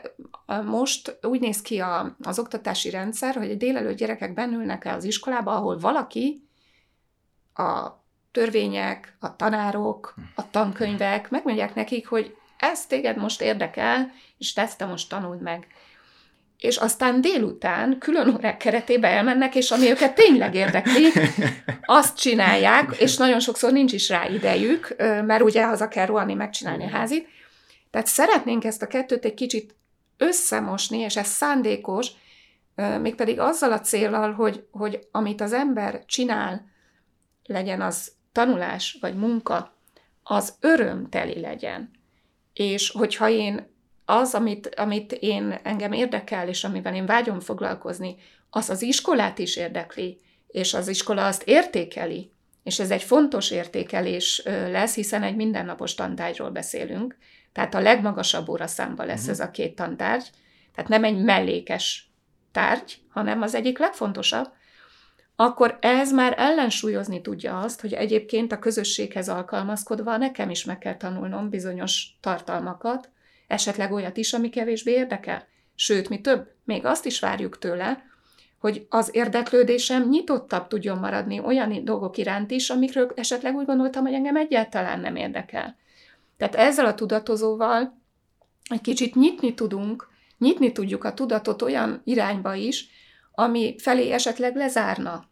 most 0.64 1.18
úgy 1.22 1.40
néz 1.40 1.62
ki 1.62 1.78
a, 1.80 2.16
az 2.22 2.38
oktatási 2.38 2.90
rendszer, 2.90 3.34
hogy 3.34 3.50
a 3.50 3.54
délelőtt 3.54 3.96
gyerekek 3.96 4.34
bennülnek 4.34 4.84
el 4.84 4.94
az 4.94 5.04
iskolába, 5.04 5.56
ahol 5.56 5.78
valaki 5.78 6.48
a 7.54 7.88
törvények, 8.32 9.16
a 9.20 9.36
tanárok, 9.36 10.14
a 10.34 10.50
tankönyvek 10.50 11.30
megmondják 11.30 11.74
nekik, 11.74 12.08
hogy 12.08 12.36
ez 12.58 12.86
téged 12.86 13.16
most 13.16 13.40
érdekel, 13.40 14.12
és 14.38 14.56
ezt 14.56 14.78
te 14.78 14.84
most 14.84 15.08
tanuld 15.08 15.40
meg 15.40 15.66
és 16.64 16.76
aztán 16.76 17.20
délután 17.20 17.98
külön 17.98 18.28
órák 18.28 18.56
keretében 18.56 19.10
elmennek, 19.10 19.54
és 19.54 19.70
ami 19.70 19.90
őket 19.90 20.14
tényleg 20.14 20.54
érdekli, 20.54 21.12
azt 21.84 22.16
csinálják, 22.16 22.96
és 22.98 23.16
nagyon 23.16 23.40
sokszor 23.40 23.72
nincs 23.72 23.92
is 23.92 24.08
rá 24.08 24.28
idejük, 24.28 24.94
mert 24.98 25.42
ugye 25.42 25.66
haza 25.66 25.88
kell 25.88 26.06
rohanni, 26.06 26.34
megcsinálni 26.34 26.84
a 26.84 26.88
házit. 26.88 27.28
Tehát 27.90 28.06
szeretnénk 28.06 28.64
ezt 28.64 28.82
a 28.82 28.86
kettőt 28.86 29.24
egy 29.24 29.34
kicsit 29.34 29.74
összemosni, 30.16 30.98
és 30.98 31.16
ez 31.16 31.26
szándékos, 31.26 32.08
mégpedig 33.00 33.40
azzal 33.40 33.72
a 33.72 33.80
célral, 33.80 34.32
hogy, 34.32 34.66
hogy 34.70 35.06
amit 35.10 35.40
az 35.40 35.52
ember 35.52 36.04
csinál, 36.06 36.66
legyen 37.46 37.80
az 37.80 38.12
tanulás 38.32 38.98
vagy 39.00 39.14
munka, 39.14 39.76
az 40.22 40.54
örömteli 40.60 41.40
legyen. 41.40 41.90
És 42.52 42.90
hogyha 42.90 43.28
én 43.28 43.72
az, 44.04 44.34
amit, 44.34 44.74
amit 44.74 45.12
én 45.12 45.60
engem 45.62 45.92
érdekel, 45.92 46.48
és 46.48 46.64
amivel 46.64 46.94
én 46.94 47.06
vágyom 47.06 47.40
foglalkozni, 47.40 48.16
az 48.50 48.70
az 48.70 48.82
iskolát 48.82 49.38
is 49.38 49.56
érdekli, 49.56 50.20
és 50.46 50.74
az 50.74 50.88
iskola 50.88 51.26
azt 51.26 51.42
értékeli, 51.42 52.32
és 52.62 52.78
ez 52.78 52.90
egy 52.90 53.02
fontos 53.02 53.50
értékelés 53.50 54.42
lesz, 54.44 54.94
hiszen 54.94 55.22
egy 55.22 55.36
mindennapos 55.36 55.94
tantárgyról 55.94 56.50
beszélünk, 56.50 57.16
tehát 57.52 57.74
a 57.74 57.80
legmagasabb 57.80 58.48
óraszámba 58.48 59.04
lesz 59.04 59.18
uh-huh. 59.18 59.32
ez 59.32 59.40
a 59.40 59.50
két 59.50 59.74
tantárgy, 59.74 60.30
tehát 60.74 60.90
nem 60.90 61.04
egy 61.04 61.22
mellékes 61.22 62.12
tárgy, 62.52 62.98
hanem 63.08 63.42
az 63.42 63.54
egyik 63.54 63.78
legfontosabb, 63.78 64.52
akkor 65.36 65.78
ez 65.80 66.12
már 66.12 66.34
ellensúlyozni 66.36 67.20
tudja 67.20 67.60
azt, 67.60 67.80
hogy 67.80 67.92
egyébként 67.92 68.52
a 68.52 68.58
közösséghez 68.58 69.28
alkalmazkodva 69.28 70.16
nekem 70.16 70.50
is 70.50 70.64
meg 70.64 70.78
kell 70.78 70.96
tanulnom 70.96 71.48
bizonyos 71.48 72.16
tartalmakat, 72.20 73.10
esetleg 73.46 73.92
olyat 73.92 74.16
is, 74.16 74.32
ami 74.32 74.48
kevésbé 74.48 74.92
érdekel. 74.92 75.46
Sőt, 75.74 76.08
mi 76.08 76.20
több, 76.20 76.48
még 76.64 76.84
azt 76.84 77.06
is 77.06 77.20
várjuk 77.20 77.58
tőle, 77.58 78.02
hogy 78.58 78.86
az 78.88 79.08
érdeklődésem 79.12 80.08
nyitottabb 80.08 80.66
tudjon 80.66 80.98
maradni 80.98 81.38
olyan 81.38 81.84
dolgok 81.84 82.16
iránt 82.16 82.50
is, 82.50 82.70
amikről 82.70 83.12
esetleg 83.14 83.54
úgy 83.54 83.66
gondoltam, 83.66 84.04
hogy 84.04 84.12
engem 84.12 84.36
egyáltalán 84.36 85.00
nem 85.00 85.16
érdekel. 85.16 85.76
Tehát 86.36 86.54
ezzel 86.54 86.86
a 86.86 86.94
tudatozóval 86.94 88.00
egy 88.70 88.80
kicsit 88.80 89.14
nyitni 89.14 89.54
tudunk, 89.54 90.08
nyitni 90.38 90.72
tudjuk 90.72 91.04
a 91.04 91.14
tudatot 91.14 91.62
olyan 91.62 92.00
irányba 92.04 92.54
is, 92.54 92.88
ami 93.32 93.74
felé 93.78 94.10
esetleg 94.10 94.56
lezárna. 94.56 95.28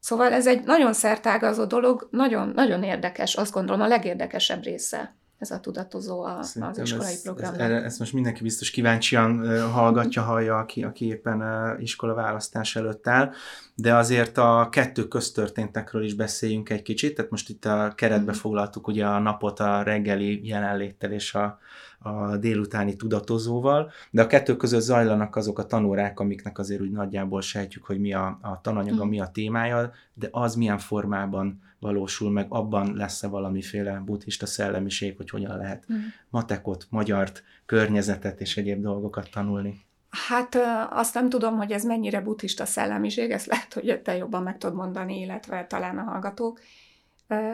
Szóval 0.00 0.32
ez 0.32 0.46
egy 0.46 0.64
nagyon 0.64 0.92
szertágazó 0.92 1.64
dolog, 1.64 2.08
nagyon, 2.10 2.48
nagyon 2.48 2.82
érdekes, 2.82 3.34
azt 3.34 3.52
gondolom 3.52 3.80
a 3.80 3.86
legérdekesebb 3.86 4.62
része 4.62 5.16
ez 5.42 5.50
a 5.50 5.60
tudatozó 5.60 6.22
a, 6.22 6.38
az 6.38 6.78
iskolai 6.82 7.12
ez, 7.12 7.22
program. 7.22 7.54
Ez, 7.54 7.70
ezt 7.70 7.98
most 7.98 8.12
mindenki 8.12 8.42
biztos 8.42 8.70
kíváncsian 8.70 9.60
hallgatja, 9.70 10.22
hallja, 10.22 10.58
aki, 10.58 10.82
aki 10.82 11.06
éppen 11.06 11.42
iskola 11.80 12.14
választás 12.14 12.76
előtt 12.76 13.08
áll, 13.08 13.30
de 13.74 13.94
azért 13.94 14.38
a 14.38 14.68
kettő 14.70 15.08
köztörténtekről 15.08 16.04
is 16.04 16.14
beszéljünk 16.14 16.70
egy 16.70 16.82
kicsit, 16.82 17.14
tehát 17.14 17.30
most 17.30 17.48
itt 17.48 17.64
a 17.64 17.92
keretbe 17.96 18.30
mhm. 18.30 18.40
foglaltuk 18.40 18.86
ugye 18.86 19.06
a 19.06 19.18
napot 19.18 19.60
a 19.60 19.82
reggeli 19.82 20.46
jelenléttel 20.46 21.12
és 21.12 21.34
a, 21.34 21.58
a 21.98 22.36
délutáni 22.36 22.96
tudatozóval, 22.96 23.90
de 24.10 24.22
a 24.22 24.26
kettő 24.26 24.56
között 24.56 24.80
zajlanak 24.80 25.36
azok 25.36 25.58
a 25.58 25.66
tanórák, 25.66 26.20
amiknek 26.20 26.58
azért 26.58 26.80
úgy 26.80 26.90
nagyjából 26.90 27.40
sejtjük, 27.40 27.84
hogy 27.84 28.00
mi 28.00 28.12
a, 28.12 28.38
a 28.42 28.60
tananyaga, 28.60 29.04
mm. 29.04 29.08
mi 29.08 29.20
a 29.20 29.30
témája, 29.32 29.92
de 30.14 30.28
az 30.30 30.54
milyen 30.54 30.78
formában 30.78 31.60
valósul 31.82 32.30
meg, 32.30 32.46
abban 32.48 32.96
lesz-e 32.96 33.28
valamiféle 33.28 34.02
buddhista 34.04 34.46
szellemiség, 34.46 35.16
hogy 35.16 35.30
hogyan 35.30 35.56
lehet 35.56 35.84
mm. 35.92 35.96
matekot, 36.30 36.86
magyart, 36.90 37.42
környezetet 37.66 38.40
és 38.40 38.56
egyéb 38.56 38.82
dolgokat 38.82 39.30
tanulni. 39.30 39.80
Hát 40.28 40.58
azt 40.90 41.14
nem 41.14 41.28
tudom, 41.28 41.56
hogy 41.56 41.72
ez 41.72 41.84
mennyire 41.84 42.20
buddhista 42.20 42.64
szellemiség, 42.64 43.30
ezt 43.30 43.46
lehet, 43.46 43.72
hogy 43.72 44.00
te 44.02 44.16
jobban 44.16 44.42
meg 44.42 44.58
tudod 44.58 44.76
mondani, 44.76 45.20
illetve 45.20 45.66
talán 45.66 45.98
a 45.98 46.02
hallgatók, 46.02 46.60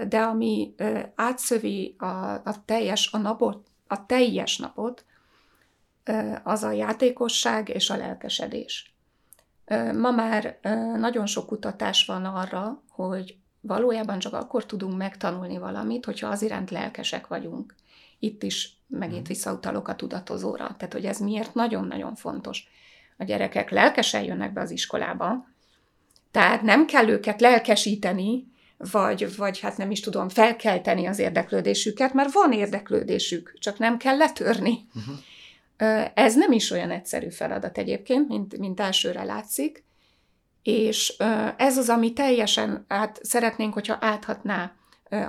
de 0.09 0.21
ami 0.21 0.75
átszövi 1.15 1.95
a, 1.99 2.07
a 2.33 2.65
teljes 2.65 3.13
a 3.13 3.19
napot, 3.19 3.67
a 3.87 4.07
teljes 4.07 4.59
napot, 4.59 5.05
az 6.43 6.63
a 6.63 6.73
játékosság 6.73 7.69
és 7.69 7.91
a 7.91 7.97
lelkesedés. 7.97 8.95
Ma 9.95 10.11
már 10.11 10.59
nagyon 10.97 11.27
sok 11.27 11.47
kutatás 11.47 12.07
van 12.07 12.25
arra, 12.25 12.83
hogy 12.89 13.37
valójában 13.61 14.19
csak 14.19 14.33
akkor 14.33 14.67
tudunk 14.67 14.97
megtanulni 14.97 15.59
valamit, 15.59 16.05
hogyha 16.05 16.29
az 16.29 16.43
iránt 16.43 16.71
lelkesek 16.71 17.27
vagyunk. 17.27 17.75
Itt 18.19 18.43
is 18.43 18.77
megint 18.87 19.21
mhm. 19.21 19.29
visszautalok 19.29 19.89
a 19.89 19.97
tudatozóra. 19.97 20.75
Tehát, 20.79 20.93
hogy 20.93 21.05
ez 21.05 21.19
miért 21.19 21.55
nagyon-nagyon 21.55 22.15
fontos. 22.15 22.69
A 23.17 23.25
gyerekek 23.25 23.71
lelkesen 23.71 24.23
jönnek 24.23 24.53
be 24.53 24.61
az 24.61 24.71
iskolába, 24.71 25.47
tehát 26.31 26.63
nem 26.63 26.87
kell 26.87 27.09
őket 27.09 27.41
lelkesíteni, 27.41 28.47
vagy, 28.77 29.37
vagy 29.37 29.61
hát 29.61 29.77
nem 29.77 29.91
is 29.91 30.01
tudom, 30.01 30.29
felkelteni 30.29 31.07
az 31.07 31.19
érdeklődésüket, 31.19 32.13
mert 32.13 32.33
van 32.33 32.53
érdeklődésük, 32.53 33.55
csak 33.59 33.79
nem 33.79 33.97
kell 33.97 34.17
letörni. 34.17 34.89
Uh-huh. 34.95 35.17
Ez 36.15 36.35
nem 36.37 36.53
is 36.53 36.71
olyan 36.71 36.91
egyszerű 36.91 37.31
feladat 37.31 37.79
egyébként, 37.79 38.29
mint, 38.29 38.59
mint 38.59 38.81
elsőre 38.81 39.25
látszik, 39.25 39.85
és 40.63 41.17
ez 41.57 41.77
az, 41.79 41.89
ami 41.89 42.13
teljesen 42.13 42.85
át, 42.89 43.19
szeretnénk, 43.23 43.73
hogyha 43.73 43.97
áthatná 44.01 44.73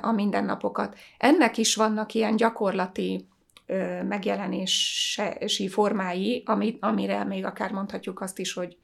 a 0.02 0.12
mindennapokat. 0.12 0.98
Ennek 1.18 1.58
is 1.58 1.76
vannak 1.76 2.14
ilyen 2.14 2.36
gyakorlati 2.36 3.28
megjelenési 4.08 5.68
formái, 5.70 6.44
amit, 6.46 6.84
amire 6.84 7.24
még 7.24 7.46
akár 7.46 7.72
mondhatjuk 7.72 8.22
azt 8.22 8.40
is, 8.40 8.54
hogy, 8.54 8.78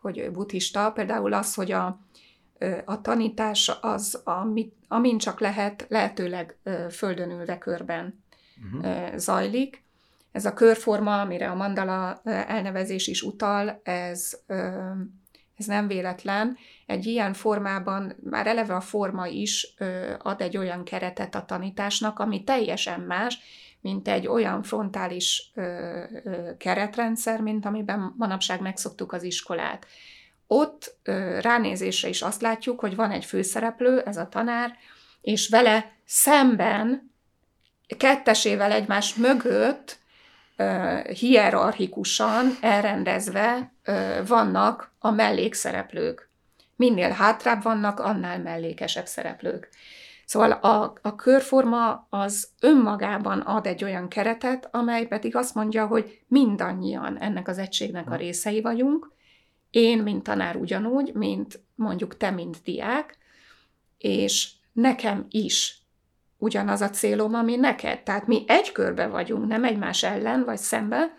hogy 0.00 0.30
buddhista. 0.32 0.90
Például 0.90 1.32
az, 1.32 1.54
hogy 1.54 1.72
a, 1.72 2.00
a 2.84 3.00
tanítás 3.00 3.70
az, 3.80 4.20
amit, 4.24 4.74
amin 4.88 5.18
csak 5.18 5.40
lehet, 5.40 5.86
lehetőleg 5.88 6.58
földön 6.90 7.30
ülve 7.30 7.58
körben 7.58 8.24
uh-huh. 8.74 9.16
zajlik. 9.16 9.84
Ez 10.32 10.44
a 10.44 10.54
körforma, 10.54 11.20
amire 11.20 11.50
a 11.50 11.54
mandala 11.54 12.20
elnevezés 12.24 13.06
is 13.06 13.22
utal, 13.22 13.80
ez 13.84 14.40
ez 15.60 15.66
nem 15.66 15.86
véletlen. 15.86 16.56
Egy 16.86 17.06
ilyen 17.06 17.32
formában 17.32 18.16
már 18.24 18.46
eleve 18.46 18.74
a 18.74 18.80
forma 18.80 19.26
is 19.26 19.74
ad 20.18 20.40
egy 20.40 20.56
olyan 20.56 20.84
keretet 20.84 21.34
a 21.34 21.44
tanításnak, 21.44 22.18
ami 22.18 22.44
teljesen 22.44 23.00
más, 23.00 23.38
mint 23.80 24.08
egy 24.08 24.26
olyan 24.26 24.62
frontális 24.62 25.52
keretrendszer, 26.58 27.40
mint 27.40 27.66
amiben 27.66 28.14
manapság 28.16 28.60
megszoktuk 28.60 29.12
az 29.12 29.22
iskolát. 29.22 29.86
Ott 30.46 30.96
ránézésre 31.40 32.08
is 32.08 32.22
azt 32.22 32.40
látjuk, 32.40 32.80
hogy 32.80 32.96
van 32.96 33.10
egy 33.10 33.24
főszereplő, 33.24 34.00
ez 34.00 34.16
a 34.16 34.28
tanár, 34.28 34.76
és 35.20 35.48
vele 35.48 35.92
szemben, 36.04 37.12
kettesével 37.96 38.72
egymás 38.72 39.14
mögött 39.14 39.98
hierarchikusan 41.12 42.46
elrendezve 42.60 43.72
vannak 44.26 44.92
a 44.98 45.10
mellékszereplők. 45.10 46.28
Minél 46.76 47.10
hátrább 47.10 47.62
vannak, 47.62 48.00
annál 48.00 48.38
mellékesebb 48.38 49.06
szereplők. 49.06 49.68
Szóval 50.24 50.50
a, 50.50 50.92
a 51.02 51.14
körforma 51.14 52.06
az 52.10 52.48
önmagában 52.60 53.40
ad 53.40 53.66
egy 53.66 53.84
olyan 53.84 54.08
keretet, 54.08 54.68
amely 54.70 55.06
pedig 55.06 55.36
azt 55.36 55.54
mondja, 55.54 55.86
hogy 55.86 56.20
mindannyian 56.26 57.18
ennek 57.18 57.48
az 57.48 57.58
egységnek 57.58 58.10
a 58.10 58.16
részei 58.16 58.60
vagyunk, 58.60 59.12
én, 59.70 59.98
mint 59.98 60.22
tanár 60.22 60.56
ugyanúgy, 60.56 61.14
mint 61.14 61.60
mondjuk 61.74 62.16
te, 62.16 62.30
mint 62.30 62.60
diák, 62.64 63.18
és 63.98 64.50
nekem 64.72 65.26
is 65.30 65.79
ugyanaz 66.40 66.80
a 66.80 66.90
célom, 66.90 67.34
ami 67.34 67.56
neked. 67.56 68.02
Tehát 68.02 68.26
mi 68.26 68.44
egy 68.46 68.72
körbe 68.72 69.06
vagyunk, 69.06 69.46
nem 69.46 69.64
egymás 69.64 70.02
ellen 70.02 70.44
vagy 70.44 70.58
szembe. 70.58 71.14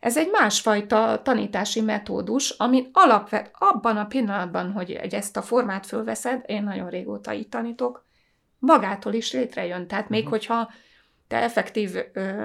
Ez 0.00 0.16
egy 0.16 0.28
másfajta 0.32 1.20
tanítási 1.22 1.80
metódus, 1.80 2.50
ami 2.50 2.88
alapvet 2.92 3.50
abban 3.58 3.96
a 3.96 4.06
pillanatban, 4.06 4.72
hogy 4.72 4.90
ezt 4.92 5.36
a 5.36 5.42
formát 5.42 5.86
fölveszed, 5.86 6.42
én 6.46 6.62
nagyon 6.62 6.88
régóta 6.88 7.32
így 7.32 7.48
tanítok, 7.48 8.06
magától 8.58 9.12
is 9.12 9.32
létrejön. 9.32 9.86
Tehát 9.86 10.08
még 10.08 10.24
uh-huh. 10.24 10.38
hogyha 10.38 10.70
te 11.28 11.42
effektív 11.42 11.90
ö, 12.12 12.44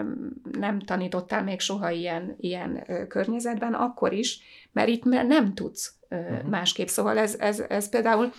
nem 0.52 0.80
tanítottál 0.80 1.44
még 1.44 1.60
soha 1.60 1.90
ilyen, 1.90 2.36
ilyen 2.40 2.84
ö, 2.88 3.08
környezetben, 3.08 3.74
akkor 3.74 4.14
is, 4.14 4.40
mert 4.72 4.88
itt 4.88 5.04
nem 5.04 5.54
tudsz 5.54 5.94
ö, 6.10 6.16
uh-huh. 6.16 6.50
másképp. 6.50 6.88
Szóval 6.88 7.18
ez, 7.18 7.36
ez, 7.40 7.60
ez 7.60 7.90
például, 7.90 8.32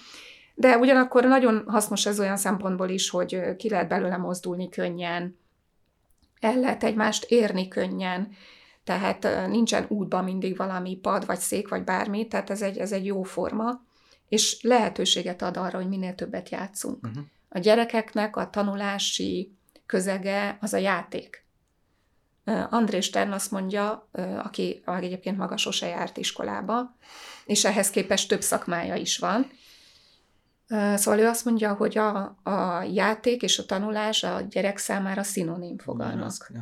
de 0.55 0.77
ugyanakkor 0.77 1.25
nagyon 1.25 1.65
hasznos 1.67 2.07
ez 2.07 2.21
olyan 2.21 2.37
szempontból 2.37 2.89
is, 2.89 3.11
hogy 3.11 3.57
ki 3.57 3.69
lehet 3.69 3.89
belőle 3.89 4.17
mozdulni 4.17 4.69
könnyen, 4.69 5.39
el 6.41 6.57
lehet 6.61 6.85
egymást 6.85 7.25
érni 7.25 7.69
könnyen, 7.69 8.33
tehát 8.85 9.47
nincsen 9.49 9.85
útban 9.89 10.25
mindig 10.25 10.57
valami 10.57 10.97
pad, 10.97 11.27
vagy 11.27 11.39
szék, 11.39 11.69
vagy 11.69 11.85
bármi, 11.85 12.27
tehát 12.27 12.51
ez 12.51 12.63
egy, 12.63 12.79
ez 12.79 12.93
egy 12.93 13.07
jó 13.07 13.23
forma, 13.23 13.83
és 14.29 14.63
lehetőséget 14.63 15.43
ad 15.43 15.57
arra, 15.57 15.79
hogy 15.79 15.89
minél 15.89 16.15
többet 16.15 16.49
játszunk. 16.49 17.07
Uh-huh. 17.07 17.25
A 17.49 17.59
gyerekeknek 17.59 18.37
a 18.37 18.51
tanulási 18.51 19.57
közege 19.87 20.59
az 20.61 20.73
a 20.73 20.77
játék. 20.77 21.45
André 22.71 23.01
Stern 23.01 23.33
azt 23.33 23.51
mondja, 23.51 24.09
aki 24.43 24.83
egyébként 24.87 25.37
maga 25.37 25.57
sose 25.57 25.87
járt 25.87 26.17
iskolába, 26.17 26.97
és 27.45 27.65
ehhez 27.65 27.91
képest 27.91 28.29
több 28.29 28.41
szakmája 28.41 28.95
is 28.95 29.19
van. 29.19 29.51
Szóval 30.95 31.21
ő 31.21 31.27
azt 31.27 31.45
mondja, 31.45 31.75
hogy 31.75 31.99
a, 31.99 32.37
a 32.43 32.83
játék 32.93 33.43
és 33.43 33.59
a 33.59 33.67
tanulás 33.67 34.23
a 34.23 34.41
gyerek 34.41 34.79
számára 34.79 35.23
szinonim 35.23 35.79
fogalmak. 35.79 36.53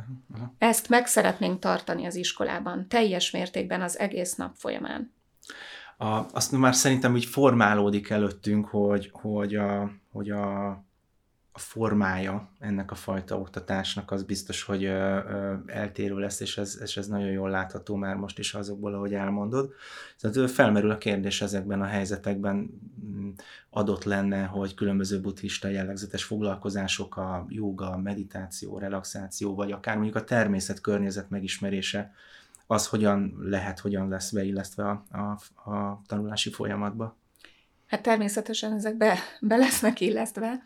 Ezt 0.57 0.89
meg 0.89 1.07
szeretnénk 1.07 1.59
tartani 1.59 2.05
az 2.05 2.15
iskolában, 2.15 2.87
teljes 2.87 3.31
mértékben 3.31 3.81
az 3.81 3.99
egész 3.99 4.35
nap 4.35 4.55
folyamán. 4.55 5.13
A, 5.97 6.25
azt 6.33 6.51
már 6.51 6.75
szerintem 6.75 7.13
úgy 7.13 7.25
formálódik 7.25 8.09
előttünk, 8.09 8.65
hogy, 8.65 9.09
hogy, 9.13 9.55
a, 9.55 9.91
hogy 10.11 10.29
a 10.29 10.69
a 11.53 11.59
formája 11.59 12.49
ennek 12.59 12.91
a 12.91 12.95
fajta 12.95 13.39
oktatásnak 13.39 14.11
az 14.11 14.23
biztos, 14.23 14.63
hogy 14.63 14.83
ö, 14.83 14.89
ö, 14.89 15.53
eltérő 15.65 16.19
lesz, 16.19 16.39
és 16.39 16.57
ez, 16.57 16.79
és 16.81 16.97
ez 16.97 17.07
nagyon 17.07 17.31
jól 17.31 17.49
látható 17.49 17.95
már 17.95 18.15
most 18.15 18.39
is 18.39 18.53
azokból, 18.53 18.93
ahogy 18.93 19.13
elmondod. 19.13 19.73
Tehát 20.19 20.51
felmerül 20.51 20.91
a 20.91 20.97
kérdés 20.97 21.41
ezekben 21.41 21.81
a 21.81 21.85
helyzetekben 21.85 22.55
mm, 23.05 23.29
adott 23.69 24.03
lenne, 24.03 24.43
hogy 24.43 24.73
különböző 24.73 25.21
buddhista 25.21 25.67
jellegzetes 25.67 26.23
foglalkozások, 26.23 27.17
a 27.17 27.45
joga, 27.49 27.97
meditáció, 27.97 28.77
relaxáció, 28.77 29.55
vagy 29.55 29.71
akár 29.71 29.95
mondjuk 29.95 30.15
a 30.15 30.23
természet 30.23 30.81
környezet 30.81 31.29
megismerése, 31.29 32.13
az 32.67 32.87
hogyan 32.87 33.37
lehet, 33.39 33.79
hogyan 33.79 34.09
lesz 34.09 34.31
beillesztve 34.31 34.83
a, 34.83 35.17
a, 35.17 35.71
a 35.71 36.01
tanulási 36.07 36.51
folyamatba? 36.51 37.17
Hát 37.87 38.01
természetesen 38.01 38.73
ezek 38.73 38.97
be, 38.97 39.17
be 39.41 39.55
lesznek 39.55 39.99
illesztve. 39.99 40.63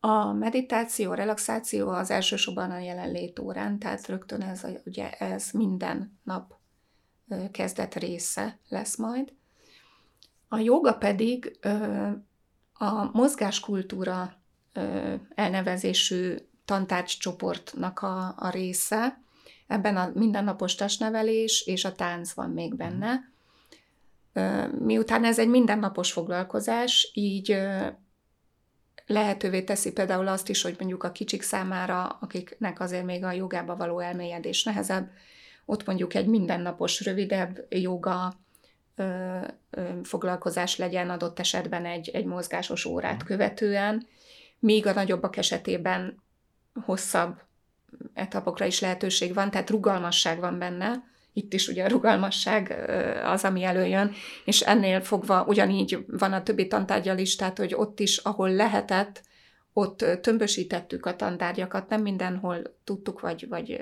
A 0.00 0.32
meditáció, 0.32 1.10
a 1.10 1.14
relaxáció 1.14 1.88
az 1.88 2.10
elsősorban 2.10 2.70
a 2.70 2.78
jelenlét 2.78 3.38
órán, 3.38 3.78
tehát 3.78 4.06
rögtön 4.06 4.42
ez, 4.42 4.66
ugye 4.84 5.10
ez 5.10 5.50
minden 5.52 6.18
nap 6.22 6.54
kezdet 7.52 7.94
része 7.94 8.58
lesz 8.68 8.96
majd. 8.96 9.32
A 10.48 10.58
joga 10.58 10.94
pedig 10.94 11.58
a 12.72 13.10
mozgáskultúra 13.12 14.32
elnevezésű 15.34 16.36
tantárgycsoportnak 16.64 17.98
a, 17.98 18.34
a 18.38 18.50
része. 18.50 19.20
Ebben 19.66 19.96
a 19.96 20.10
mindennapos 20.14 20.74
testnevelés 20.74 21.66
és 21.66 21.84
a 21.84 21.94
tánc 21.94 22.32
van 22.32 22.50
még 22.50 22.76
benne. 22.76 23.30
Miután 24.78 25.24
ez 25.24 25.38
egy 25.38 25.48
mindennapos 25.48 26.12
foglalkozás, 26.12 27.10
így 27.14 27.56
lehetővé 29.12 29.62
teszi 29.62 29.92
például 29.92 30.28
azt 30.28 30.48
is, 30.48 30.62
hogy 30.62 30.74
mondjuk 30.78 31.04
a 31.04 31.12
kicsik 31.12 31.42
számára, 31.42 32.18
akiknek 32.20 32.80
azért 32.80 33.04
még 33.04 33.24
a 33.24 33.32
jogába 33.32 33.76
való 33.76 33.98
elmélyedés 33.98 34.64
nehezebb, 34.64 35.10
ott 35.64 35.86
mondjuk 35.86 36.14
egy 36.14 36.26
mindennapos, 36.26 37.04
rövidebb 37.04 37.66
joga 37.68 38.32
ö, 38.94 39.38
ö, 39.70 39.88
foglalkozás 40.02 40.76
legyen 40.76 41.10
adott 41.10 41.38
esetben 41.38 41.86
egy, 41.86 42.08
egy 42.08 42.24
mozgásos 42.24 42.84
órát 42.84 43.18
mhm. 43.18 43.26
követően, 43.26 44.06
míg 44.58 44.86
a 44.86 44.92
nagyobbak 44.92 45.36
esetében 45.36 46.22
hosszabb 46.84 47.40
etapokra 48.14 48.64
is 48.64 48.80
lehetőség 48.80 49.34
van, 49.34 49.50
tehát 49.50 49.70
rugalmasság 49.70 50.40
van 50.40 50.58
benne, 50.58 51.11
itt 51.32 51.52
is 51.52 51.68
ugye 51.68 51.84
a 51.84 51.88
rugalmasság 51.88 52.90
az, 53.24 53.44
ami 53.44 53.64
előjön, 53.64 54.12
és 54.44 54.60
ennél 54.60 55.00
fogva 55.00 55.44
ugyanígy 55.44 56.04
van 56.08 56.32
a 56.32 56.42
többi 56.42 56.66
tantárgyal 56.66 57.18
is, 57.18 57.36
tehát 57.36 57.58
hogy 57.58 57.74
ott 57.74 58.00
is, 58.00 58.16
ahol 58.16 58.50
lehetett, 58.50 59.22
ott 59.72 60.04
tömbösítettük 60.20 61.06
a 61.06 61.16
tantárgyakat, 61.16 61.88
nem 61.88 62.02
mindenhol 62.02 62.76
tudtuk, 62.84 63.20
vagy, 63.20 63.48
vagy 63.48 63.80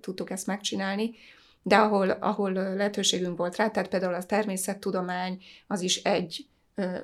tudtuk 0.00 0.30
ezt 0.30 0.46
megcsinálni, 0.46 1.14
de 1.62 1.76
ahol, 1.76 2.10
ahol 2.10 2.52
lehetőségünk 2.52 3.36
volt 3.36 3.56
rá, 3.56 3.70
tehát 3.70 3.88
például 3.88 4.14
a 4.14 4.24
természettudomány, 4.24 5.42
az 5.66 5.80
is 5.80 5.96
egy 6.02 6.46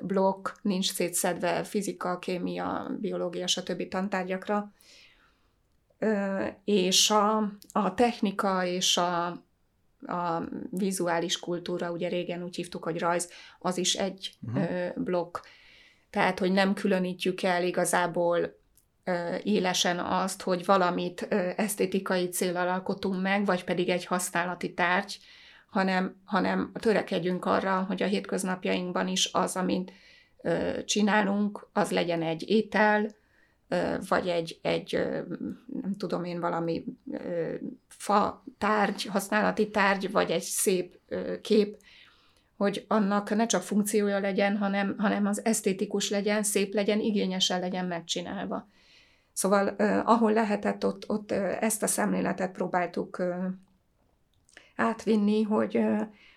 blokk, 0.01 0.47
nincs 0.61 0.91
szétszedve 0.91 1.63
fizika, 1.63 2.19
kémia, 2.19 2.97
biológia, 2.99 3.47
stb. 3.47 3.87
tantárgyakra, 3.87 4.71
és 6.65 7.09
a, 7.09 7.37
a 7.71 7.93
technika 7.93 8.65
és 8.65 8.97
a, 8.97 9.43
a 10.01 10.43
vizuális 10.69 11.39
kultúra, 11.39 11.91
ugye 11.91 12.07
régen 12.07 12.43
úgy 12.43 12.55
hívtuk, 12.55 12.83
hogy 12.83 12.99
rajz, 12.99 13.29
az 13.59 13.77
is 13.77 13.93
egy 13.93 14.33
uh-huh. 14.41 15.03
blokk. 15.03 15.37
Tehát, 16.09 16.39
hogy 16.39 16.51
nem 16.51 16.73
különítjük 16.73 17.43
el 17.43 17.63
igazából 17.63 18.59
élesen 19.43 19.99
azt, 19.99 20.41
hogy 20.41 20.65
valamit 20.65 21.21
esztétikai 21.55 22.27
célral 22.29 22.67
alkotunk 22.67 23.21
meg, 23.21 23.45
vagy 23.45 23.63
pedig 23.63 23.89
egy 23.89 24.05
használati 24.05 24.73
tárgy, 24.73 25.19
hanem, 25.69 26.21
hanem 26.25 26.71
törekedjünk 26.73 27.45
arra, 27.45 27.83
hogy 27.87 28.03
a 28.03 28.07
hétköznapjainkban 28.07 29.07
is 29.07 29.29
az, 29.33 29.55
amit 29.55 29.91
csinálunk, 30.85 31.67
az 31.73 31.91
legyen 31.91 32.21
egy 32.21 32.49
étel, 32.49 33.09
vagy 34.09 34.27
egy, 34.27 34.59
egy 34.61 34.91
nem 35.81 35.95
tudom 35.97 36.23
én, 36.23 36.39
valami 36.39 36.83
fa 38.01 38.43
tárgy, 38.57 39.05
használati 39.05 39.69
tárgy, 39.69 40.11
vagy 40.11 40.31
egy 40.31 40.41
szép 40.41 40.99
kép, 41.41 41.77
hogy 42.57 42.85
annak 42.87 43.35
ne 43.35 43.45
csak 43.45 43.61
funkciója 43.61 44.19
legyen, 44.19 44.57
hanem, 44.57 44.95
hanem 44.97 45.25
az 45.25 45.45
esztétikus 45.45 46.09
legyen, 46.09 46.43
szép 46.43 46.73
legyen, 46.73 46.99
igényesen 46.99 47.59
legyen 47.59 47.85
megcsinálva. 47.85 48.67
Szóval 49.33 49.67
ahol 50.05 50.33
lehetett, 50.33 50.85
ott, 50.85 51.09
ott 51.09 51.31
ezt 51.31 51.83
a 51.83 51.87
szemléletet 51.87 52.51
próbáltuk 52.51 53.23
átvinni, 54.75 55.41
hogy, 55.41 55.79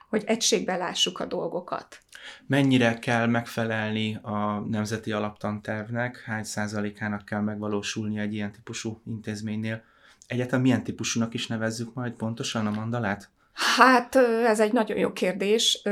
hogy 0.09 0.22
egységben 0.27 0.79
lássuk 0.79 1.20
a 1.20 1.27
dolgokat. 1.27 1.98
Mennyire 2.46 2.98
kell 2.98 3.27
megfelelni 3.27 4.18
a 4.22 4.59
nemzeti 4.59 5.12
alaptantervnek, 5.12 6.20
hány 6.20 6.44
százalékának 6.44 7.24
kell 7.24 7.40
megvalósulni 7.40 8.18
egy 8.18 8.35
ilyen 8.35 8.53
típusú 8.53 9.00
intézménynél? 9.07 9.83
Egyáltalán 10.26 10.60
milyen 10.60 10.84
típusúnak 10.84 11.34
is 11.34 11.46
nevezzük 11.46 11.94
majd 11.94 12.12
pontosan 12.12 12.66
a 12.66 12.70
mandalát? 12.70 13.30
Hát 13.76 14.14
ez 14.46 14.60
egy 14.60 14.72
nagyon 14.72 14.98
jó 14.98 15.12
kérdés. 15.12 15.82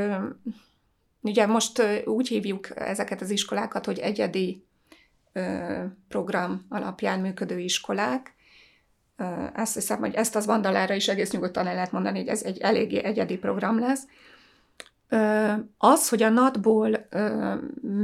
Ugye 1.20 1.46
most 1.46 1.82
úgy 2.04 2.28
hívjuk 2.28 2.80
ezeket 2.80 3.20
az 3.20 3.30
iskolákat, 3.30 3.86
hogy 3.86 3.98
egyedi 3.98 4.64
program 6.08 6.66
alapján 6.68 7.20
működő 7.20 7.58
iskolák. 7.58 8.34
Ezt 9.54 9.74
hiszem, 9.74 9.98
hogy 9.98 10.14
ezt 10.14 10.36
az 10.36 10.46
mandalára 10.46 10.94
is 10.94 11.08
egész 11.08 11.30
nyugodtan 11.30 11.66
el 11.66 11.74
lehet 11.74 11.92
mondani, 11.92 12.18
hogy 12.18 12.28
ez 12.28 12.42
egy 12.42 12.58
eléggé 12.58 12.98
egyedi 13.04 13.36
program 13.36 13.78
lesz. 13.78 14.06
Az, 15.78 16.08
hogy 16.08 16.22
a 16.22 16.28
NAT-ból 16.28 17.08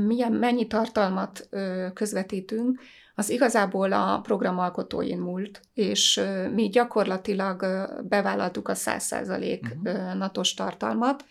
milyen, 0.07 0.33
mennyi 0.33 0.67
tartalmat 0.67 1.49
közvetítünk, 1.95 2.81
az 3.19 3.31
igazából 3.31 3.93
a 3.93 4.21
programalkotóin 4.21 5.19
múlt, 5.19 5.61
és 5.75 6.21
mi 6.55 6.69
gyakorlatilag 6.69 7.67
bevállaltuk 8.09 8.69
a 8.69 8.75
100% 8.75 9.61
uh-huh. 9.61 10.15
natos 10.15 10.55
tartalmat, 10.55 11.25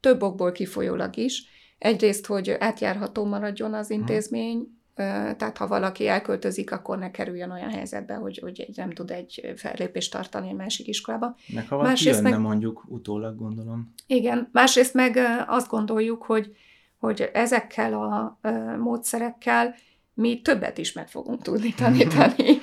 több 0.00 0.22
okból 0.22 0.52
kifolyólag 0.52 1.16
is. 1.16 1.42
Egyrészt, 1.78 2.26
hogy 2.26 2.56
átjárható 2.58 3.24
maradjon 3.24 3.74
az 3.74 3.90
intézmény, 3.90 4.68
tehát 4.94 5.58
ha 5.58 5.66
valaki 5.66 6.08
elköltözik, 6.08 6.72
akkor 6.72 6.98
ne 6.98 7.10
kerüljön 7.10 7.50
olyan 7.50 7.70
helyzetbe, 7.70 8.14
hogy, 8.14 8.38
hogy 8.38 8.68
nem 8.74 8.90
tud 8.90 9.10
egy 9.10 9.52
fellépést 9.56 10.12
tartani 10.12 10.48
egy 10.48 10.56
másik 10.56 10.86
iskolába. 10.86 11.36
Meg 11.54 11.68
ha 11.68 11.76
valaki 11.76 12.04
jönne 12.04 12.30
meg, 12.30 12.38
mondjuk 12.38 12.84
utólag, 12.88 13.36
gondolom. 13.36 13.94
Igen, 14.06 14.48
másrészt 14.52 14.94
meg 14.94 15.18
azt 15.46 15.68
gondoljuk, 15.68 16.22
hogy, 16.22 16.56
hogy 16.98 17.30
ezekkel 17.32 17.94
a 17.94 18.38
módszerekkel 18.78 19.74
mi 20.14 20.40
többet 20.40 20.78
is 20.78 20.92
meg 20.92 21.08
fogunk 21.08 21.42
tudni 21.42 21.74
tanítani, 21.74 22.58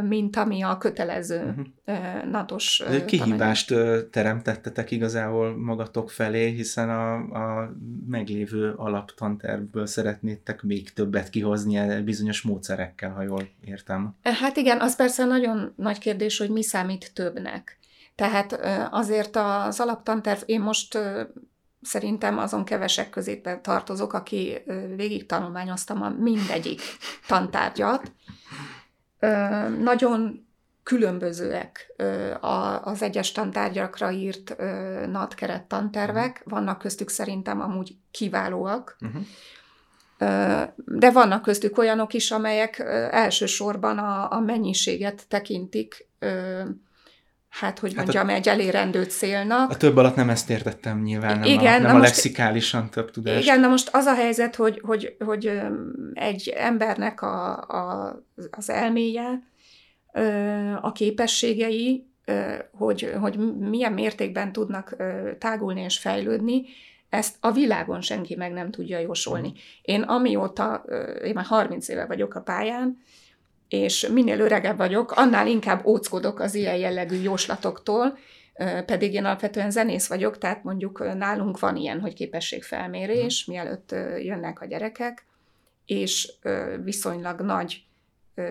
mint 0.14 0.36
ami 0.36 0.62
a 0.62 0.78
kötelező 0.78 1.56
uh-huh. 1.84 2.30
natos 2.30 2.80
Ez 2.80 2.94
egy 2.94 3.04
kihívást 3.04 3.74
teremtettetek 4.10 4.90
igazából 4.90 5.56
magatok 5.56 6.10
felé, 6.10 6.48
hiszen 6.48 6.90
a, 6.90 7.14
a 7.14 7.74
meglévő 8.06 8.72
alaptantervből 8.76 9.86
szeretnétek 9.86 10.62
még 10.62 10.92
többet 10.92 11.30
kihozni 11.30 12.00
bizonyos 12.00 12.42
módszerekkel, 12.42 13.10
ha 13.10 13.22
jól 13.22 13.48
értem. 13.64 14.16
Hát 14.22 14.56
igen, 14.56 14.80
az 14.80 14.96
persze 14.96 15.24
nagyon 15.24 15.72
nagy 15.76 15.98
kérdés, 15.98 16.38
hogy 16.38 16.50
mi 16.50 16.62
számít 16.62 17.10
többnek. 17.14 17.78
Tehát 18.14 18.60
azért 18.90 19.36
az 19.36 19.80
alaptanterv, 19.80 20.40
én 20.46 20.60
most 20.60 20.98
szerintem 21.82 22.38
azon 22.38 22.64
kevesek 22.64 23.10
közé 23.10 23.42
tartozok, 23.62 24.12
aki 24.12 24.62
végig 24.96 25.26
tanulmányoztam 25.26 26.02
a 26.02 26.08
mindegyik 26.08 26.80
tantárgyat. 27.26 28.12
Nagyon 29.80 30.46
különbözőek 30.82 31.94
az 32.82 33.02
egyes 33.02 33.32
tantárgyakra 33.32 34.10
írt 34.10 34.56
NAT 35.06 35.34
tantervek, 35.68 36.40
mhm. 36.44 36.54
vannak 36.54 36.78
köztük 36.78 37.08
szerintem 37.08 37.60
amúgy 37.60 37.96
kiválóak, 38.10 38.96
uh-huh. 39.00 39.22
de 40.84 41.10
vannak 41.10 41.42
köztük 41.42 41.78
olyanok 41.78 42.12
is, 42.14 42.30
amelyek 42.30 42.78
elsősorban 43.10 43.98
a, 43.98 44.32
a 44.32 44.40
mennyiséget 44.40 45.28
tekintik 45.28 46.08
hát 47.48 47.78
hogy 47.78 47.94
mondjam, 47.96 48.26
hát 48.26 48.34
a, 48.34 48.38
egy 48.38 48.48
elérendő 48.48 49.04
célnak. 49.04 49.70
A 49.70 49.76
több 49.76 49.96
alatt 49.96 50.14
nem 50.14 50.30
ezt 50.30 50.50
értettem 50.50 51.02
nyilván, 51.02 51.38
nem 51.38 51.48
igen, 51.48 51.80
a, 51.80 51.86
nem 51.86 51.94
a 51.94 51.98
most, 51.98 52.08
lexikálisan 52.08 52.90
több 52.90 53.10
tudás. 53.10 53.42
Igen, 53.42 53.60
na 53.60 53.68
most 53.68 53.88
az 53.92 54.04
a 54.04 54.14
helyzet, 54.14 54.56
hogy, 54.56 54.80
hogy, 54.82 55.16
hogy 55.18 55.60
egy 56.14 56.48
embernek 56.56 57.22
a, 57.22 57.56
a, 57.56 58.14
az 58.50 58.70
elméje, 58.70 59.42
a 60.80 60.92
képességei, 60.92 62.06
hogy, 62.72 63.12
hogy 63.20 63.38
milyen 63.58 63.92
mértékben 63.92 64.52
tudnak 64.52 64.96
tágulni 65.38 65.80
és 65.80 65.98
fejlődni, 65.98 66.64
ezt 67.08 67.36
a 67.40 67.52
világon 67.52 68.00
senki 68.00 68.34
meg 68.34 68.52
nem 68.52 68.70
tudja 68.70 68.98
jósolni. 68.98 69.52
Én 69.82 70.02
amióta, 70.02 70.84
én 71.24 71.34
már 71.34 71.44
30 71.44 71.88
éve 71.88 72.06
vagyok 72.06 72.34
a 72.34 72.40
pályán, 72.40 72.98
és 73.68 74.08
minél 74.12 74.40
öregebb 74.40 74.76
vagyok, 74.76 75.10
annál 75.10 75.46
inkább 75.46 75.86
óckodok 75.86 76.40
az 76.40 76.54
ilyen 76.54 76.76
jellegű 76.76 77.20
jóslatoktól, 77.20 78.18
pedig 78.86 79.14
én 79.14 79.24
alapvetően 79.24 79.70
zenész 79.70 80.08
vagyok, 80.08 80.38
tehát 80.38 80.64
mondjuk 80.64 81.14
nálunk 81.14 81.58
van 81.58 81.76
ilyen, 81.76 82.00
hogy 82.00 82.14
képességfelmérés, 82.14 83.44
mhm. 83.46 83.56
mielőtt 83.56 83.94
jönnek 84.22 84.60
a 84.60 84.66
gyerekek, 84.66 85.26
és 85.86 86.32
viszonylag 86.84 87.40
nagy 87.40 87.82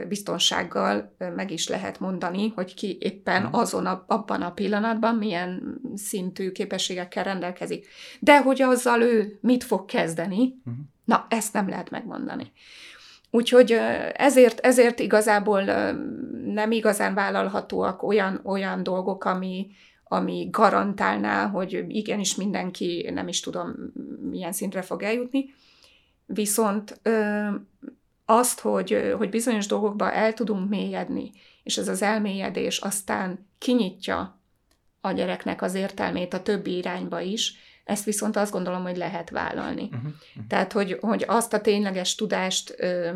biztonsággal 0.08 1.15
meg 1.36 1.51
is 1.51 1.67
lehet 1.67 1.99
mondani, 1.99 2.51
hogy 2.56 2.73
ki 2.73 2.97
éppen 2.99 3.41
mhm. 3.41 3.56
azon 3.56 3.86
a, 3.86 4.03
abban 4.08 4.41
a 4.41 4.51
pillanatban 4.51 5.15
milyen 5.15 5.80
szintű 5.95 6.51
képességekkel 6.51 7.23
rendelkezik. 7.23 7.88
De 8.19 8.41
hogy 8.41 8.62
azzal 8.62 9.01
ő 9.01 9.38
mit 9.41 9.63
fog 9.63 9.86
kezdeni, 9.86 10.56
uh-huh. 10.65 10.84
na, 11.06 11.25
ezt 11.30 11.53
nem 11.53 11.69
lehet 11.69 11.89
megmondani. 11.89 12.51
Úgyhogy 13.29 13.71
ezért, 14.13 14.59
ezért 14.59 14.99
igazából 14.99 15.61
nem 16.45 16.71
igazán 16.71 17.13
vállalhatóak 17.13 18.03
olyan, 18.03 18.39
olyan 18.43 18.83
dolgok, 18.83 19.23
ami, 19.23 19.67
ami 20.03 20.47
garantálná, 20.51 21.47
hogy 21.47 21.85
igenis 21.87 22.35
mindenki, 22.35 23.09
nem 23.13 23.27
is 23.27 23.39
tudom, 23.39 23.75
milyen 24.29 24.51
szintre 24.51 24.81
fog 24.81 25.03
eljutni. 25.03 25.53
Viszont 26.25 27.01
azt, 28.25 28.59
hogy, 28.59 29.13
hogy 29.17 29.29
bizonyos 29.29 29.67
dolgokba 29.67 30.11
el 30.11 30.33
tudunk 30.33 30.69
mélyedni, 30.69 31.31
és 31.63 31.77
ez 31.77 31.87
az 31.87 32.01
elmélyedés 32.01 32.77
aztán 32.77 33.47
kinyitja 33.57 34.39
a 35.01 35.11
gyereknek 35.11 35.61
az 35.61 35.73
értelmét 35.73 36.33
a 36.33 36.41
többi 36.41 36.77
irányba 36.77 37.19
is, 37.19 37.55
ezt 37.88 38.04
viszont 38.04 38.36
azt 38.36 38.52
gondolom, 38.52 38.82
hogy 38.82 38.97
lehet 38.97 39.30
vállalni. 39.30 39.84
Uh-huh, 39.84 40.00
uh-huh. 40.04 40.47
Tehát, 40.47 40.71
hogy, 40.71 40.97
hogy 41.02 41.23
azt 41.28 41.54
a 41.54 41.62
tényleges 41.62 42.15
tudást, 42.15 42.76
ö, 42.78 43.12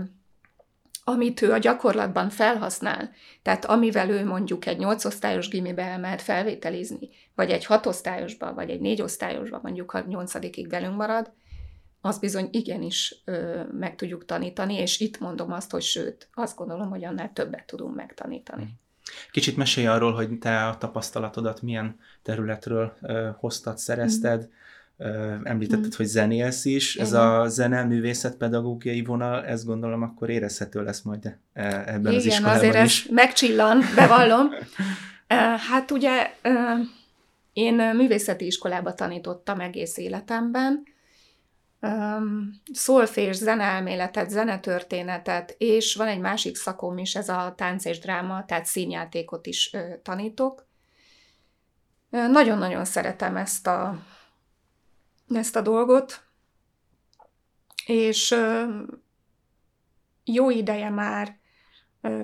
amit 1.04 1.42
ő 1.42 1.52
a 1.52 1.58
gyakorlatban 1.58 2.30
felhasznál, 2.30 3.12
tehát 3.42 3.66
amivel 3.66 4.10
ő 4.10 4.26
mondjuk 4.26 4.66
egy 4.66 4.78
nyolcosztályos 4.78 5.48
gimibe 5.48 5.84
elmehet 5.84 6.22
felvételizni, 6.22 7.10
vagy 7.36 7.50
egy 7.50 7.66
hatosztályosba, 7.66 8.54
vagy 8.54 8.70
egy 8.70 8.80
négyosztályosba, 8.80 9.60
mondjuk 9.64 9.92
ha 9.92 10.04
nyolcadikig 10.08 10.70
velünk 10.70 10.96
marad, 10.96 11.32
az 12.02 12.20
bizony 12.20 12.48
igenis 12.52 13.16
ö, 13.26 13.62
meg 13.80 13.96
tudjuk 13.96 14.26
tanítani, 14.26 14.74
és 14.74 15.00
itt 15.00 15.20
mondom 15.20 15.52
azt, 15.52 15.72
hogy 15.72 15.82
sőt, 15.82 16.30
azt 16.34 16.56
gondolom, 16.56 16.90
hogy 16.90 17.06
annál 17.06 17.34
többet 17.34 17.66
tudunk 17.66 17.96
megtanítani. 17.96 18.62
Uh-huh. 18.62 18.78
Kicsit 19.32 19.58
mesélj 19.58 19.88
arról, 19.88 20.14
hogy 20.14 20.38
te 20.40 20.68
a 20.68 20.78
tapasztalatodat 20.78 21.62
milyen 21.62 22.00
területről 22.22 22.94
ö, 23.02 23.30
hoztad, 23.40 23.78
szerezted. 23.78 24.42
Mm. 24.42 24.60
Említetted, 25.44 25.86
mm. 25.86 25.98
hogy 25.98 26.06
zenélsz 26.06 26.66
is. 26.66 26.96
Ez 26.96 27.14
a 27.14 27.46
zene 27.48 27.88
pedagógiai 28.38 29.04
vonal, 29.04 29.46
ezt 29.46 29.66
gondolom 29.66 30.02
akkor 30.02 30.30
érezhető 30.30 30.84
lesz 30.84 31.02
majd 31.02 31.26
e, 31.26 31.84
ebben 31.86 32.00
Igen, 32.00 32.16
az 32.16 32.26
iskolában 32.26 32.58
azért 32.58 32.86
is. 32.86 33.06
ez 33.06 33.12
megcsillan, 33.12 33.82
bevallom. 33.96 34.50
hát 35.72 35.92
ugye 35.92 36.34
én 37.54 37.74
művészeti 37.74 38.46
iskolába 38.46 38.94
tanítottam 38.94 39.60
egész 39.60 39.98
életemben, 39.98 40.84
szolfés, 42.74 43.36
zeneelméletet, 43.36 44.30
zenetörténetet, 44.30 45.56
és 45.58 45.96
van 45.96 46.08
egy 46.08 46.20
másik 46.20 46.56
szakom 46.56 46.98
is, 46.98 47.16
ez 47.16 47.30
a 47.30 47.54
tánc 47.58 47.86
és 47.86 48.00
dráma, 48.00 48.46
tehát 48.46 48.66
színjátékot 48.66 49.48
is 49.48 49.76
tanítok. 50.04 50.68
Nagyon-nagyon 52.10 52.86
szeretem 52.86 53.38
ezt 53.38 53.68
a, 53.68 54.00
ezt 55.36 55.56
a 55.56 55.62
dolgot, 55.62 56.24
és 57.86 58.36
jó 60.24 60.50
ideje 60.50 60.90
már 60.90 61.40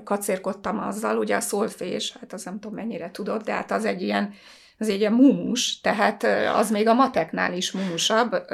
kacérkodtam 0.04 0.78
azzal, 0.78 1.18
ugye 1.18 1.36
a 1.36 1.40
szolfés, 1.40 2.16
hát 2.20 2.32
az 2.32 2.44
nem 2.44 2.60
tudom 2.60 2.76
mennyire 2.76 3.10
tudod, 3.10 3.42
de 3.42 3.52
hát 3.52 3.70
az 3.70 3.84
egy 3.84 4.02
ilyen 4.02 4.34
az 4.80 4.88
egy 4.88 4.98
ilyen 4.98 5.12
mumus, 5.12 5.80
tehát 5.80 6.24
az 6.54 6.70
még 6.70 6.88
a 6.88 6.94
mateknál 6.94 7.54
is 7.54 7.72
mumusabb. 7.72 8.44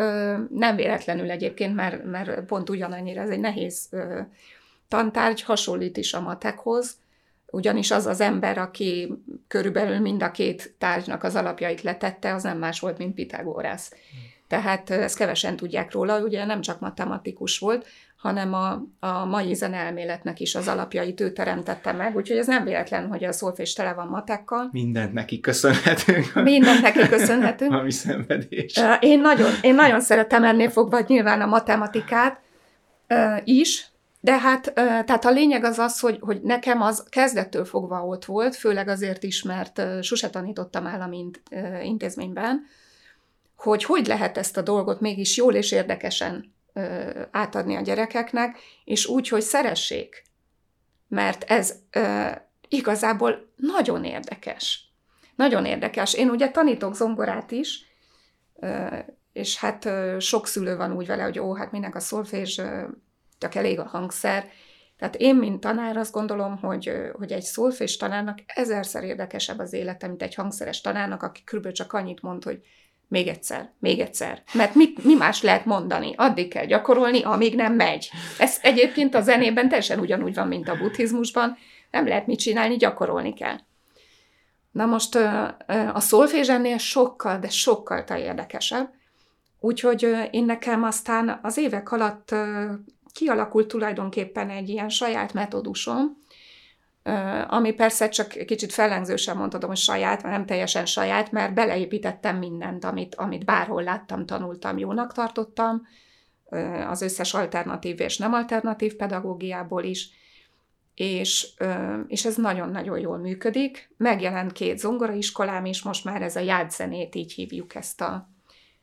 Nem 0.51 0.77
véletlenül 0.77 1.31
egyébként, 1.31 1.75
mert, 1.75 2.05
mert 2.05 2.41
pont 2.41 2.71
ugyanannyira 2.71 3.21
ez 3.21 3.29
egy 3.29 3.41
nehéz 3.41 3.89
tantárgy, 4.89 5.43
hasonlít 5.43 5.97
is 5.97 6.15
a 6.15 6.21
matekhoz, 6.21 6.97
ugyanis 7.47 7.91
az 7.91 8.07
az 8.07 8.21
ember, 8.21 8.59
aki 8.59 9.13
körülbelül 9.49 9.99
mind 9.99 10.23
a 10.23 10.31
két 10.31 10.75
tárgynak 10.79 11.23
az 11.23 11.35
alapjait 11.35 11.83
letette, 11.83 12.35
az 12.35 12.43
nem 12.43 12.59
más 12.59 12.81
volt, 12.81 12.99
mint 12.99 13.15
Pitagórász. 13.15 13.91
Hmm. 13.91 14.34
Tehát 14.49 14.91
ezt 14.91 15.17
kevesen 15.17 15.57
tudják 15.57 15.93
róla, 15.93 16.21
ugye 16.21 16.45
nem 16.45 16.61
csak 16.61 16.81
matematikus 16.81 17.59
volt, 17.59 17.87
hanem 18.17 18.55
a, 18.55 18.83
a 19.01 19.25
mai 19.25 19.55
zeneelméletnek 19.55 20.41
is 20.41 20.55
az 20.55 20.69
alapjait 20.69 21.21
ő 21.21 21.33
teremtette 21.33 21.93
meg, 21.93 22.17
úgyhogy 22.17 22.37
ez 22.37 22.47
nem 22.47 22.65
véletlen, 22.65 23.07
hogy 23.07 23.25
a 23.25 23.33
szolfés 23.33 23.73
tele 23.73 23.93
van 23.93 24.07
matekkal. 24.07 24.69
Mindent 24.73 25.13
neki 25.13 25.41
köszönhetünk. 25.41 26.35
Mindent 26.35 26.83
neki 26.83 27.09
köszönhetünk. 27.09 27.73
Ami 27.73 27.91
szenvedés. 27.91 28.81
Én 29.01 29.21
nagyon, 29.21 29.51
én 29.61 29.75
nagyon 29.75 30.01
szeretem 30.01 30.45
ennél 30.45 30.71
fogva 30.71 31.01
nyilván 31.07 31.41
a 31.41 31.47
matematikát 31.47 32.41
is, 33.45 33.87
de 34.21 34.39
hát, 34.39 34.73
tehát 34.75 35.25
a 35.25 35.31
lényeg 35.31 35.65
az 35.65 35.79
az, 35.79 36.01
hogy, 36.01 36.19
hogy 36.21 36.41
nekem 36.43 36.83
az 36.83 37.05
kezdettől 37.09 37.65
fogva 37.65 38.05
ott 38.05 38.25
volt, 38.25 38.57
főleg 38.57 38.89
azért 38.89 39.23
is, 39.23 39.43
mert 39.43 39.83
sose 40.03 40.31
tanítottam 40.31 40.87
állami 40.87 41.31
intézményben, 41.83 42.67
hogy 43.65 43.85
hogy 43.85 44.07
lehet 44.07 44.39
ezt 44.39 44.57
a 44.57 44.63
dolgot 44.63 45.01
mégis 45.01 45.37
jól 45.37 45.55
és 45.55 45.73
érdekesen 45.73 46.55
ö, 46.73 47.11
átadni 47.31 47.77
a 47.77 47.81
gyerekeknek, 47.81 48.59
és 48.85 49.07
úgy, 49.07 49.29
hogy 49.29 49.43
szeressék. 49.43 50.23
Mert 51.09 51.45
ez 51.45 51.75
ö, 51.91 52.29
igazából 52.69 53.53
nagyon 53.57 54.05
érdekes. 54.05 54.93
Nagyon 55.37 55.65
érdekes. 55.65 56.15
Én 56.15 56.31
ugye 56.31 56.51
tanítok 56.51 56.95
zongorát 56.95 57.51
is, 57.51 57.85
ö, 58.61 58.99
és 59.33 59.59
hát 59.59 59.85
ö, 59.85 60.17
sok 60.19 60.47
szülő 60.47 60.77
van 60.77 60.93
úgy 60.93 61.07
vele, 61.07 61.23
hogy 61.23 61.39
ó, 61.39 61.55
hát 61.55 61.73
minek 61.73 61.95
a 61.95 62.01
szolfés, 62.01 62.61
csak 63.39 63.55
elég 63.55 63.79
a 63.79 63.85
hangszer. 63.85 64.49
Tehát 64.99 65.17
én, 65.17 65.37
mint 65.37 65.61
tanár 65.61 65.97
azt 65.97 66.13
gondolom, 66.13 66.59
hogy, 66.59 66.93
hogy 67.13 67.33
egy 67.33 67.43
szolfés 67.43 67.97
tanárnak 67.97 68.39
ezerszer 68.47 69.05
érdekesebb 69.05 69.59
az 69.59 69.73
élete, 69.73 70.07
mint 70.07 70.23
egy 70.23 70.35
hangszeres 70.35 70.81
tanárnak, 70.81 71.23
aki 71.23 71.45
körülbelül 71.45 71.77
csak 71.77 71.93
annyit 71.93 72.23
mond, 72.23 72.45
hogy 72.45 72.63
még 73.09 73.29
egyszer, 73.29 73.73
még 73.79 74.01
egyszer. 74.01 74.43
Mert 74.53 74.75
mit, 74.75 75.05
mi 75.05 75.15
más 75.15 75.43
lehet 75.43 75.65
mondani? 75.65 76.15
Addig 76.17 76.49
kell 76.49 76.65
gyakorolni, 76.65 77.23
amíg 77.23 77.55
nem 77.55 77.75
megy. 77.75 78.11
Ez 78.39 78.59
egyébként 78.63 79.15
a 79.15 79.21
zenében 79.21 79.69
teljesen 79.69 79.99
ugyanúgy 79.99 80.35
van, 80.35 80.49
mint 80.49 80.69
a 80.69 80.77
buddhizmusban. 80.77 81.57
Nem 81.91 82.07
lehet 82.07 82.27
mit 82.27 82.39
csinálni, 82.39 82.77
gyakorolni 82.77 83.35
kell. 83.35 83.57
Na 84.71 84.87
most 84.87 85.15
a 85.93 86.01
szolfés 86.01 86.49
ennél 86.49 86.79
sokkal, 86.79 87.39
de 87.39 87.49
sokkal 87.49 88.05
érdekesebb. 88.17 88.91
Úgyhogy 89.61 90.29
én 90.31 90.45
nekem 90.45 90.83
aztán 90.83 91.39
az 91.43 91.57
évek 91.57 91.93
alatt 91.93 92.35
kialakult 93.13 93.69
tulajdonképpen 93.69 94.51
egy 94.51 94.69
ilyen 94.69 94.89
saját 94.89 95.33
metódusom, 95.33 96.17
ami 97.47 97.73
persze 97.73 98.09
csak 98.09 98.29
kicsit 98.29 98.73
fellengzősen 98.73 99.37
mondhatom, 99.37 99.69
hogy 99.69 99.79
saját, 99.79 100.23
mert 100.23 100.35
nem 100.35 100.47
teljesen 100.47 100.87
saját, 100.87 101.33
mert 101.33 101.55
beleépítettem 101.55 102.37
mindent, 102.37 102.85
amit, 102.85 103.15
amit 103.15 103.45
bárhol 103.45 103.83
láttam, 103.83 104.27
tanultam, 104.27 104.79
jónak 104.79 105.13
tartottam, 105.13 105.87
az 106.89 107.03
összes 107.03 107.35
alternatív 107.35 108.01
és 108.01 108.19
nem 108.19 108.33
alternatív 108.33 108.97
pedagógiából 108.97 109.83
is, 109.83 110.09
és, 110.95 111.49
és 112.07 112.25
ez 112.25 112.37
nagyon-nagyon 112.37 112.99
jól 112.99 113.19
működik. 113.19 113.91
Megjelent 113.97 114.53
két 114.53 114.79
zongoraiskolám 114.79 115.65
is, 115.65 115.83
most 115.83 116.05
már 116.05 116.23
ez 116.23 116.37
a 116.37 116.41
játzenét, 116.41 117.15
így 117.15 117.33
hívjuk 117.33 117.75
ezt 117.75 118.01
a, 118.01 118.29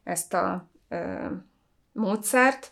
ezt 0.04 0.34
a 0.34 0.70
módszert, 1.92 2.72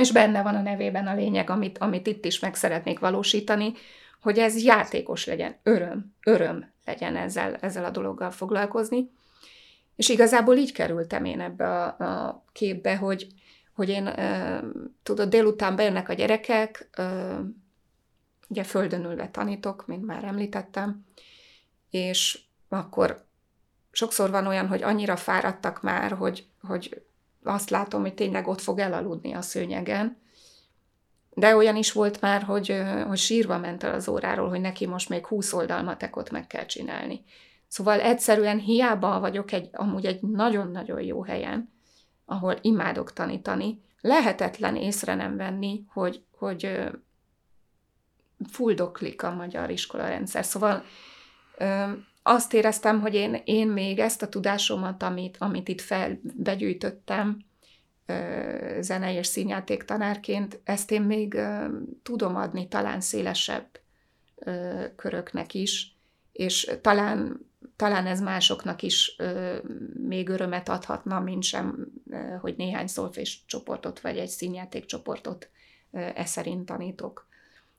és 0.00 0.12
benne 0.12 0.42
van 0.42 0.54
a 0.54 0.62
nevében 0.62 1.06
a 1.06 1.14
lényeg, 1.14 1.50
amit, 1.50 1.78
amit 1.78 2.06
itt 2.06 2.24
is 2.24 2.38
meg 2.38 2.54
szeretnék 2.54 2.98
valósítani, 2.98 3.72
hogy 4.20 4.38
ez 4.38 4.62
játékos 4.62 5.26
legyen, 5.26 5.56
öröm, 5.62 6.14
öröm 6.24 6.72
legyen 6.84 7.16
ezzel, 7.16 7.54
ezzel 7.54 7.84
a 7.84 7.90
dologgal 7.90 8.30
foglalkozni. 8.30 9.10
És 9.96 10.08
igazából 10.08 10.56
így 10.56 10.72
kerültem 10.72 11.24
én 11.24 11.40
ebbe 11.40 11.82
a, 11.82 12.04
a 12.04 12.44
képbe, 12.52 12.96
hogy, 12.96 13.26
hogy 13.74 13.88
én, 13.88 14.06
e, 14.06 14.62
tudod, 15.02 15.28
délután 15.28 15.76
bejönnek 15.76 16.08
a 16.08 16.12
gyerekek, 16.12 16.88
e, 16.92 17.36
ugye 18.48 18.64
földön 18.64 19.04
ülve 19.04 19.28
tanítok, 19.28 19.86
mint 19.86 20.06
már 20.06 20.24
említettem, 20.24 21.04
és 21.90 22.40
akkor 22.68 23.24
sokszor 23.90 24.30
van 24.30 24.46
olyan, 24.46 24.68
hogy 24.68 24.82
annyira 24.82 25.16
fáradtak 25.16 25.82
már, 25.82 26.12
hogy, 26.12 26.46
hogy 26.62 27.02
azt 27.42 27.70
látom, 27.70 28.00
hogy 28.00 28.14
tényleg 28.14 28.46
ott 28.46 28.60
fog 28.60 28.78
elaludni 28.78 29.32
a 29.32 29.42
szőnyegen, 29.42 30.16
de 31.38 31.56
olyan 31.56 31.76
is 31.76 31.92
volt 31.92 32.20
már, 32.20 32.42
hogy, 32.42 32.82
hogy 33.06 33.18
sírva 33.18 33.58
ment 33.58 33.82
el 33.82 33.94
az 33.94 34.08
óráról, 34.08 34.48
hogy 34.48 34.60
neki 34.60 34.86
most 34.86 35.08
még 35.08 35.26
20 35.26 35.52
oldalmatekot 35.52 36.30
meg 36.30 36.46
kell 36.46 36.66
csinálni. 36.66 37.24
Szóval 37.68 38.00
egyszerűen 38.00 38.58
hiába 38.58 39.20
vagyok 39.20 39.52
egy, 39.52 39.68
amúgy 39.72 40.06
egy 40.06 40.20
nagyon-nagyon 40.20 41.00
jó 41.00 41.22
helyen, 41.22 41.72
ahol 42.24 42.58
imádok 42.60 43.12
tanítani, 43.12 43.80
lehetetlen 44.00 44.76
észre 44.76 45.14
nem 45.14 45.36
venni, 45.36 45.84
hogy, 45.88 46.24
hogy 46.38 46.78
fuldoklik 48.50 49.22
a 49.22 49.34
magyar 49.34 49.70
iskola 49.70 50.08
rendszer. 50.08 50.44
Szóval 50.44 50.84
azt 52.22 52.54
éreztem, 52.54 53.00
hogy 53.00 53.14
én, 53.14 53.40
én 53.44 53.68
még 53.68 53.98
ezt 53.98 54.22
a 54.22 54.28
tudásomat, 54.28 55.02
amit, 55.02 55.36
amit 55.38 55.68
itt 55.68 55.80
felbegyűjtöttem, 55.80 57.38
zene 58.80 59.12
és 59.14 59.26
színjáték 59.26 59.84
tanárként, 59.84 60.60
ezt 60.64 60.90
én 60.90 61.02
még 61.02 61.40
tudom 62.02 62.36
adni 62.36 62.68
talán 62.68 63.00
szélesebb 63.00 63.66
köröknek 64.96 65.54
is, 65.54 65.96
és 66.32 66.70
talán, 66.80 67.46
talán 67.76 68.06
ez 68.06 68.20
másoknak 68.20 68.82
is 68.82 69.16
még 70.06 70.28
örömet 70.28 70.68
adhatna, 70.68 71.20
mint 71.20 71.42
sem, 71.42 71.92
hogy 72.40 72.54
néhány 72.56 72.86
szolfés 72.86 73.44
csoportot 73.46 74.00
vagy 74.00 74.18
egy 74.18 74.28
színjáték 74.28 74.84
csoportot 74.84 75.50
e 75.90 76.24
szerint 76.24 76.66
tanítok. 76.66 77.28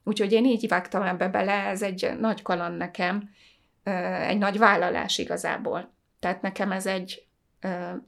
Úgyhogy 0.04 0.32
én 0.32 0.46
így 0.46 0.68
vágtam 0.68 1.02
ebbe 1.02 1.28
bele, 1.28 1.54
ez 1.54 1.82
egy 1.82 2.18
nagy 2.20 2.42
kaland 2.42 2.78
nekem, 2.78 3.30
egy 4.28 4.38
nagy 4.38 4.58
vállalás 4.58 5.18
igazából. 5.18 5.94
Tehát 6.20 6.42
nekem 6.42 6.72
ez 6.72 6.86
egy 6.86 7.28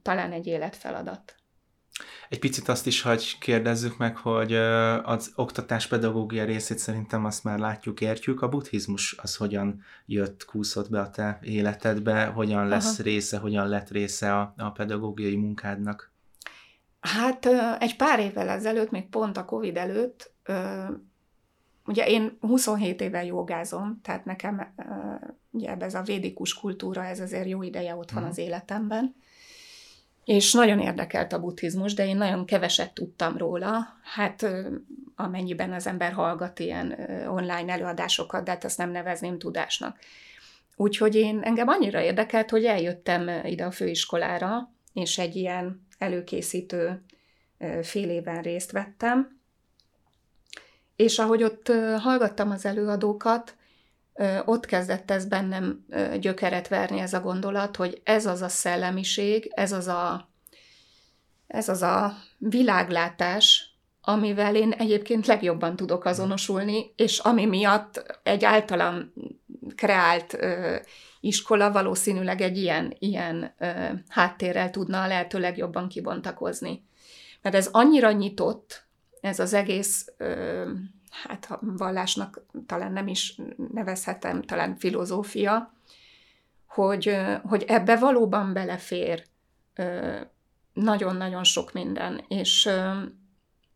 talán 0.02 0.32
egy 0.32 0.48
életfeladat. 0.48 1.36
Egy 2.30 2.40
picit 2.40 2.68
azt 2.68 2.88
is 2.88 3.02
hagy 3.02 3.38
kérdezzük 3.40 3.98
meg, 3.98 4.18
hogy 4.18 4.54
az 5.04 5.32
oktatás 5.36 5.88
pedagógia 5.88 6.46
részét 6.46 6.80
szerintem 6.80 7.26
azt 7.26 7.44
már 7.44 7.60
látjuk, 7.60 8.02
értjük. 8.02 8.42
A 8.42 8.50
buddhizmus 8.50 9.16
az 9.22 9.36
hogyan 9.36 9.82
jött, 10.06 10.46
kúszott 10.46 10.90
be 10.90 11.00
a 11.00 11.10
te 11.10 11.40
életedbe, 11.42 12.26
hogyan 12.26 12.68
lesz 12.68 12.94
Aha. 12.94 13.04
része, 13.04 13.38
hogyan 13.38 13.68
lett 13.68 13.90
része 13.90 14.36
a, 14.36 14.54
a 14.58 14.72
pedagógiai 14.72 15.36
munkádnak? 15.36 16.12
Hát 17.00 17.46
egy 17.80 17.96
pár 17.96 18.20
évvel 18.20 18.50
ezelőtt, 18.50 18.92
még 18.92 19.10
pont 19.10 19.38
a 19.38 19.46
Covid 19.46 19.78
előtt, 19.78 20.34
ugye 21.86 22.08
én 22.08 22.38
27 22.40 23.02
éve 23.02 23.26
jogázom, 23.26 24.00
tehát 24.02 24.26
nekem 24.26 24.74
ugye 25.52 25.76
ez 25.76 25.94
a 25.94 26.02
védikus 26.02 26.54
kultúra, 26.54 27.06
ez 27.06 27.20
azért 27.20 27.48
jó 27.48 27.64
ideje 27.64 27.96
ott 27.96 28.12
van 28.12 28.22
hmm. 28.22 28.32
az 28.32 28.38
életemben, 28.38 29.16
és 30.30 30.54
nagyon 30.54 30.80
érdekelt 30.80 31.34
a 31.34 31.40
buddhizmus, 31.40 31.94
de 31.94 32.08
én 32.08 32.18
nagyon 32.18 32.46
keveset 32.46 32.94
tudtam 32.94 33.38
róla. 33.38 33.88
Hát 34.04 34.46
amennyiben 35.16 35.74
az 35.74 35.88
ember 35.88 36.12
hallgat 36.12 36.60
ilyen 36.60 36.92
online 37.28 37.74
előadásokat, 37.74 38.44
de 38.44 38.52
hát 38.52 38.64
ezt 38.64 38.78
nem 38.78 38.92
nevezném 38.92 39.40
tudásnak. 39.40 40.00
Úgyhogy 40.76 41.16
én 41.16 41.40
engem 41.44 41.68
annyira 41.68 42.02
érdekelt, 42.02 42.50
hogy 42.50 42.66
eljöttem 42.66 43.46
ide 43.46 43.66
a 43.66 43.72
főiskolára, 43.72 44.72
és 44.94 45.18
egy 45.18 45.36
ilyen 45.36 45.88
előkészítő 45.98 47.04
fél 47.82 48.10
éven 48.10 48.42
részt 48.42 48.72
vettem. 48.72 49.40
És 50.96 51.20
ahogy 51.20 51.44
ott 51.44 51.72
hallgattam 51.98 52.52
az 52.52 52.66
előadókat, 52.66 53.56
ott 54.46 54.66
kezdett 54.66 55.12
ez 55.12 55.26
bennem 55.26 55.86
gyökeret 56.20 56.68
verni 56.68 57.00
ez 57.00 57.14
a 57.14 57.22
gondolat, 57.22 57.76
hogy 57.76 58.02
ez 58.04 58.26
az 58.26 58.42
a 58.42 58.50
szellemiség, 58.50 59.52
ez 59.56 59.72
az 59.72 59.88
a, 59.88 60.30
ez 61.48 61.70
az 61.70 61.82
a 61.82 62.14
világlátás, 62.38 63.70
amivel 64.02 64.56
én 64.56 64.72
egyébként 64.72 65.28
legjobban 65.28 65.76
tudok 65.76 66.06
azonosulni, 66.06 66.94
és 66.96 67.20
ami 67.20 67.46
miatt 67.46 68.20
egy 68.24 68.46
általam 68.46 69.14
kreált 69.76 70.34
ö, 70.34 70.76
iskola 71.20 71.72
valószínűleg 71.72 72.42
egy 72.42 72.58
ilyen, 72.58 72.96
ilyen 73.00 73.54
ö, 73.58 73.72
háttérrel 74.08 74.70
tudna 74.70 75.02
a 75.02 75.08
lehető 75.08 75.40
legjobban 75.40 75.88
kibontakozni. 75.88 76.84
Mert 77.42 77.56
ez 77.56 77.70
annyira 77.72 78.12
nyitott, 78.12 78.84
ez 79.22 79.40
az 79.40 79.54
egész 79.54 80.14
ö, 80.18 80.70
hát 81.10 81.58
vallásnak 81.62 82.46
talán 82.66 82.92
nem 82.92 83.08
is 83.08 83.40
nevezhetem, 83.74 84.42
talán 84.42 84.76
filozófia, 84.76 85.74
hogy, 86.68 87.18
hogy 87.44 87.64
ebbe 87.68 87.98
valóban 87.98 88.54
belefér 88.54 89.26
nagyon-nagyon 90.74 91.44
sok 91.44 91.74
minden, 91.74 92.24
és 92.28 92.70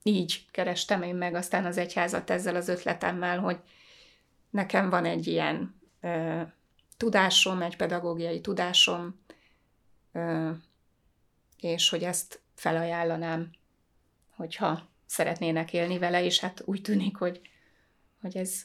így 0.04 0.46
kerestem 0.52 1.02
én 1.02 1.16
meg 1.16 1.36
aztán 1.36 1.66
az 1.66 1.78
egyházat 1.78 2.30
ezzel 2.30 2.56
az 2.56 2.68
ötletemmel, 2.68 3.40
hogy 3.40 3.60
nekem 4.50 4.90
van 4.90 5.06
egy 5.06 5.28
ilyen 5.28 5.82
tudásom, 6.98 7.62
egy 7.62 7.76
pedagógiai 7.76 8.42
tudásom, 8.42 9.20
és 11.60 11.90
hogy 11.90 12.04
ezt 12.04 12.42
felajánlanám, 12.56 13.50
hogyha 14.36 14.92
szeretnének 15.14 15.74
élni 15.74 15.98
vele, 15.98 16.24
és 16.24 16.40
hát 16.40 16.62
úgy 16.66 16.82
tűnik, 16.82 17.18
hogy, 17.18 17.42
hogy 18.22 18.38
ez, 18.38 18.62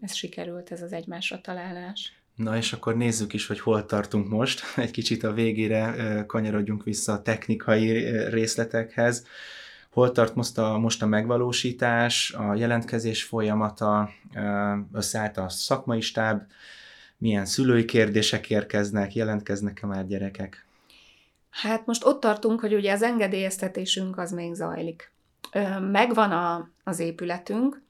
ez 0.00 0.14
sikerült, 0.14 0.70
ez 0.72 0.82
az 0.82 0.92
egymásra 0.92 1.40
találás. 1.40 2.12
Na 2.34 2.56
és 2.56 2.72
akkor 2.72 2.96
nézzük 2.96 3.32
is, 3.32 3.46
hogy 3.46 3.60
hol 3.60 3.86
tartunk 3.86 4.28
most. 4.28 4.62
Egy 4.76 4.90
kicsit 4.90 5.22
a 5.24 5.32
végére 5.32 6.24
kanyarodjunk 6.26 6.84
vissza 6.84 7.12
a 7.12 7.22
technikai 7.22 7.88
részletekhez. 8.28 9.26
Hol 9.90 10.12
tart 10.12 10.34
most 10.34 10.58
a, 10.58 10.78
most 10.78 11.02
a 11.02 11.06
megvalósítás, 11.06 12.32
a 12.32 12.54
jelentkezés 12.54 13.22
folyamata, 13.22 14.10
összeállt 14.92 15.36
a 15.36 15.48
szakmai 15.48 16.00
stáb, 16.00 16.42
milyen 17.16 17.44
szülői 17.44 17.84
kérdések 17.84 18.50
érkeznek, 18.50 19.14
jelentkeznek-e 19.14 19.86
már 19.86 20.06
gyerekek? 20.06 20.66
Hát 21.50 21.86
most 21.86 22.04
ott 22.04 22.20
tartunk, 22.20 22.60
hogy 22.60 22.74
ugye 22.74 22.92
az 22.92 23.02
engedélyeztetésünk 23.02 24.18
az 24.18 24.32
még 24.32 24.54
zajlik. 24.54 25.12
Megvan 25.80 26.30
a, 26.30 26.70
az 26.84 26.98
épületünk, 26.98 27.82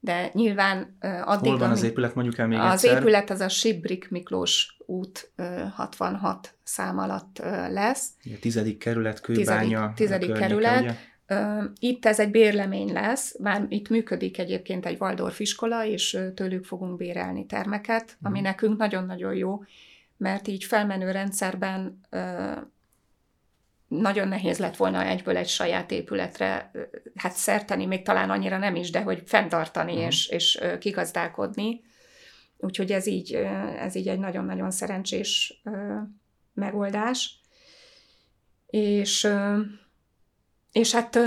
de 0.00 0.30
nyilván 0.32 0.96
addig... 1.24 1.50
Hol 1.50 1.58
van 1.58 1.70
az 1.70 1.82
épület, 1.82 2.14
mondjuk 2.14 2.38
el 2.38 2.46
még 2.46 2.58
Az 2.58 2.84
egyszer. 2.84 3.00
épület 3.00 3.30
az 3.30 3.40
a 3.40 3.48
Sibrik 3.48 4.10
Miklós 4.10 4.76
út 4.86 5.32
66 5.70 6.54
szám 6.62 6.98
alatt 6.98 7.38
lesz. 7.70 8.08
A 8.24 8.38
tizedik 8.40 8.78
kerület, 8.78 9.20
kőbánya. 9.20 9.92
Tizedik, 9.94 10.26
tizedik 10.26 10.32
kerület. 10.32 10.80
Ugye? 10.80 10.94
Itt 11.78 12.06
ez 12.06 12.20
egy 12.20 12.30
bérlemény 12.30 12.92
lesz, 12.92 13.38
már 13.38 13.66
itt 13.68 13.88
működik 13.88 14.38
egyébként 14.38 14.86
egy 14.86 14.96
Waldorf 15.00 15.40
iskola, 15.40 15.84
és 15.84 16.18
tőlük 16.34 16.64
fogunk 16.64 16.96
bérelni 16.96 17.46
termeket, 17.46 18.16
ami 18.22 18.38
hmm. 18.38 18.46
nekünk 18.46 18.78
nagyon-nagyon 18.78 19.34
jó, 19.34 19.62
mert 20.16 20.48
így 20.48 20.64
felmenő 20.64 21.10
rendszerben 21.10 22.00
nagyon 24.00 24.28
nehéz 24.28 24.58
lett 24.58 24.76
volna 24.76 25.04
egyből 25.04 25.36
egy 25.36 25.48
saját 25.48 25.90
épületre 25.90 26.70
hát 27.14 27.32
szerteni, 27.32 27.86
még 27.86 28.02
talán 28.02 28.30
annyira 28.30 28.58
nem 28.58 28.74
is, 28.74 28.90
de 28.90 29.00
hogy 29.00 29.22
fenntartani 29.26 29.92
uh-huh. 29.92 30.06
és, 30.06 30.28
és 30.28 30.60
kigazdálkodni. 30.78 31.80
Úgyhogy 32.56 32.92
ez 32.92 33.06
így, 33.06 33.34
ez 33.78 33.94
így 33.94 34.08
egy 34.08 34.18
nagyon-nagyon 34.18 34.70
szerencsés 34.70 35.62
megoldás. 36.54 37.40
És, 38.66 39.28
és 40.72 40.92
hát 40.92 41.18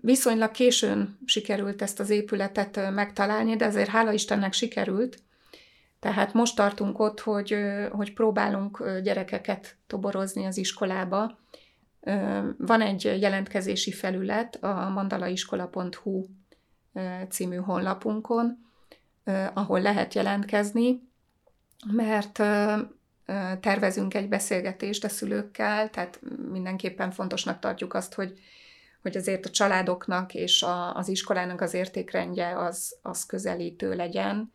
viszonylag 0.00 0.50
későn 0.50 1.18
sikerült 1.24 1.82
ezt 1.82 2.00
az 2.00 2.10
épületet 2.10 2.90
megtalálni, 2.94 3.56
de 3.56 3.64
azért 3.64 3.88
hála 3.88 4.12
Istennek 4.12 4.52
sikerült. 4.52 5.22
Tehát 6.00 6.32
most 6.32 6.56
tartunk 6.56 6.98
ott, 6.98 7.20
hogy, 7.20 7.56
hogy 7.90 8.12
próbálunk 8.12 8.98
gyerekeket 9.02 9.76
toborozni 9.86 10.44
az 10.44 10.56
iskolába. 10.56 11.38
Van 12.58 12.80
egy 12.80 13.04
jelentkezési 13.04 13.92
felület 13.92 14.56
a 14.60 14.88
mandalaiskola.hu 14.88 16.26
című 17.28 17.56
honlapunkon, 17.56 18.58
ahol 19.54 19.80
lehet 19.80 20.14
jelentkezni, 20.14 21.02
mert 21.92 22.42
tervezünk 23.60 24.14
egy 24.14 24.28
beszélgetést 24.28 25.04
a 25.04 25.08
szülőkkel, 25.08 25.90
tehát 25.90 26.20
mindenképpen 26.50 27.10
fontosnak 27.10 27.58
tartjuk 27.58 27.94
azt, 27.94 28.14
hogy, 28.14 28.38
hogy 29.02 29.16
azért 29.16 29.46
a 29.46 29.50
családoknak 29.50 30.34
és 30.34 30.62
a, 30.62 30.96
az 30.96 31.08
iskolának 31.08 31.60
az 31.60 31.74
értékrendje 31.74 32.58
az, 32.58 32.96
az 33.02 33.26
közelítő 33.26 33.94
legyen. 33.94 34.52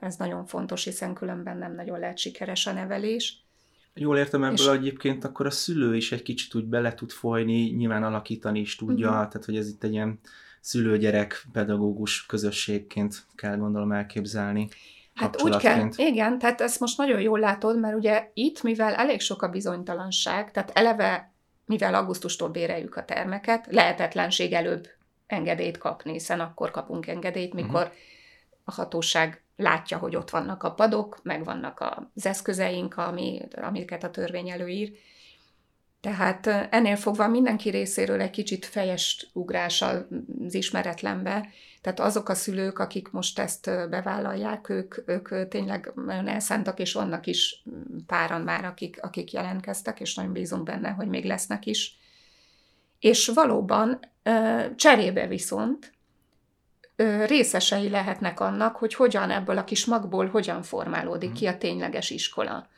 Ez 0.00 0.16
nagyon 0.16 0.46
fontos, 0.46 0.84
hiszen 0.84 1.14
különben 1.14 1.56
nem 1.56 1.74
nagyon 1.74 1.98
lehet 1.98 2.18
sikeres 2.18 2.66
a 2.66 2.72
nevelés. 2.72 3.43
Jól 3.94 4.18
értem 4.18 4.44
ebből 4.44 4.74
és... 4.74 4.78
egyébként, 4.78 5.24
akkor 5.24 5.46
a 5.46 5.50
szülő 5.50 5.96
is 5.96 6.12
egy 6.12 6.22
kicsit 6.22 6.54
úgy 6.54 6.64
bele 6.64 6.94
tud 6.94 7.10
folyni, 7.10 7.62
nyilván 7.62 8.02
alakítani 8.02 8.60
is 8.60 8.76
tudja, 8.76 9.08
uh-huh. 9.08 9.28
tehát 9.28 9.44
hogy 9.44 9.56
ez 9.56 9.68
itt 9.68 9.84
egy 9.84 9.92
ilyen 9.92 10.20
szülőgyerek 10.60 11.44
pedagógus 11.52 12.26
közösségként 12.26 13.26
kell 13.34 13.56
gondolom 13.56 13.92
elképzelni. 13.92 14.68
Hát 15.14 15.42
úgy 15.42 15.56
kell, 15.56 15.88
igen, 15.96 16.38
tehát 16.38 16.60
ezt 16.60 16.80
most 16.80 16.98
nagyon 16.98 17.20
jól 17.20 17.38
látod, 17.38 17.80
mert 17.80 17.96
ugye 17.96 18.30
itt, 18.34 18.62
mivel 18.62 18.94
elég 18.94 19.20
sok 19.20 19.42
a 19.42 19.48
bizonytalanság, 19.48 20.50
tehát 20.50 20.70
eleve, 20.74 21.32
mivel 21.66 21.94
augusztustól 21.94 22.48
béreljük 22.48 22.96
a 22.96 23.04
termeket, 23.04 23.66
lehetetlenség 23.70 24.52
előbb 24.52 24.88
engedélyt 25.26 25.78
kapni, 25.78 26.12
hiszen 26.12 26.40
akkor 26.40 26.70
kapunk 26.70 27.06
engedélyt, 27.06 27.54
mikor 27.54 27.82
uh-huh. 27.82 27.96
a 28.64 28.72
hatóság 28.72 29.43
látja, 29.56 29.98
hogy 29.98 30.16
ott 30.16 30.30
vannak 30.30 30.62
a 30.62 30.72
padok, 30.72 31.20
meg 31.22 31.44
vannak 31.44 31.84
az 32.14 32.26
eszközeink, 32.26 32.96
ami, 32.96 33.40
amiket 33.56 34.04
a 34.04 34.10
törvény 34.10 34.50
előír, 34.50 34.92
tehát 36.04 36.46
ennél 36.46 36.96
fogva 36.96 37.28
mindenki 37.28 37.68
részéről 37.68 38.20
egy 38.20 38.30
kicsit 38.30 38.64
fejes 38.64 39.26
ugrás 39.32 39.82
az 39.82 40.04
ismeretlenbe. 40.54 41.48
Tehát 41.80 42.00
azok 42.00 42.28
a 42.28 42.34
szülők, 42.34 42.78
akik 42.78 43.10
most 43.10 43.38
ezt 43.38 43.70
bevállalják, 43.90 44.68
ők, 44.68 44.94
ők 45.06 45.48
tényleg 45.48 45.92
nagyon 45.94 46.28
elszántak, 46.28 46.78
és 46.78 46.92
vannak 46.92 47.26
is 47.26 47.62
páran 48.06 48.40
már, 48.40 48.64
akik, 48.64 49.02
akik 49.02 49.32
jelentkeztek, 49.32 50.00
és 50.00 50.14
nagyon 50.14 50.32
bízunk 50.32 50.62
benne, 50.62 50.88
hogy 50.88 51.08
még 51.08 51.24
lesznek 51.24 51.66
is. 51.66 51.98
És 52.98 53.26
valóban 53.34 54.00
cserébe 54.76 55.26
viszont 55.26 55.92
részesei 57.26 57.88
lehetnek 57.88 58.40
annak, 58.40 58.76
hogy 58.76 58.94
hogyan 58.94 59.30
ebből 59.30 59.58
a 59.58 59.64
kis 59.64 59.84
magból 59.84 60.28
hogyan 60.28 60.62
formálódik 60.62 61.32
ki 61.32 61.46
a 61.46 61.58
tényleges 61.58 62.10
iskola. 62.10 62.68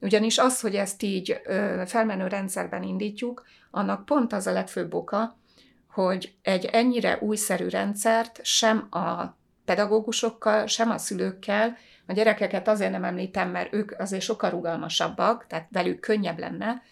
Ugyanis 0.00 0.38
az, 0.38 0.60
hogy 0.60 0.76
ezt 0.76 1.02
így 1.02 1.40
felmenő 1.86 2.26
rendszerben 2.26 2.82
indítjuk, 2.82 3.46
annak 3.70 4.04
pont 4.04 4.32
az 4.32 4.46
a 4.46 4.52
legfőbb 4.52 4.94
oka, 4.94 5.36
hogy 5.90 6.34
egy 6.42 6.64
ennyire 6.64 7.18
újszerű 7.20 7.68
rendszert 7.68 8.40
sem 8.44 8.86
a 8.90 9.36
pedagógusokkal, 9.64 10.66
sem 10.66 10.90
a 10.90 10.98
szülőkkel, 10.98 11.76
a 12.06 12.12
gyerekeket 12.12 12.68
azért 12.68 12.90
nem 12.90 13.04
említem, 13.04 13.50
mert 13.50 13.72
ők 13.72 14.00
azért 14.00 14.22
sokkal 14.22 14.50
rugalmasabbak, 14.50 15.46
tehát 15.46 15.68
velük 15.70 16.00
könnyebb 16.00 16.38
lenne, 16.38 16.82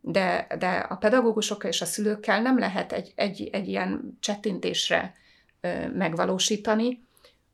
de, 0.00 0.46
de 0.58 0.68
a 0.68 0.96
pedagógusokkal 0.96 1.70
és 1.70 1.80
a 1.80 1.84
szülőkkel 1.84 2.42
nem 2.42 2.58
lehet 2.58 2.92
egy, 2.92 3.12
egy, 3.16 3.48
egy 3.52 3.68
ilyen 3.68 4.16
csettintésre 4.20 5.14
megvalósítani, 5.92 7.06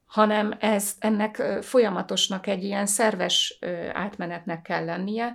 hanem 0.07 0.57
ez 0.61 0.95
ennek 0.99 1.37
folyamatosnak 1.63 2.47
egy 2.47 2.65
ilyen 2.65 2.87
szerves 2.87 3.59
átmenetnek 3.93 4.63
kell 4.63 4.85
lennie, 4.85 5.35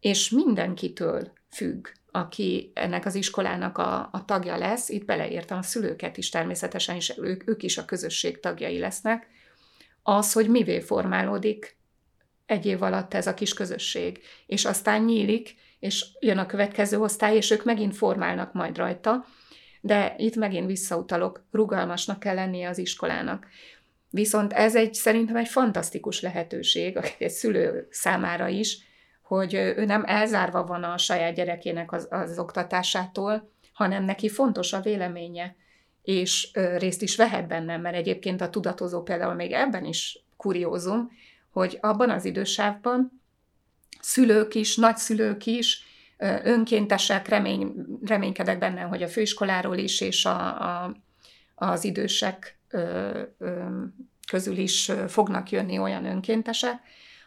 és 0.00 0.30
mindenkitől 0.30 1.32
függ, 1.50 1.88
aki 2.10 2.70
ennek 2.74 3.04
az 3.04 3.14
iskolának 3.14 3.78
a, 3.78 4.08
a 4.12 4.24
tagja 4.24 4.56
lesz, 4.56 4.88
itt 4.88 5.04
beleértem 5.04 5.58
a 5.58 5.62
szülőket 5.62 6.16
is 6.16 6.28
természetesen, 6.28 6.94
és 6.94 7.14
ők, 7.18 7.48
ők 7.48 7.62
is 7.62 7.78
a 7.78 7.84
közösség 7.84 8.40
tagjai 8.40 8.78
lesznek, 8.78 9.26
az, 10.02 10.32
hogy 10.32 10.48
mivé 10.48 10.80
formálódik 10.80 11.76
egy 12.46 12.66
év 12.66 12.82
alatt 12.82 13.14
ez 13.14 13.26
a 13.26 13.34
kis 13.34 13.54
közösség, 13.54 14.20
és 14.46 14.64
aztán 14.64 15.02
nyílik, 15.02 15.54
és 15.78 16.06
jön 16.20 16.38
a 16.38 16.46
következő 16.46 17.00
osztály, 17.00 17.36
és 17.36 17.50
ők 17.50 17.64
megint 17.64 17.96
formálnak 17.96 18.52
majd 18.52 18.76
rajta, 18.76 19.24
de 19.86 20.14
itt 20.18 20.36
megint 20.36 20.66
visszautalok, 20.66 21.44
rugalmasnak 21.50 22.18
kell 22.18 22.34
lennie 22.34 22.68
az 22.68 22.78
iskolának. 22.78 23.46
Viszont 24.10 24.52
ez 24.52 24.76
egy 24.76 24.94
szerintem 24.94 25.36
egy 25.36 25.48
fantasztikus 25.48 26.20
lehetőség 26.20 26.98
egy 27.18 27.30
szülő 27.30 27.86
számára 27.90 28.48
is, 28.48 28.78
hogy 29.22 29.54
ő 29.54 29.84
nem 29.84 30.04
elzárva 30.06 30.64
van 30.64 30.82
a 30.82 30.98
saját 30.98 31.34
gyerekének 31.34 31.92
az, 31.92 32.06
az 32.10 32.38
oktatásától, 32.38 33.50
hanem 33.72 34.04
neki 34.04 34.28
fontos 34.28 34.72
a 34.72 34.80
véleménye, 34.80 35.56
és 36.02 36.50
részt 36.52 37.02
is 37.02 37.16
vehet 37.16 37.46
bennem, 37.46 37.80
mert 37.80 37.96
egyébként 37.96 38.40
a 38.40 38.50
tudatozó 38.50 39.02
például 39.02 39.34
még 39.34 39.52
ebben 39.52 39.84
is 39.84 40.24
kuriózum, 40.36 41.10
hogy 41.50 41.78
abban 41.80 42.10
az 42.10 42.24
idősávban 42.24 43.22
szülők 44.00 44.54
is, 44.54 44.76
nagyszülők 44.76 45.46
is, 45.46 45.85
önkéntesek, 46.42 47.28
remény, 47.28 47.74
reménykedek 48.04 48.58
benne, 48.58 48.80
hogy 48.80 49.02
a 49.02 49.08
főiskoláról 49.08 49.76
is, 49.76 50.00
és 50.00 50.24
a, 50.24 50.62
a, 50.84 50.96
az 51.54 51.84
idősek 51.84 52.58
közül 54.30 54.56
is 54.56 54.92
fognak 55.08 55.50
jönni 55.50 55.78
olyan 55.78 56.04
önkéntesek, 56.04 56.80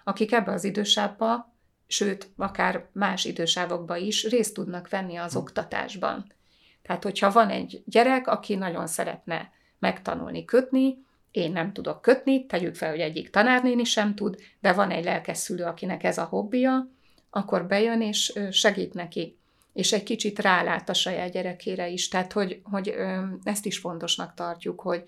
akik 0.04 0.32
ebbe 0.32 0.52
az 0.52 0.64
idősávba, 0.64 1.54
sőt, 1.88 2.30
akár 2.38 2.86
más 2.92 3.26
idősávokba 3.26 3.96
is 3.96 4.28
részt 4.28 4.54
tudnak 4.54 4.90
venni 4.90 5.16
az 5.16 5.32
hm. 5.32 5.38
oktatásban. 5.38 6.34
Tehát, 6.82 7.04
hogyha 7.04 7.32
van 7.32 7.50
egy 7.50 7.84
gyerek, 7.86 8.28
aki 8.28 8.56
nagyon 8.56 8.88
szeretne 8.88 9.52
megtanulni 9.80 10.46
kötni, 10.46 10.98
én 11.32 11.52
nem 11.52 11.74
tudok 11.74 12.02
kötni, 12.02 12.46
tegyük 12.46 12.76
fel, 12.76 12.90
hogy 12.90 13.00
egyik 13.00 13.30
tanárnéni 13.30 13.84
sem 13.84 14.16
tud, 14.16 14.36
de 14.60 14.74
van 14.74 14.92
egy 14.92 15.04
lelkes 15.04 15.38
szülő, 15.38 15.64
akinek 15.64 16.04
ez 16.04 16.18
a 16.18 16.24
hobbija, 16.24 16.88
akkor 17.30 17.66
bejön 17.66 18.02
és 18.02 18.34
segít 18.52 18.94
neki, 18.94 19.38
és 19.74 19.92
egy 19.92 20.04
kicsit 20.04 20.40
rálát 20.40 20.90
a 20.90 20.94
saját 20.94 21.32
gyerekére 21.32 21.88
is. 21.88 22.08
Tehát, 22.08 22.34
hogy, 22.34 22.62
hogy 22.64 22.96
ezt 23.44 23.66
is 23.66 23.78
fontosnak 23.78 24.34
tartjuk, 24.34 24.82
hogy, 24.82 25.04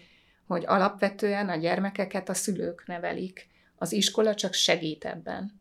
hogy 0.47 0.63
alapvetően 0.65 1.49
a 1.49 1.55
gyermekeket 1.55 2.29
a 2.29 2.33
szülők 2.33 2.83
nevelik. 2.87 3.47
Az 3.75 3.91
iskola 3.91 4.35
csak 4.35 4.53
segít 4.53 5.05
ebben. 5.05 5.59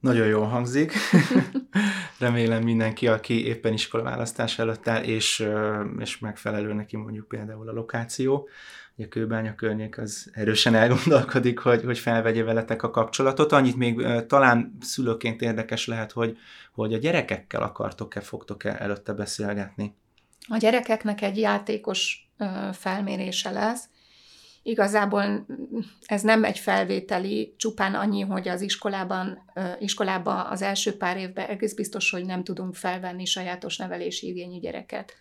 Nagyon 0.00 0.26
jól 0.26 0.46
hangzik. 0.46 0.92
Remélem 2.18 2.62
mindenki, 2.62 3.08
aki 3.08 3.46
éppen 3.46 3.72
iskolaválasztás 3.72 4.58
előtt 4.58 4.88
áll, 4.88 5.02
és, 5.02 5.46
és 5.98 6.18
megfelelő 6.18 6.72
neki 6.72 6.96
mondjuk 6.96 7.28
például 7.28 7.68
a 7.68 7.72
lokáció, 7.72 8.48
a 8.98 9.08
kőbánya 9.08 9.54
környék 9.54 9.98
az 9.98 10.30
erősen 10.32 10.74
elgondolkodik, 10.74 11.58
hogy, 11.58 11.84
hogy 11.84 11.98
felvegye 11.98 12.42
veletek 12.42 12.82
a 12.82 12.90
kapcsolatot. 12.90 13.52
Annyit 13.52 13.76
még 13.76 14.06
talán 14.26 14.76
szülőként 14.80 15.42
érdekes 15.42 15.86
lehet, 15.86 16.12
hogy, 16.12 16.38
hogy 16.72 16.94
a 16.94 16.98
gyerekekkel 16.98 17.62
akartok-e, 17.62 18.20
fogtok-e 18.20 18.76
előtte 18.78 19.12
beszélgetni? 19.12 19.94
A 20.48 20.56
gyerekeknek 20.56 21.22
egy 21.22 21.38
játékos 21.38 22.30
felmérése 22.72 23.50
lesz. 23.50 23.84
Igazából 24.62 25.46
ez 26.06 26.22
nem 26.22 26.44
egy 26.44 26.58
felvételi, 26.58 27.54
csupán 27.56 27.94
annyi, 27.94 28.20
hogy 28.20 28.48
az 28.48 28.60
iskolában, 28.60 29.52
iskolába 29.78 30.42
az 30.42 30.62
első 30.62 30.96
pár 30.96 31.16
évben 31.16 31.48
egész 31.48 31.74
biztos, 31.74 32.10
hogy 32.10 32.24
nem 32.24 32.44
tudunk 32.44 32.74
felvenni 32.74 33.24
sajátos 33.24 33.76
nevelési 33.76 34.26
igényű 34.26 34.58
gyereket. 34.58 35.14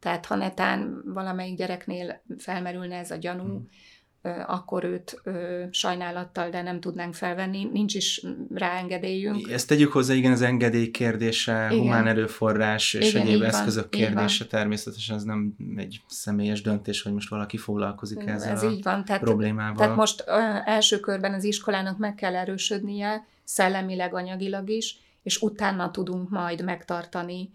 Tehát 0.00 0.26
ha 0.26 0.34
netán 0.34 1.02
valamelyik 1.04 1.56
gyereknél 1.56 2.22
felmerülne 2.38 2.96
ez 2.96 3.10
a 3.10 3.16
gyanú, 3.16 3.44
hmm 3.44 3.68
akkor 4.46 4.84
őt 4.84 5.20
ö, 5.22 5.64
sajnálattal, 5.70 6.50
de 6.50 6.62
nem 6.62 6.80
tudnánk 6.80 7.14
felvenni, 7.14 7.64
nincs 7.64 7.94
is 7.94 8.26
rá 8.54 8.78
engedélyünk. 8.78 9.50
Ezt 9.50 9.68
tegyük 9.68 9.92
hozzá, 9.92 10.14
igen, 10.14 10.32
az 10.32 10.42
engedély 10.42 10.90
kérdése, 10.90 11.68
igen. 11.70 11.82
humán 11.82 12.06
erőforrás 12.06 12.94
és 12.94 13.12
igen, 13.12 13.26
egyéb 13.26 13.42
eszközök 13.42 13.82
van, 13.82 14.00
kérdése, 14.00 14.46
természetesen 14.46 15.16
ez 15.16 15.22
nem 15.22 15.54
egy 15.76 16.00
személyes 16.06 16.62
döntés, 16.62 17.02
hogy 17.02 17.12
most 17.12 17.28
valaki 17.28 17.56
foglalkozik 17.56 18.26
ezzel 18.26 18.52
ez 18.52 18.62
a 18.62 18.70
így 18.70 18.82
van. 18.82 19.04
Tehát, 19.04 19.22
problémával. 19.22 19.76
Tehát 19.76 19.96
most 19.96 20.24
ö, 20.26 20.32
első 20.64 21.00
körben 21.00 21.34
az 21.34 21.44
iskolának 21.44 21.98
meg 21.98 22.14
kell 22.14 22.36
erősödnie, 22.36 23.26
szellemileg, 23.44 24.14
anyagilag 24.14 24.70
is, 24.70 24.96
és 25.22 25.42
utána 25.42 25.90
tudunk 25.90 26.30
majd 26.30 26.64
megtartani 26.64 27.50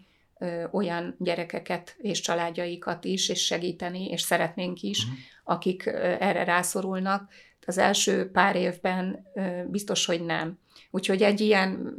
olyan 0.70 1.14
gyerekeket 1.18 1.96
és 1.98 2.20
családjaikat 2.20 3.04
is, 3.04 3.28
és 3.28 3.44
segíteni, 3.44 4.08
és 4.08 4.20
szeretnénk 4.20 4.82
is, 4.82 5.04
uh-huh. 5.04 5.18
akik 5.44 5.86
erre 6.20 6.44
rászorulnak. 6.44 7.30
Az 7.66 7.78
első 7.78 8.30
pár 8.30 8.56
évben 8.56 9.26
biztos, 9.66 10.06
hogy 10.06 10.24
nem. 10.24 10.58
Úgyhogy 10.90 11.22
egy 11.22 11.40
ilyen 11.40 11.94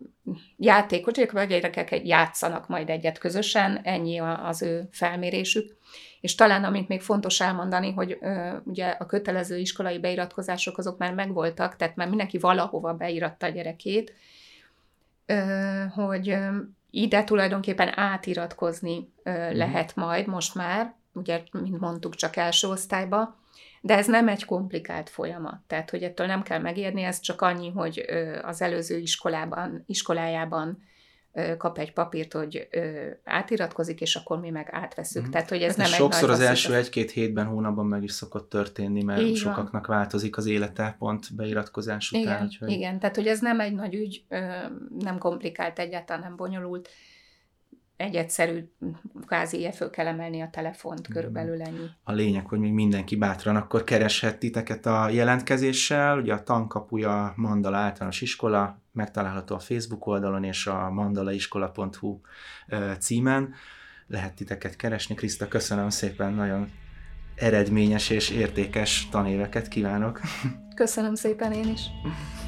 játékot, 0.57 1.17
a 1.17 1.43
gyerekek 1.43 2.07
játszanak 2.07 2.67
majd 2.67 2.89
egyet 2.89 3.17
közösen, 3.17 3.79
ennyi 3.83 4.19
az 4.19 4.61
ő 4.61 4.87
felmérésük. 4.91 5.77
És 6.21 6.35
talán, 6.35 6.63
amit 6.63 6.87
még 6.87 7.01
fontos 7.01 7.41
elmondani, 7.41 7.91
hogy 7.91 8.17
ö, 8.21 8.55
ugye 8.63 8.87
a 8.87 9.05
kötelező 9.05 9.57
iskolai 9.57 9.99
beiratkozások 9.99 10.77
azok 10.77 10.97
már 10.97 11.13
megvoltak, 11.13 11.75
tehát 11.75 11.95
már 11.95 12.07
mindenki 12.07 12.37
valahova 12.37 12.93
beiratta 12.93 13.45
a 13.45 13.49
gyerekét, 13.49 14.13
ö, 15.25 15.83
hogy 15.93 16.29
ö, 16.29 16.57
ide 16.89 17.23
tulajdonképpen 17.23 17.99
átiratkozni 17.99 19.13
mhm. 19.23 19.57
lehet 19.57 19.95
majd 19.95 20.27
most 20.27 20.55
már, 20.55 20.93
ugye, 21.13 21.41
mint 21.51 21.79
mondtuk, 21.79 22.15
csak 22.15 22.35
első 22.35 22.67
osztályba, 22.67 23.35
de 23.81 23.97
ez 23.97 24.07
nem 24.07 24.27
egy 24.27 24.45
komplikált 24.45 25.09
folyamat, 25.09 25.59
tehát 25.67 25.89
hogy 25.89 26.03
ettől 26.03 26.27
nem 26.27 26.43
kell 26.43 26.59
megérni, 26.59 27.03
ez 27.03 27.19
csak 27.19 27.41
annyi, 27.41 27.69
hogy 27.69 28.05
az 28.41 28.61
előző 28.61 28.97
iskolában, 28.97 29.83
iskolájában 29.85 30.83
kap 31.57 31.77
egy 31.77 31.93
papírt, 31.93 32.33
hogy 32.33 32.67
átiratkozik, 33.23 34.01
és 34.01 34.15
akkor 34.15 34.39
mi 34.39 34.49
meg 34.49 34.67
átveszünk. 34.71 35.27
Mm. 35.27 35.29
Tehát, 35.29 35.49
hogy 35.49 35.61
ez 35.61 35.67
hát 35.67 35.77
nem 35.77 35.85
egy 35.85 35.93
Sokszor 35.93 36.29
az 36.29 36.39
első 36.39 36.75
egy-két 36.75 37.11
hétben, 37.11 37.45
hónapban 37.45 37.85
meg 37.85 38.03
is 38.03 38.11
szokott 38.11 38.49
történni, 38.49 39.03
mert 39.03 39.21
Igen. 39.21 39.35
sokaknak 39.35 39.87
változik 39.87 40.37
az 40.37 40.45
élete 40.45 40.95
pont 40.99 41.35
beiratkozás 41.35 42.11
után. 42.11 42.21
Igen, 42.21 42.43
úgyhogy... 42.43 42.69
Igen, 42.69 42.99
tehát 42.99 43.15
hogy 43.15 43.27
ez 43.27 43.39
nem 43.39 43.59
egy 43.59 43.73
nagy 43.73 43.93
ügy, 43.93 44.23
nem 44.99 45.17
komplikált, 45.17 45.79
egyáltalán 45.79 46.21
nem 46.21 46.35
bonyolult 46.35 46.89
egy 47.97 48.15
egyszerű, 48.15 48.71
kvázi 49.25 49.69
föl 49.75 49.89
kell 49.89 50.07
emelni 50.07 50.41
a 50.41 50.49
telefont, 50.49 51.07
körülbelül 51.07 51.61
ennyi. 51.61 51.85
A 52.03 52.11
lényeg, 52.11 52.45
hogy 52.45 52.59
még 52.59 52.71
mindenki 52.71 53.15
bátran 53.15 53.55
akkor 53.55 53.83
kereshet 53.83 54.37
titeket 54.37 54.85
a 54.85 55.09
jelentkezéssel, 55.09 56.19
ugye 56.19 56.33
a 56.33 56.43
tankapuja 56.43 57.33
Mandala 57.35 57.77
általános 57.77 58.21
iskola, 58.21 58.81
megtalálható 58.91 59.55
a 59.55 59.59
Facebook 59.59 60.07
oldalon 60.07 60.43
és 60.43 60.67
a 60.67 60.89
mandalaiskola.hu 60.89 62.19
címen. 62.99 63.53
Lehet 64.07 64.33
titeket 64.33 64.75
keresni. 64.75 65.15
Kriszta, 65.15 65.47
köszönöm 65.47 65.89
szépen, 65.89 66.33
nagyon 66.33 66.71
eredményes 67.35 68.09
és 68.09 68.29
értékes 68.29 69.07
tanéveket 69.09 69.67
kívánok. 69.67 70.21
Köszönöm 70.75 71.15
szépen 71.15 71.51
én 71.51 71.67
is. 71.67 71.81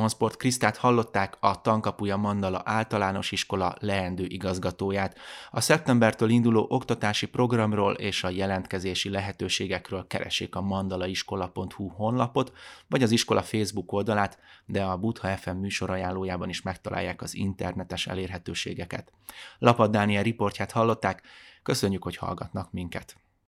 Monsport 0.00 0.36
Krisztát 0.36 0.76
hallották 0.76 1.36
a 1.40 1.60
Tankapuja 1.60 2.16
Mandala 2.16 2.62
általános 2.64 3.32
iskola 3.32 3.74
leendő 3.80 4.24
igazgatóját. 4.24 5.18
A 5.50 5.60
szeptembertől 5.60 6.30
induló 6.30 6.66
oktatási 6.68 7.26
programról 7.26 7.94
és 7.94 8.24
a 8.24 8.28
jelentkezési 8.28 9.10
lehetőségekről 9.10 10.06
keressék 10.06 10.54
a 10.54 10.60
mandalaiskola.hu 10.60 11.88
honlapot, 11.88 12.52
vagy 12.88 13.02
az 13.02 13.10
iskola 13.10 13.42
Facebook 13.42 13.92
oldalát, 13.92 14.38
de 14.66 14.82
a 14.82 14.96
Butha 14.96 15.36
FM 15.36 15.56
műsorajánlójában 15.56 16.48
is 16.48 16.62
megtalálják 16.62 17.22
az 17.22 17.34
internetes 17.34 18.06
elérhetőségeket. 18.06 19.12
Lapad 19.58 19.90
Dániel 19.90 20.22
riportját 20.22 20.72
hallották, 20.72 21.22
köszönjük, 21.62 22.02
hogy 22.02 22.16
hallgatnak 22.16 22.72
minket! 22.72 23.16